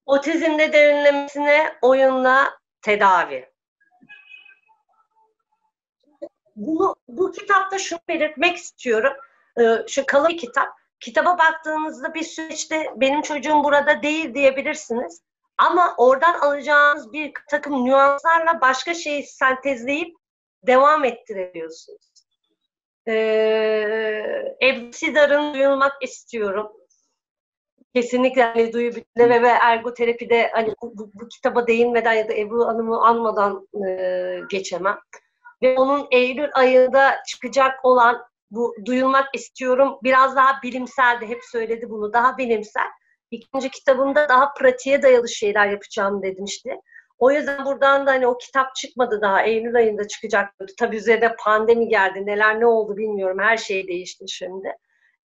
Otizmde 0.05 0.73
derinlemesine 0.73 1.73
oyunla 1.81 2.59
tedavi. 2.81 3.49
bunu 6.59 6.95
bu 7.07 7.31
kitapta 7.31 7.79
şunu 7.79 7.99
belirtmek 8.07 8.57
istiyorum. 8.57 9.13
Ee, 9.59 9.83
şu 9.87 10.05
kalın 10.05 10.29
bir 10.29 10.37
kitap. 10.37 10.67
Kitaba 10.99 11.37
baktığınızda 11.37 12.13
bir 12.13 12.23
süreçte 12.23 12.93
benim 12.95 13.21
çocuğum 13.21 13.63
burada 13.63 14.03
değil 14.03 14.33
diyebilirsiniz. 14.33 15.21
Ama 15.57 15.95
oradan 15.97 16.39
alacağınız 16.39 17.13
bir 17.13 17.33
takım 17.49 17.85
nüanslarla 17.85 18.61
başka 18.61 18.93
şeyi 18.93 19.23
sentezleyip 19.23 20.15
devam 20.67 21.03
ettirebiliyorsunuz. 21.03 22.09
Ee, 23.07 24.55
Ebru 24.63 24.93
Sidar'ın 24.93 25.53
duyulmak 25.53 26.03
istiyorum. 26.03 26.71
Kesinlikle 27.95 28.43
hani 28.43 28.73
duyu 28.73 28.95
bütünleme 28.95 29.41
ve 29.41 29.47
ergoterapide 29.47 30.49
hani 30.53 30.73
bu, 30.81 30.97
bu, 30.97 31.11
bu 31.13 31.27
kitaba 31.27 31.67
değinmeden 31.67 32.13
ya 32.13 32.29
da 32.29 32.33
Ebru 32.33 32.67
Hanım'ı 32.67 33.05
anmadan 33.05 33.67
e, 33.87 34.39
geçemem 34.49 34.99
ve 35.61 35.75
onun 35.77 36.07
Eylül 36.11 36.49
ayında 36.53 37.23
çıkacak 37.27 37.85
olan 37.85 38.28
bu 38.51 38.75
duyulmak 38.85 39.35
istiyorum 39.35 39.99
biraz 40.03 40.35
daha 40.35 40.61
bilimseldi 40.63 41.27
hep 41.27 41.39
söyledi 41.51 41.89
bunu 41.89 42.13
daha 42.13 42.37
bilimsel. 42.37 42.87
İkinci 43.31 43.69
kitabımda 43.69 44.29
daha 44.29 44.53
pratiğe 44.53 45.01
dayalı 45.01 45.29
şeyler 45.29 45.67
yapacağım 45.67 46.23
demişti. 46.23 46.75
O 47.17 47.31
yüzden 47.31 47.65
buradan 47.65 48.07
da 48.07 48.11
hani 48.11 48.27
o 48.27 48.37
kitap 48.37 48.75
çıkmadı 48.75 49.21
daha 49.21 49.43
Eylül 49.43 49.75
ayında 49.75 50.07
çıkacak. 50.07 50.53
Tabii 50.77 50.97
üzerine 50.97 51.35
pandemi 51.39 51.87
geldi 51.87 52.25
neler 52.25 52.59
ne 52.59 52.65
oldu 52.65 52.97
bilmiyorum 52.97 53.39
her 53.39 53.57
şey 53.57 53.87
değişti 53.87 54.25
şimdi. 54.27 54.75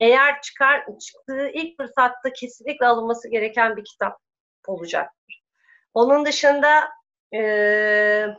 Eğer 0.01 0.41
çıkar 0.43 0.85
çıktığı 1.07 1.49
ilk 1.49 1.77
fırsatta 1.77 2.33
kesinlikle 2.33 2.87
alınması 2.87 3.31
gereken 3.31 3.77
bir 3.77 3.85
kitap 3.85 4.19
olacaktır. 4.67 5.43
Onun 5.95 6.27
dışında 6.27 6.89
eee 7.33 8.37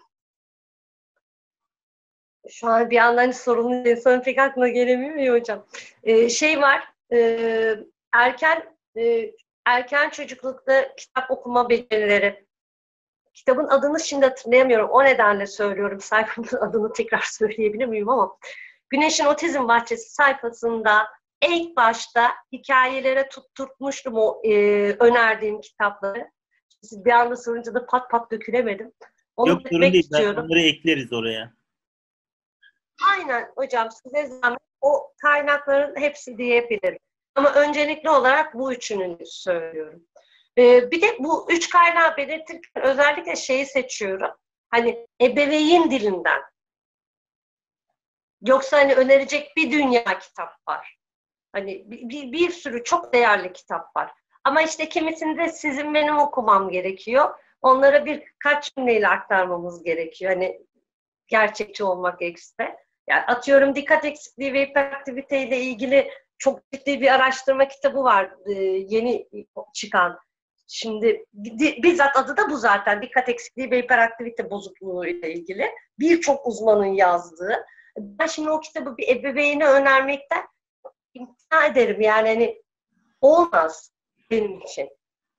şu 2.50 2.68
an 2.68 2.90
bir 2.90 2.96
yandan 2.96 3.28
hiç 3.28 3.36
sorunlu 3.36 3.90
insanın 3.90 4.22
pek 4.22 4.40
aklına 4.40 4.68
gelemiyor 4.68 5.40
hocam. 5.40 5.66
Ee, 6.04 6.30
şey 6.30 6.62
var, 6.62 6.84
e, 7.14 7.76
erken 8.14 8.78
e, 8.98 9.32
erken 9.66 10.10
çocuklukta 10.10 10.96
kitap 10.96 11.32
okuma 11.32 11.70
becerileri. 11.70 12.46
Kitabın 13.34 13.68
adını 13.68 14.00
şimdi 14.00 14.26
hatırlayamıyorum. 14.26 14.90
O 14.90 15.04
nedenle 15.04 15.48
söylüyorum. 15.48 16.00
Sayfamın 16.02 16.50
adını 16.62 16.94
tekrar 16.94 17.22
söyleyebilir 17.22 17.86
miyim 17.86 18.10
ama. 18.10 18.38
Güneş'in 18.90 19.26
Otizm 19.26 19.68
Bahçesi 19.68 20.14
sayfasında 20.14 21.08
ilk 21.50 21.76
başta 21.78 22.32
hikayelere 22.52 23.30
tutturmuştum 23.30 24.14
o 24.16 24.42
e, 24.44 24.52
önerdiğim 25.00 25.62
kitapları. 25.62 26.30
Siz 26.82 27.06
bir 27.06 27.12
anda 27.12 27.36
sorunca 27.36 27.74
da 27.74 27.86
pat 27.86 28.10
pat 28.12 28.32
dökülemedim. 28.32 28.92
Onu 29.36 29.50
Yok 29.50 29.62
sorun 29.72 29.82
değil. 29.82 30.10
Ben 30.14 30.36
onları 30.36 30.60
ekleriz 30.60 31.14
oraya. 31.14 31.54
Aynen 33.12 33.52
hocam 33.56 33.90
size 33.92 34.26
zahmet 34.26 34.60
o 34.82 35.14
kaynakların 35.22 36.02
hepsi 36.02 36.38
diyebilirim. 36.38 37.00
Ama 37.36 37.54
öncelikli 37.54 38.10
olarak 38.10 38.54
bu 38.54 38.74
üçünü 38.74 39.18
söylüyorum. 39.26 40.06
Ee, 40.58 40.92
bir 40.92 41.02
de 41.02 41.16
bu 41.20 41.52
üç 41.52 41.70
kaynağı 41.70 42.18
belirtirken 42.18 42.84
özellikle 42.84 43.36
şeyi 43.36 43.66
seçiyorum. 43.66 44.32
Hani 44.70 45.08
ebeveyn 45.22 45.92
dilinden. 45.92 46.42
Yoksa 48.42 48.78
hani 48.78 48.96
önerecek 48.96 49.54
bir 49.58 49.72
dünya 49.72 50.20
kitap 50.20 50.68
var. 50.68 50.98
Hani 51.54 51.92
bir, 51.92 52.10
bir, 52.10 52.32
bir 52.32 52.50
sürü 52.50 52.84
çok 52.84 53.14
değerli 53.14 53.54
kitap 53.54 53.96
var. 53.96 54.12
Ama 54.44 54.62
işte 54.62 54.90
kimisini 54.90 55.38
de 55.38 55.50
sizin 55.50 55.94
benim 55.94 56.18
okumam 56.18 56.70
gerekiyor. 56.70 57.40
Onlara 57.62 58.06
birkaç 58.06 58.76
cümleyle 58.76 59.08
aktarmamız 59.08 59.84
gerekiyor. 59.84 60.32
Hani 60.32 60.62
gerçekçi 61.28 61.84
olmak 61.84 62.20
gerekirse. 62.20 62.85
Yani 63.08 63.22
atıyorum 63.22 63.76
dikkat 63.76 64.06
eksikliği 64.06 64.54
ve 64.54 64.66
hiperaktivite 64.66 65.42
ile 65.48 65.60
ilgili 65.60 66.12
çok 66.38 66.72
ciddi 66.72 67.02
bir 67.02 67.14
araştırma 67.14 67.68
kitabı 67.68 68.04
var 68.04 68.32
e, 68.46 68.54
yeni 68.90 69.28
çıkan. 69.74 70.20
Şimdi 70.68 71.26
di- 71.44 71.84
bizzat 71.84 72.18
adı 72.18 72.38
da 72.38 72.50
bu 72.50 72.58
zaten. 72.58 73.02
Dikkat 73.02 73.30
eksikliği 73.30 73.72
ve 73.72 73.82
hiperaktivite 73.82 74.50
bozukluğu 74.50 75.06
ile 75.06 75.34
ilgili. 75.34 75.72
Birçok 76.00 76.48
uzmanın 76.48 76.94
yazdığı. 76.94 77.66
Ben 77.98 78.28
şimdi 78.28 78.50
o 78.50 78.60
kitabı 78.60 78.98
bir 78.98 79.08
ebeveyne 79.08 79.68
önermekten 79.68 80.44
imtina 81.14 81.66
ederim. 81.66 82.02
Yani 82.02 82.28
hani 82.28 82.62
olmaz 83.22 83.92
benim 84.32 84.60
için. 84.60 84.90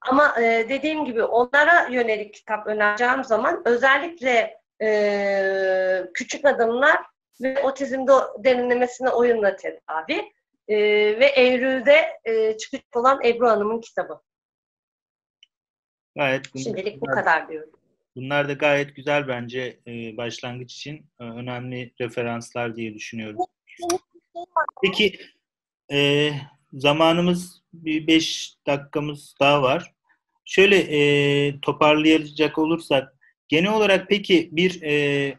Ama 0.01 0.41
e, 0.41 0.67
dediğim 0.69 1.05
gibi 1.05 1.23
onlara 1.23 1.87
yönelik 1.91 2.35
kitap 2.35 2.67
önereceğim 2.67 3.25
zaman 3.25 3.63
özellikle 3.65 4.61
e, 4.83 6.05
küçük 6.15 6.45
adımlar 6.45 6.99
ve 7.41 7.63
otizmde 7.63 8.13
derinlemesine 8.39 9.11
oyunla 9.11 9.57
tedavi 9.57 10.33
e, 10.69 10.77
ve 11.21 11.27
Eylül'de 11.27 12.21
e, 12.25 12.57
çıkacak 12.57 12.97
olan 12.97 13.25
Ebru 13.25 13.49
Hanım'ın 13.49 13.81
kitabı. 13.81 14.21
Gayet 16.17 16.59
Şimdilik 16.63 17.01
bu 17.01 17.07
kadar 17.07 17.49
diyorum. 17.49 17.71
bunlar 18.17 18.49
da 18.49 18.53
gayet 18.53 18.97
güzel 18.97 19.29
bence 19.29 19.81
e, 19.87 20.17
başlangıç 20.17 20.75
için 20.75 21.07
e, 21.21 21.25
önemli 21.25 21.93
referanslar 22.01 22.77
diye 22.77 22.95
düşünüyorum. 22.95 23.41
Peki 24.83 25.19
e, 25.93 26.31
zamanımız 26.73 27.63
bir 27.73 28.07
beş 28.07 28.55
dakikamız 28.67 29.35
daha 29.41 29.63
var. 29.63 29.93
Şöyle 30.45 30.77
e, 30.77 31.61
toparlayacak 31.61 32.59
olursak 32.59 33.15
genel 33.49 33.73
olarak 33.73 34.09
peki 34.09 34.49
bir 34.53 34.83
e, 34.83 35.39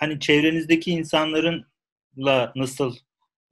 hani 0.00 0.20
çevrenizdeki 0.20 0.90
insanlarınla 0.90 2.52
nasıl 2.56 2.96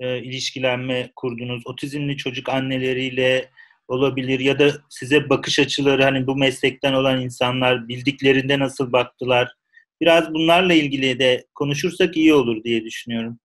e, 0.00 0.18
ilişkilenme 0.18 1.12
kurdunuz? 1.16 1.62
Otizmli 1.66 2.16
çocuk 2.16 2.48
anneleriyle 2.48 3.50
olabilir 3.88 4.40
ya 4.40 4.58
da 4.58 4.70
size 4.90 5.28
bakış 5.30 5.58
açıları 5.58 6.02
hani 6.04 6.26
bu 6.26 6.36
meslekten 6.36 6.92
olan 6.92 7.20
insanlar 7.20 7.88
bildiklerinde 7.88 8.58
nasıl 8.58 8.92
baktılar? 8.92 9.54
Biraz 10.00 10.34
bunlarla 10.34 10.74
ilgili 10.74 11.18
de 11.18 11.46
konuşursak 11.54 12.16
iyi 12.16 12.34
olur 12.34 12.64
diye 12.64 12.84
düşünüyorum. 12.84 13.38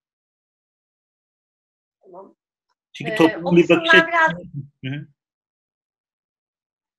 Tamam. 2.04 2.36
Çünkü 2.94 3.12
Ee, 3.12 3.16
toplumun 3.16 3.54
o 3.54 3.56
bir 3.58 3.70
bakış 3.70 3.90
açısı... 3.94 4.08
biraz- 4.08 4.32
Hı 4.86 4.90
hı. 4.90 5.08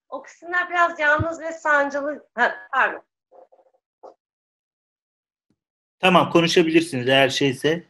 O 0.09 0.23
kısımlar 0.23 0.71
biraz 0.71 1.01
yalnız 1.01 1.41
ve 1.41 1.53
sancılı. 1.53 2.27
Ha, 2.35 2.55
pardon. 2.73 3.03
Tamam 6.01 6.31
konuşabilirsiniz 6.31 7.09
eğer 7.09 7.29
şeyse. 7.29 7.85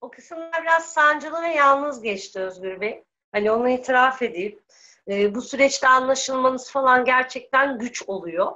O 0.00 0.10
kısımlar 0.10 0.62
biraz 0.62 0.92
sancılı 0.92 1.42
ve 1.42 1.48
yalnız 1.48 2.02
geçti 2.02 2.40
Özgür 2.40 2.80
Bey. 2.80 3.04
Hani 3.32 3.50
onu 3.50 3.68
itiraf 3.68 4.22
edeyim. 4.22 4.58
E, 5.08 5.34
bu 5.34 5.42
süreçte 5.42 5.88
anlaşılmanız 5.88 6.72
falan 6.72 7.04
gerçekten 7.04 7.78
güç 7.78 8.02
oluyor. 8.06 8.52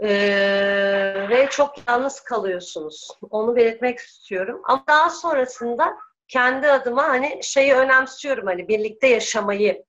E, 0.00 0.08
ve 1.30 1.48
çok 1.50 1.88
yalnız 1.88 2.20
kalıyorsunuz. 2.20 3.08
Onu 3.30 3.56
belirtmek 3.56 3.98
istiyorum. 3.98 4.62
Ama 4.64 4.84
daha 4.88 5.10
sonrasında 5.10 5.96
kendi 6.28 6.70
adıma 6.70 7.08
hani 7.08 7.40
şeyi 7.42 7.74
önemsiyorum 7.74 8.46
hani 8.46 8.68
birlikte 8.68 9.06
yaşamayı, 9.06 9.84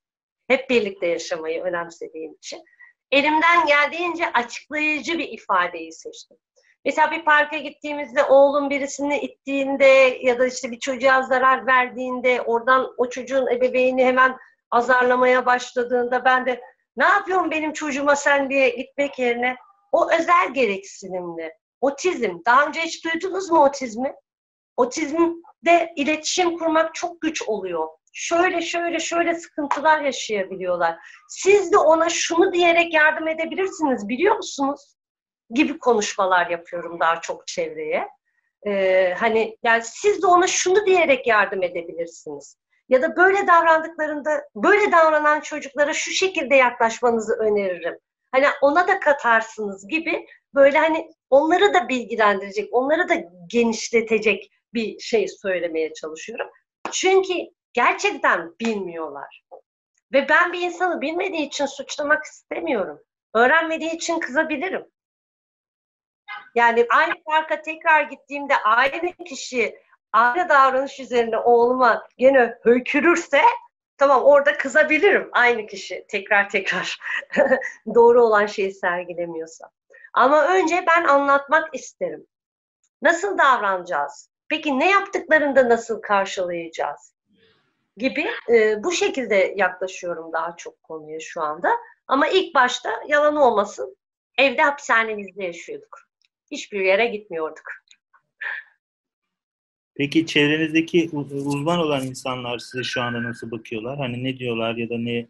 hep 0.48 0.70
birlikte 0.70 1.08
yaşamayı 1.08 1.64
önemsediğim 1.64 2.34
için. 2.34 2.64
Elimden 3.12 3.66
geldiğince 3.66 4.34
açıklayıcı 4.34 5.18
bir 5.18 5.30
ifadeyi 5.30 5.94
seçtim. 5.94 6.38
Mesela 6.86 7.12
bir 7.12 7.26
parka 7.26 7.58
gittiğimizde 7.58 8.24
oğlum 8.24 8.70
birisini 8.70 9.20
ittiğinde 9.20 10.20
ya 10.22 10.40
da 10.40 10.48
işte 10.48 10.72
bir 10.72 10.80
çocuğa 10.80 11.22
zarar 11.22 11.68
verdiğinde 11.68 12.42
oradan 12.42 12.94
o 12.98 13.10
çocuğun 13.10 13.48
ebeveyni 13.48 14.06
hemen 14.06 14.38
azarlamaya 14.72 15.46
başladığında 15.46 16.26
ben 16.26 16.46
de 16.46 16.62
ne 16.98 17.06
yapıyorsun 17.06 17.52
benim 17.52 17.74
çocuğuma 17.74 18.16
sen 18.16 18.50
diye 18.50 18.70
gitmek 18.70 19.20
yerine 19.20 19.56
o 19.92 20.12
özel 20.12 20.54
gereksinimli. 20.54 21.54
Otizm. 21.82 22.38
Daha 22.46 22.68
önce 22.68 22.82
hiç 22.82 23.06
duydunuz 23.06 23.50
mu 23.50 23.64
otizmi? 23.64 24.14
Otizmde 24.78 25.94
iletişim 25.96 26.58
kurmak 26.58 26.96
çok 26.96 27.22
güç 27.22 27.42
oluyor. 27.42 27.88
Şöyle 28.20 28.62
şöyle 28.62 29.00
şöyle 29.00 29.36
sıkıntılar 29.36 30.02
yaşayabiliyorlar. 30.02 30.96
Siz 31.30 31.72
de 31.72 31.78
ona 31.78 32.10
şunu 32.10 32.54
diyerek 32.54 32.94
yardım 32.94 33.28
edebilirsiniz 33.28 34.08
biliyor 34.08 34.36
musunuz? 34.36 34.96
Gibi 35.50 35.80
konuşmalar 35.80 36.50
yapıyorum 36.50 37.00
daha 37.00 37.22
çok 37.22 37.48
çevreye. 37.48 38.08
Ee, 38.68 39.14
hani 39.18 39.58
yani 39.64 39.82
siz 39.84 40.22
de 40.22 40.28
ona 40.28 40.48
şunu 40.48 40.86
diyerek 40.86 41.28
yardım 41.28 41.64
edebilirsiniz. 41.64 42.58
Ya 42.90 43.02
da 43.02 43.16
böyle 43.16 43.48
davrandıklarında 43.48 44.44
böyle 44.56 44.92
davranan 44.92 45.40
çocuklara 45.40 45.94
şu 45.94 46.12
şekilde 46.12 46.56
yaklaşmanızı 46.56 47.34
öneririm. 47.34 47.98
Hani 48.32 48.46
ona 48.62 48.88
da 48.88 49.00
katarsınız 49.00 49.88
gibi 49.88 50.26
böyle 50.56 50.78
hani 50.78 51.12
onları 51.30 51.74
da 51.74 51.90
bilgilendirecek, 51.90 52.70
onları 52.72 53.10
da 53.10 53.16
genişletecek 53.48 54.50
bir 54.74 55.00
şey 55.00 55.28
söylemeye 55.28 55.94
çalışıyorum. 55.94 56.48
Çünkü 56.92 57.34
gerçekten 57.78 58.54
bilmiyorlar. 58.60 59.44
Ve 60.14 60.30
ben 60.30 60.54
bir 60.54 60.62
insanı 60.62 61.02
bilmediği 61.02 61.48
için 61.48 61.66
suçlamak 61.66 62.24
istemiyorum. 62.24 63.00
Öğrenmediği 63.34 63.92
için 63.92 64.20
kızabilirim. 64.20 64.86
Yani 66.56 66.88
aynı 66.90 67.14
parka 67.26 67.62
tekrar 67.62 68.02
gittiğimde 68.02 68.58
aynı 68.58 69.14
kişi 69.14 69.80
aynı 70.14 70.50
davranış 70.50 71.00
üzerine 71.00 71.38
oğluma 71.38 72.08
gene 72.18 72.58
höykürürse 72.64 73.42
tamam 73.98 74.24
orada 74.24 74.58
kızabilirim 74.58 75.30
aynı 75.32 75.68
kişi 75.68 76.06
tekrar 76.08 76.50
tekrar 76.50 77.00
doğru 77.96 78.24
olan 78.24 78.46
şeyi 78.46 78.74
sergilemiyorsa. 78.74 79.70
Ama 80.14 80.48
önce 80.48 80.84
ben 80.88 81.04
anlatmak 81.04 81.76
isterim. 81.76 82.28
Nasıl 83.02 83.38
davranacağız? 83.38 84.30
Peki 84.50 84.80
ne 84.80 84.90
yaptıklarında 84.90 85.70
nasıl 85.70 86.02
karşılayacağız? 86.02 87.17
Gibi 87.98 88.28
e, 88.50 88.84
bu 88.84 88.92
şekilde 88.92 89.54
yaklaşıyorum 89.58 90.34
daha 90.34 90.56
çok 90.58 90.84
konuya 90.84 91.20
şu 91.20 91.42
anda. 91.42 91.70
Ama 92.08 92.28
ilk 92.28 92.56
başta 92.56 92.90
yalan 93.08 93.36
olmasın 93.36 93.98
evde 94.38 94.62
hapishanemizde 94.62 95.44
yaşıyorduk. 95.44 96.00
Hiçbir 96.52 96.80
yere 96.80 97.06
gitmiyorduk. 97.08 97.64
Peki 99.96 100.26
çevrenizdeki 100.26 101.10
uzman 101.14 101.80
olan 101.80 102.02
insanlar 102.02 102.60
size 102.60 102.84
şu 102.84 103.02
anda 103.02 103.24
nasıl 103.24 103.52
bakıyorlar? 103.52 103.98
Hani 103.98 104.24
ne 104.24 104.38
diyorlar 104.38 104.76
ya 104.76 104.90
da 104.90 104.98
ne? 104.98 105.28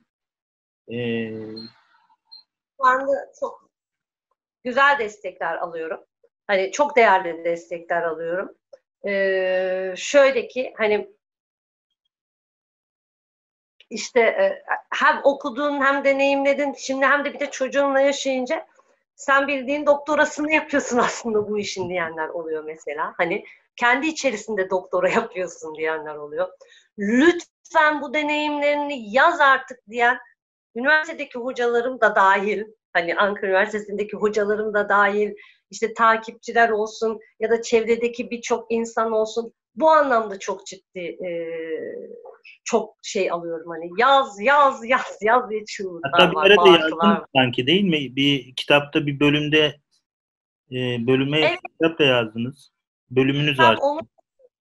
Ee... 0.97 1.31
Şu 2.77 2.87
anda 2.87 3.31
çok 3.39 3.69
güzel 4.63 4.99
destekler 4.99 5.57
alıyorum. 5.57 5.99
Hani 6.47 6.71
çok 6.71 6.95
değerli 6.95 7.45
destekler 7.45 8.03
alıyorum. 8.03 8.55
Ee, 9.07 9.93
şöyle 9.97 10.47
ki 10.47 10.73
hani 10.77 11.16
işte 13.89 14.19
e, 14.19 14.63
hem 14.89 15.21
okudun 15.23 15.81
hem 15.81 16.03
deneyimledin 16.03 16.73
şimdi 16.73 17.05
hem 17.05 17.25
de 17.25 17.33
bir 17.33 17.39
de 17.39 17.51
çocuğunla 17.51 17.99
yaşayınca 17.99 18.67
sen 19.15 19.47
bildiğin 19.47 19.85
doktorasını 19.85 20.51
yapıyorsun 20.51 20.97
aslında 21.05 21.49
bu 21.49 21.59
işin 21.59 21.89
diyenler 21.89 22.27
oluyor 22.27 22.63
mesela. 22.63 23.13
Hani 23.17 23.43
kendi 23.75 24.07
içerisinde 24.07 24.69
doktora 24.69 25.09
yapıyorsun 25.15 25.75
diyenler 25.75 26.15
oluyor. 26.15 26.47
Lütfen 26.97 28.01
bu 28.01 28.13
deneyimlerini 28.13 29.13
yaz 29.13 29.41
artık 29.41 29.79
diyen 29.89 30.17
üniversitedeki 30.75 31.39
hocalarım 31.39 32.01
da 32.01 32.15
dahil, 32.15 32.63
hani 32.93 33.15
Ankara 33.15 33.47
Üniversitesi'ndeki 33.47 34.17
hocalarım 34.17 34.73
da 34.73 34.89
dahil, 34.89 35.33
işte 35.69 35.93
takipçiler 35.93 36.69
olsun 36.69 37.19
ya 37.39 37.49
da 37.49 37.61
çevredeki 37.61 38.31
birçok 38.31 38.65
insan 38.69 39.11
olsun. 39.11 39.53
Bu 39.75 39.89
anlamda 39.89 40.39
çok 40.39 40.65
ciddi 40.65 40.99
e, 40.99 41.29
çok 42.63 42.95
şey 43.03 43.31
alıyorum 43.31 43.69
hani 43.69 43.89
yaz 43.97 44.41
yaz 44.41 44.85
yaz 44.85 45.17
yaz 45.21 45.49
diye 45.49 45.65
çığlıklar 45.65 46.11
Hatta 46.11 46.31
bir 46.31 46.37
arada 46.37 46.69
yazdın 46.69 47.25
sanki 47.35 47.67
değil 47.67 47.83
mi? 47.83 48.15
Bir 48.15 48.55
kitapta 48.55 49.05
bir 49.05 49.19
bölümde 49.19 49.65
e, 50.71 51.07
bölüme 51.07 51.39
evet. 51.39 51.59
kitap 51.71 51.99
da 51.99 52.03
yazdınız. 52.03 52.71
Bölümünüz 53.09 53.57
Tam 53.57 53.65
var. 53.65 53.77
Onu 53.81 53.99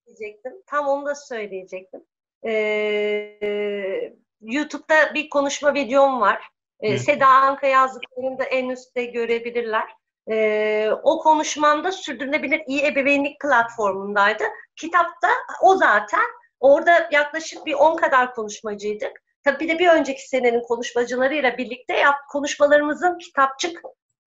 söyleyecektim. 0.07 0.53
Tam 0.66 0.87
onu 0.87 1.07
da 1.07 1.14
söyleyecektim. 1.14 2.01
Ee, 2.47 4.12
YouTube'da 4.41 5.14
bir 5.14 5.28
konuşma 5.28 5.74
videom 5.74 6.20
var. 6.20 6.43
Ee, 6.80 6.99
Seda 6.99 7.26
Anka 7.26 7.66
yazdıklarını 7.66 8.39
da 8.39 8.45
en 8.45 8.68
üstte 8.68 9.05
görebilirler. 9.05 9.89
Ee, 10.30 10.91
o 11.03 11.18
konuşmamda 11.18 11.93
sürdürülebilir 11.93 12.62
iyi 12.66 12.87
ebeveynlik 12.87 13.41
platformundaydı. 13.41 14.45
Kitapta 14.76 15.28
o 15.62 15.76
zaten 15.76 16.24
orada 16.61 17.09
yaklaşık 17.13 17.67
bir 17.67 17.75
10 17.75 17.97
kadar 17.97 18.35
konuşmacıydık. 18.35 19.13
Tabii 19.45 19.61
bir 19.61 19.69
de 19.69 19.79
bir 19.79 19.89
önceki 19.89 20.29
senenin 20.29 20.63
konuşmacılarıyla 20.63 21.59
birlikte 21.59 21.97
yap, 21.97 22.17
konuşmalarımızın 22.31 23.19
kitapçık 23.19 23.83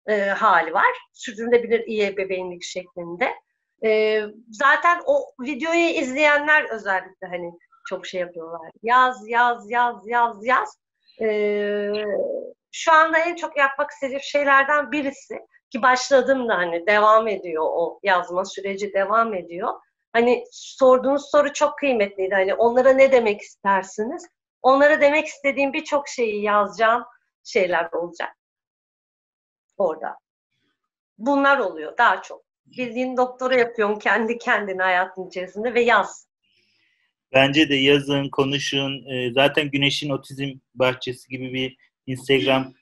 e, 0.08 0.20
hali 0.20 0.74
var. 0.74 0.98
Sürdürülebilir 1.14 1.80
iyi 1.88 2.04
ebeveynlik 2.04 2.64
şeklinde. 2.64 3.34
E, 3.86 4.22
zaten 4.50 5.02
o 5.06 5.26
videoyu 5.40 5.90
izleyenler 5.90 6.70
özellikle 6.70 7.28
hani 7.28 7.52
çok 7.90 8.06
şey 8.06 8.22
yapıyorlar. 8.22 8.72
Yaz, 8.84 9.30
yaz, 9.30 9.72
yaz, 9.72 10.08
yaz, 10.08 10.46
yaz. 10.46 10.78
E, 11.22 11.92
şu 12.72 12.94
anda 12.94 13.18
en 13.20 13.36
çok 13.36 13.58
yapmak 13.58 13.92
istediğim 13.92 14.22
şeylerden 14.22 14.92
birisi 14.92 15.40
ki 15.70 15.82
başladım 15.82 16.50
da 16.50 16.58
hani 16.58 16.88
devam 16.88 17.28
ediyor 17.28 17.64
o 17.68 18.00
yazma 18.04 18.46
süreci 18.46 18.94
devam 18.94 19.34
ediyor. 19.34 19.74
Hani 20.18 20.44
sorduğunuz 20.52 21.32
soru 21.32 21.54
çok 21.54 21.78
kıymetliydi. 21.78 22.36
Hani 22.36 22.54
onlara 22.54 22.94
ne 22.94 23.12
demek 23.12 23.42
istersiniz? 23.42 24.28
Onlara 24.62 25.02
demek 25.02 25.28
istediğim 25.28 25.74
birçok 25.74 26.08
şeyi 26.08 26.44
yazacağım 26.44 27.04
şeyler 27.44 27.90
olacak. 27.92 28.36
Orada. 29.78 30.18
Bunlar 31.18 31.58
oluyor 31.58 31.98
daha 31.98 32.22
çok. 32.22 32.44
Bildiğin 32.66 33.18
doktora 33.18 33.56
yapıyorsun 33.56 34.00
kendi 34.00 34.38
kendine 34.38 34.82
hayatın 34.82 35.28
içerisinde 35.28 35.74
ve 35.74 35.82
yaz. 35.82 36.28
Bence 37.34 37.70
de 37.70 37.76
yazın, 37.76 38.30
konuşun. 38.30 39.06
Ee, 39.06 39.32
zaten 39.34 39.72
Güneş'in 39.72 40.10
Otizm 40.10 40.50
Bahçesi 40.76 41.30
gibi 41.30 41.54
bir 41.54 41.78
Instagram 42.08 42.74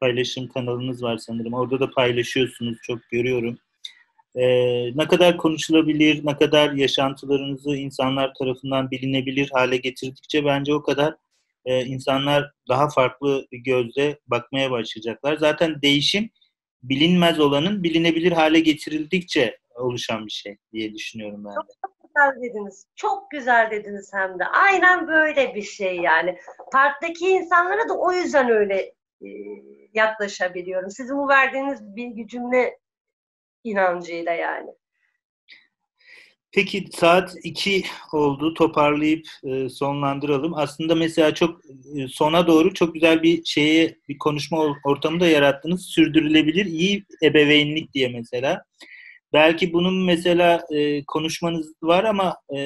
paylaşım 0.00 0.48
kanalınız 0.48 1.02
var 1.02 1.16
sanırım. 1.16 1.54
Orada 1.54 1.80
da 1.80 1.90
paylaşıyorsunuz. 1.90 2.78
Çok 2.82 2.98
görüyorum. 3.10 3.58
Ee, 4.34 4.96
ne 4.96 5.08
kadar 5.08 5.36
konuşulabilir, 5.36 6.26
ne 6.26 6.36
kadar 6.36 6.72
yaşantılarınızı 6.72 7.76
insanlar 7.76 8.34
tarafından 8.34 8.90
bilinebilir 8.90 9.50
hale 9.52 9.76
getirdikçe 9.76 10.44
bence 10.44 10.74
o 10.74 10.82
kadar 10.82 11.14
e, 11.64 11.84
insanlar 11.84 12.52
daha 12.68 12.88
farklı 12.88 13.46
bir 13.52 13.58
gözle 13.58 14.18
bakmaya 14.26 14.70
başlayacaklar. 14.70 15.36
Zaten 15.36 15.82
değişim 15.82 16.30
bilinmez 16.82 17.40
olanın 17.40 17.82
bilinebilir 17.82 18.32
hale 18.32 18.60
getirildikçe 18.60 19.58
oluşan 19.74 20.26
bir 20.26 20.30
şey 20.30 20.56
diye 20.72 20.94
düşünüyorum 20.94 21.44
ben 21.44 21.52
de. 21.52 21.56
Çok 21.82 21.98
güzel 22.02 22.42
dediniz. 22.42 22.86
Çok 22.96 23.30
güzel 23.30 23.70
dediniz 23.70 24.10
hem 24.14 24.38
de. 24.38 24.44
Aynen 24.44 25.08
böyle 25.08 25.54
bir 25.54 25.62
şey 25.62 25.96
yani. 25.96 26.38
Parktaki 26.72 27.28
insanlara 27.28 27.88
da 27.88 27.94
o 27.98 28.12
yüzden 28.12 28.50
öyle 28.50 28.94
e, 29.20 29.28
yaklaşabiliyorum. 29.94 30.90
Sizin 30.90 31.18
bu 31.18 31.28
verdiğiniz 31.28 31.96
bilgi 31.96 32.28
cümle 32.28 32.78
inancıyla 33.70 34.32
yani. 34.32 34.70
Peki 36.52 36.84
saat 36.92 37.34
2 37.42 37.84
oldu. 38.12 38.54
Toparlayıp 38.54 39.26
e, 39.44 39.68
sonlandıralım. 39.68 40.54
Aslında 40.54 40.94
mesela 40.94 41.34
çok 41.34 41.60
e, 41.96 42.08
sona 42.08 42.46
doğru 42.46 42.74
çok 42.74 42.94
güzel 42.94 43.22
bir 43.22 43.44
şeye 43.44 43.96
bir 44.08 44.18
konuşma 44.18 44.76
ortamı 44.84 45.20
da 45.20 45.26
yarattınız. 45.26 45.86
Sürdürülebilir 45.86 46.66
iyi 46.66 47.04
ebeveynlik 47.22 47.94
diye 47.94 48.08
mesela. 48.08 48.62
Belki 49.32 49.72
bunun 49.72 50.04
mesela 50.04 50.60
e, 50.74 51.04
konuşmanız 51.04 51.72
var 51.82 52.04
ama 52.04 52.36
e, 52.56 52.58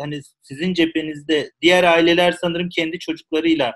hani 0.00 0.20
sizin 0.42 0.74
cephenizde 0.74 1.50
diğer 1.62 1.84
aileler 1.84 2.32
sanırım 2.32 2.68
kendi 2.68 2.98
çocuklarıyla 2.98 3.72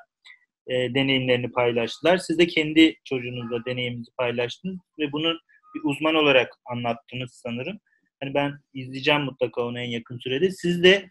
e, 0.66 0.74
deneyimlerini 0.95 1.53
paylaştılar. 1.53 2.16
Siz 2.16 2.39
de 2.39 2.47
kendi 2.47 2.95
çocuğunuzla 3.05 3.64
deneyiminizi 3.64 4.11
paylaştınız 4.18 4.78
ve 4.99 5.12
bunu 5.12 5.39
bir 5.75 5.81
uzman 5.85 6.14
olarak 6.14 6.49
anlattınız 6.66 7.33
sanırım. 7.33 7.79
Hani 8.20 8.35
ben 8.35 8.53
izleyeceğim 8.75 9.23
mutlaka 9.23 9.62
onu 9.62 9.81
en 9.81 9.91
yakın 9.91 10.18
sürede. 10.18 10.51
Siz 10.51 10.83
de 10.83 11.09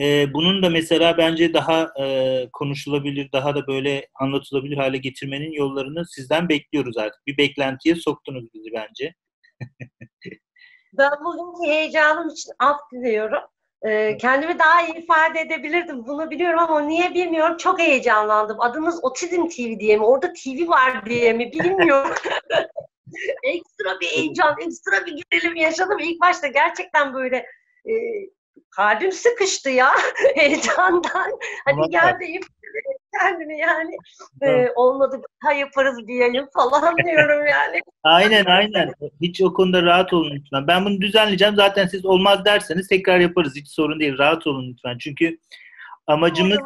e, 0.00 0.34
bunun 0.34 0.62
da 0.62 0.70
mesela 0.70 1.18
bence 1.18 1.54
daha 1.54 1.88
e, 2.00 2.48
konuşulabilir, 2.52 3.32
daha 3.32 3.54
da 3.54 3.66
böyle 3.66 4.08
anlatılabilir 4.14 4.76
hale 4.76 4.98
getirmenin 4.98 5.52
yollarını 5.52 6.06
sizden 6.06 6.48
bekliyoruz 6.48 6.98
artık. 6.98 7.26
Bir 7.26 7.38
beklentiye 7.38 7.94
soktunuz 7.94 8.44
bizi 8.54 8.70
bence. 8.72 9.14
ben 10.92 11.10
bugünkü 11.24 11.72
heyecanım 11.72 12.28
için 12.28 12.52
af 12.58 12.76
diliyorum. 12.92 13.42
Ee, 13.86 14.16
kendimi 14.16 14.58
daha 14.58 14.82
iyi 14.82 14.94
ifade 14.94 15.40
edebilirdim. 15.40 16.06
Bunu 16.06 16.30
biliyorum 16.30 16.58
ama 16.58 16.80
niye 16.80 17.14
bilmiyorum. 17.14 17.56
Çok 17.56 17.78
heyecanlandım. 17.78 18.60
Adınız 18.60 19.04
Otizm 19.04 19.48
TV 19.48 19.80
diye 19.80 19.96
mi? 19.96 20.04
Orada 20.04 20.32
TV 20.32 20.68
var 20.68 21.06
diye 21.06 21.32
mi? 21.32 21.52
Bilmiyorum. 21.52 22.14
ekstra 23.42 24.00
bir 24.00 24.06
heyecan, 24.06 24.56
ekstra 24.66 25.06
bir 25.06 25.22
gerilim 25.30 25.56
yaşadım. 25.56 25.98
İlk 25.98 26.20
başta 26.20 26.46
gerçekten 26.46 27.14
böyle 27.14 27.36
e, 27.86 27.92
kalbim 28.78 29.12
sıkıştı 29.12 29.70
ya 29.70 29.90
heyecandan. 30.34 31.38
Hani 31.64 31.90
gel 31.90 32.20
deyip 32.20 32.44
kendini 33.20 33.58
yani 33.58 33.96
e, 34.42 34.72
olmadı 34.76 35.20
daha 35.44 35.52
yaparız 35.52 36.08
diyelim 36.08 36.46
falan 36.54 36.96
diyorum 36.96 37.46
yani. 37.46 37.80
aynen 38.02 38.44
aynen. 38.44 38.92
Hiç 39.20 39.42
o 39.42 39.54
konuda 39.54 39.82
rahat 39.82 40.12
olun 40.12 40.30
lütfen. 40.30 40.66
Ben 40.66 40.84
bunu 40.84 41.00
düzenleyeceğim. 41.00 41.56
Zaten 41.56 41.86
siz 41.86 42.06
olmaz 42.06 42.44
derseniz 42.44 42.88
tekrar 42.88 43.20
yaparız. 43.20 43.56
Hiç 43.56 43.68
sorun 43.68 44.00
değil. 44.00 44.18
Rahat 44.18 44.46
olun 44.46 44.70
lütfen. 44.72 44.98
Çünkü 44.98 45.38
amacımız 46.06 46.58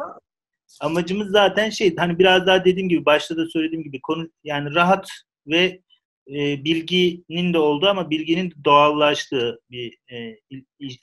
amacımız 0.81 1.31
zaten 1.31 1.69
şey 1.69 1.95
hani 1.95 2.19
biraz 2.19 2.47
daha 2.47 2.65
dediğim 2.65 2.89
gibi 2.89 3.05
başta 3.05 3.37
da 3.37 3.45
söylediğim 3.45 3.83
gibi 3.83 4.01
konu 4.01 4.29
yani 4.43 4.75
rahat 4.75 5.07
ve 5.47 5.81
e, 6.27 6.63
bilginin 6.63 7.53
de 7.53 7.57
olduğu 7.57 7.87
ama 7.87 8.09
bilginin 8.09 8.53
doğallaştığı 8.65 9.61
bir 9.71 9.97
e, 10.07 10.17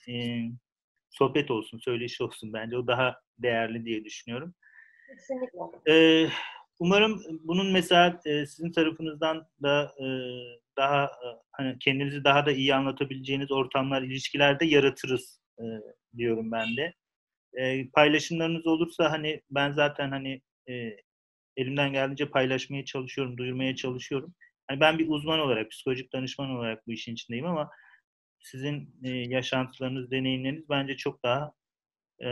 e, 0.09 0.51
sohbet 1.11 1.51
olsun, 1.51 1.79
söyleşi 1.79 2.25
olsun 2.25 2.53
bence. 2.53 2.77
O 2.77 2.87
daha 2.87 3.21
değerli 3.39 3.85
diye 3.85 4.05
düşünüyorum. 4.05 4.55
Kesinlikle. 5.09 5.93
E, 5.95 6.29
umarım 6.79 7.23
bunun 7.45 7.73
mesela 7.73 8.21
e, 8.25 8.47
sizin 8.47 8.73
tarafınızdan 8.73 9.47
da 9.63 9.93
e, 9.99 10.07
daha 10.77 11.05
e, 11.05 11.27
hani 11.53 11.79
kendinizi 11.79 12.25
daha 12.25 12.47
da 12.47 12.53
iyi 12.53 12.75
anlatabileceğiniz 12.75 13.51
ortamlar, 13.51 14.03
ilişkilerde 14.03 14.67
yaratırız 14.67 15.41
e, 15.59 15.65
diyorum 16.17 16.53
ben 16.53 16.77
de. 16.77 16.95
E, 17.55 17.89
paylaşımlarınız 17.89 18.67
olursa 18.67 19.13
hani 19.13 19.43
ben 19.51 19.73
zaten 19.73 20.11
hani 20.11 20.41
e, 20.69 20.97
elimden 21.57 21.93
geldiğince 21.93 22.31
paylaşmaya 22.31 22.85
çalışıyorum, 22.85 23.37
duyurmaya 23.37 23.77
çalışıyorum. 23.77 24.35
Hani 24.69 24.81
ben 24.81 24.99
bir 24.99 25.09
uzman 25.09 25.41
olarak, 25.41 25.71
psikolojik 25.71 26.13
danışman 26.13 26.51
olarak 26.51 26.87
bu 26.87 26.93
işin 26.93 27.13
içindeyim 27.13 27.47
ama 27.47 27.71
sizin 28.41 28.97
e, 29.05 29.11
yaşantılarınız, 29.11 30.11
deneyimleriniz 30.11 30.69
bence 30.69 30.97
çok 30.97 31.23
daha 31.23 31.53
e, 32.19 32.29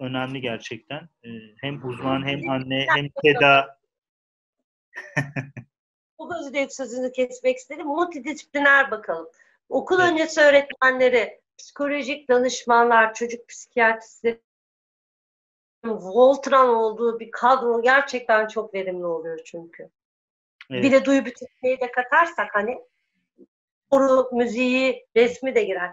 önemli 0.00 0.40
gerçekten. 0.40 1.08
E, 1.24 1.28
hem 1.60 1.88
uzman, 1.88 2.26
hem 2.26 2.50
anne, 2.50 2.86
hem 2.96 3.08
teda. 3.24 3.78
Bu 6.18 6.36
özür 6.36 6.68
sözünü 6.68 7.12
kesmek 7.12 7.56
istedim. 7.56 7.86
Multidisipliner 7.86 8.90
bakalım. 8.90 9.28
Okul 9.68 10.00
evet. 10.00 10.10
öncesi 10.10 10.40
öğretmenleri, 10.40 11.40
psikolojik 11.58 12.28
danışmanlar, 12.28 13.14
çocuk 13.14 13.48
psikiyatristleri, 13.48 14.40
Voltran 15.84 16.68
olduğu 16.68 17.20
bir 17.20 17.30
kadro 17.30 17.82
gerçekten 17.82 18.46
çok 18.46 18.74
verimli 18.74 19.06
oluyor 19.06 19.40
çünkü. 19.44 19.90
Evet. 20.70 20.84
Bir 20.84 20.92
de 20.92 21.04
duyu 21.04 21.24
bütünlüğü 21.24 21.80
de 21.80 21.90
katarsak 21.92 22.54
hani 22.54 22.78
soru, 23.92 24.28
müziği, 24.32 25.06
resmi 25.16 25.54
de 25.54 25.64
girer. 25.64 25.90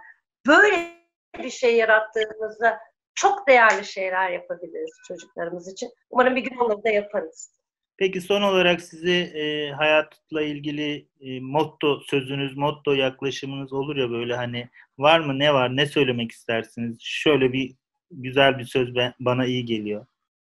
Böyle 0.48 1.00
bir 1.44 1.50
şey 1.50 1.76
yarattığımızda 1.76 2.80
çok 3.16 3.48
değerli 3.48 3.86
şeyler 3.86 4.30
yapabiliriz 4.30 4.92
çocuklarımız 5.08 5.74
için. 5.74 5.90
Umarım 6.10 6.36
bir 6.36 6.44
gün 6.44 6.58
onları 6.58 6.84
da 6.84 6.90
yaparız. 6.90 7.52
Peki 7.98 8.22
son 8.22 8.42
olarak 8.42 8.82
size 8.82 9.18
e, 9.20 9.72
hayatla 9.72 10.42
ilgili 10.42 11.08
e, 11.22 11.40
motto 11.40 12.00
sözünüz, 12.00 12.58
motto 12.58 12.94
yaklaşımınız 12.94 13.74
olur 13.74 13.96
ya 13.96 14.10
böyle 14.10 14.36
hani 14.36 14.70
var 14.98 15.20
mı 15.20 15.40
ne 15.40 15.54
var 15.54 15.78
ne 15.78 15.86
söylemek 15.86 16.32
istersiniz? 16.32 16.98
Şöyle 17.02 17.54
bir 17.54 17.76
güzel 18.12 18.60
bir 18.60 18.64
söz 18.64 18.96
ben, 18.96 19.14
bana 19.20 19.46
iyi 19.46 19.66
geliyor 19.66 20.06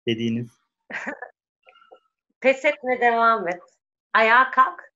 dediğiniz. 0.07 0.49
Pes 2.41 2.65
etme 2.65 3.01
devam 3.01 3.47
et. 3.47 3.61
Ayağa 4.13 4.51
kalk 4.51 4.93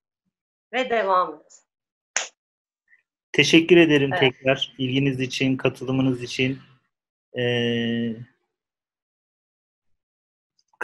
ve 0.73 0.89
devam 0.89 1.35
et. 1.35 1.62
Teşekkür 3.33 3.77
ederim 3.77 4.09
evet. 4.13 4.19
tekrar 4.19 4.75
ilginiz 4.77 5.19
için, 5.19 5.57
katılımınız 5.57 6.23
için. 6.23 6.59
Ee... 7.37 8.15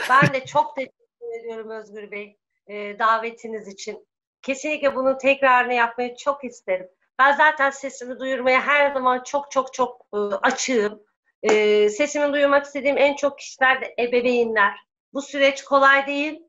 Ben 0.09 0.33
de 0.33 0.45
çok 0.45 0.75
teşekkür 0.75 1.39
ediyorum 1.39 1.69
Özgür 1.69 2.11
Bey 2.11 2.37
e, 2.67 2.99
davetiniz 2.99 3.67
için. 3.67 4.07
Kesinlikle 4.41 4.95
bunun 4.95 5.17
tekrarını 5.17 5.73
yapmayı 5.73 6.15
çok 6.15 6.43
isterim. 6.43 6.87
Ben 7.19 7.37
zaten 7.37 7.69
sesimi 7.69 8.19
duyurmaya 8.19 8.61
her 8.61 8.93
zaman 8.93 9.23
çok 9.23 9.51
çok 9.51 9.73
çok 9.73 10.07
e, 10.13 10.17
açığım. 10.17 11.03
E, 11.43 11.89
sesimi 11.89 12.33
duyurmak 12.33 12.65
istediğim 12.65 12.97
en 12.97 13.15
çok 13.15 13.39
kişiler 13.39 13.81
de 13.81 13.95
ebeveynler. 13.99 14.73
Bu 15.13 15.21
süreç 15.21 15.63
kolay 15.63 16.07
değil. 16.07 16.39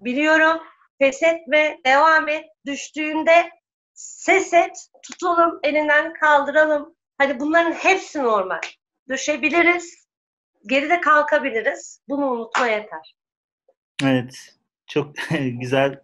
Biliyorum 0.00 0.62
pes 0.98 1.22
etme, 1.22 1.80
devam 1.86 2.28
et. 2.28 2.44
Düştüğünde 2.66 3.59
ses 4.00 4.54
et, 4.54 4.88
tutalım, 5.02 5.60
elinden 5.62 6.12
kaldıralım. 6.12 6.94
Hani 7.18 7.40
bunların 7.40 7.72
hepsi 7.72 8.22
normal. 8.22 8.60
Düşebiliriz, 9.08 10.06
geride 10.66 11.00
kalkabiliriz. 11.00 12.00
Bunu 12.08 12.30
unutma 12.30 12.66
yeter. 12.66 13.14
Evet, 14.04 14.56
çok 14.86 15.14
güzel 15.40 16.00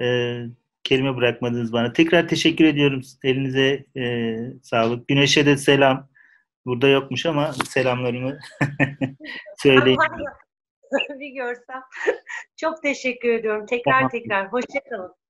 e, 0.00 0.36
kelime 0.84 1.16
bırakmadınız 1.16 1.72
bana. 1.72 1.92
Tekrar 1.92 2.28
teşekkür 2.28 2.64
ediyorum. 2.64 3.02
Elinize 3.24 3.84
e, 3.96 4.36
sağlık. 4.62 5.08
Güneş'e 5.08 5.46
de 5.46 5.56
selam. 5.56 6.08
Burada 6.66 6.88
yokmuş 6.88 7.26
ama 7.26 7.52
selamlarımı 7.52 8.38
söyleyeyim. 9.56 10.00
bir 11.20 11.34
görsem. 11.34 11.82
Çok 12.56 12.82
teşekkür 12.82 13.28
ediyorum. 13.28 13.66
Tekrar 13.66 14.08
tekrar. 14.08 14.52
Hoşçakalın. 14.52 15.21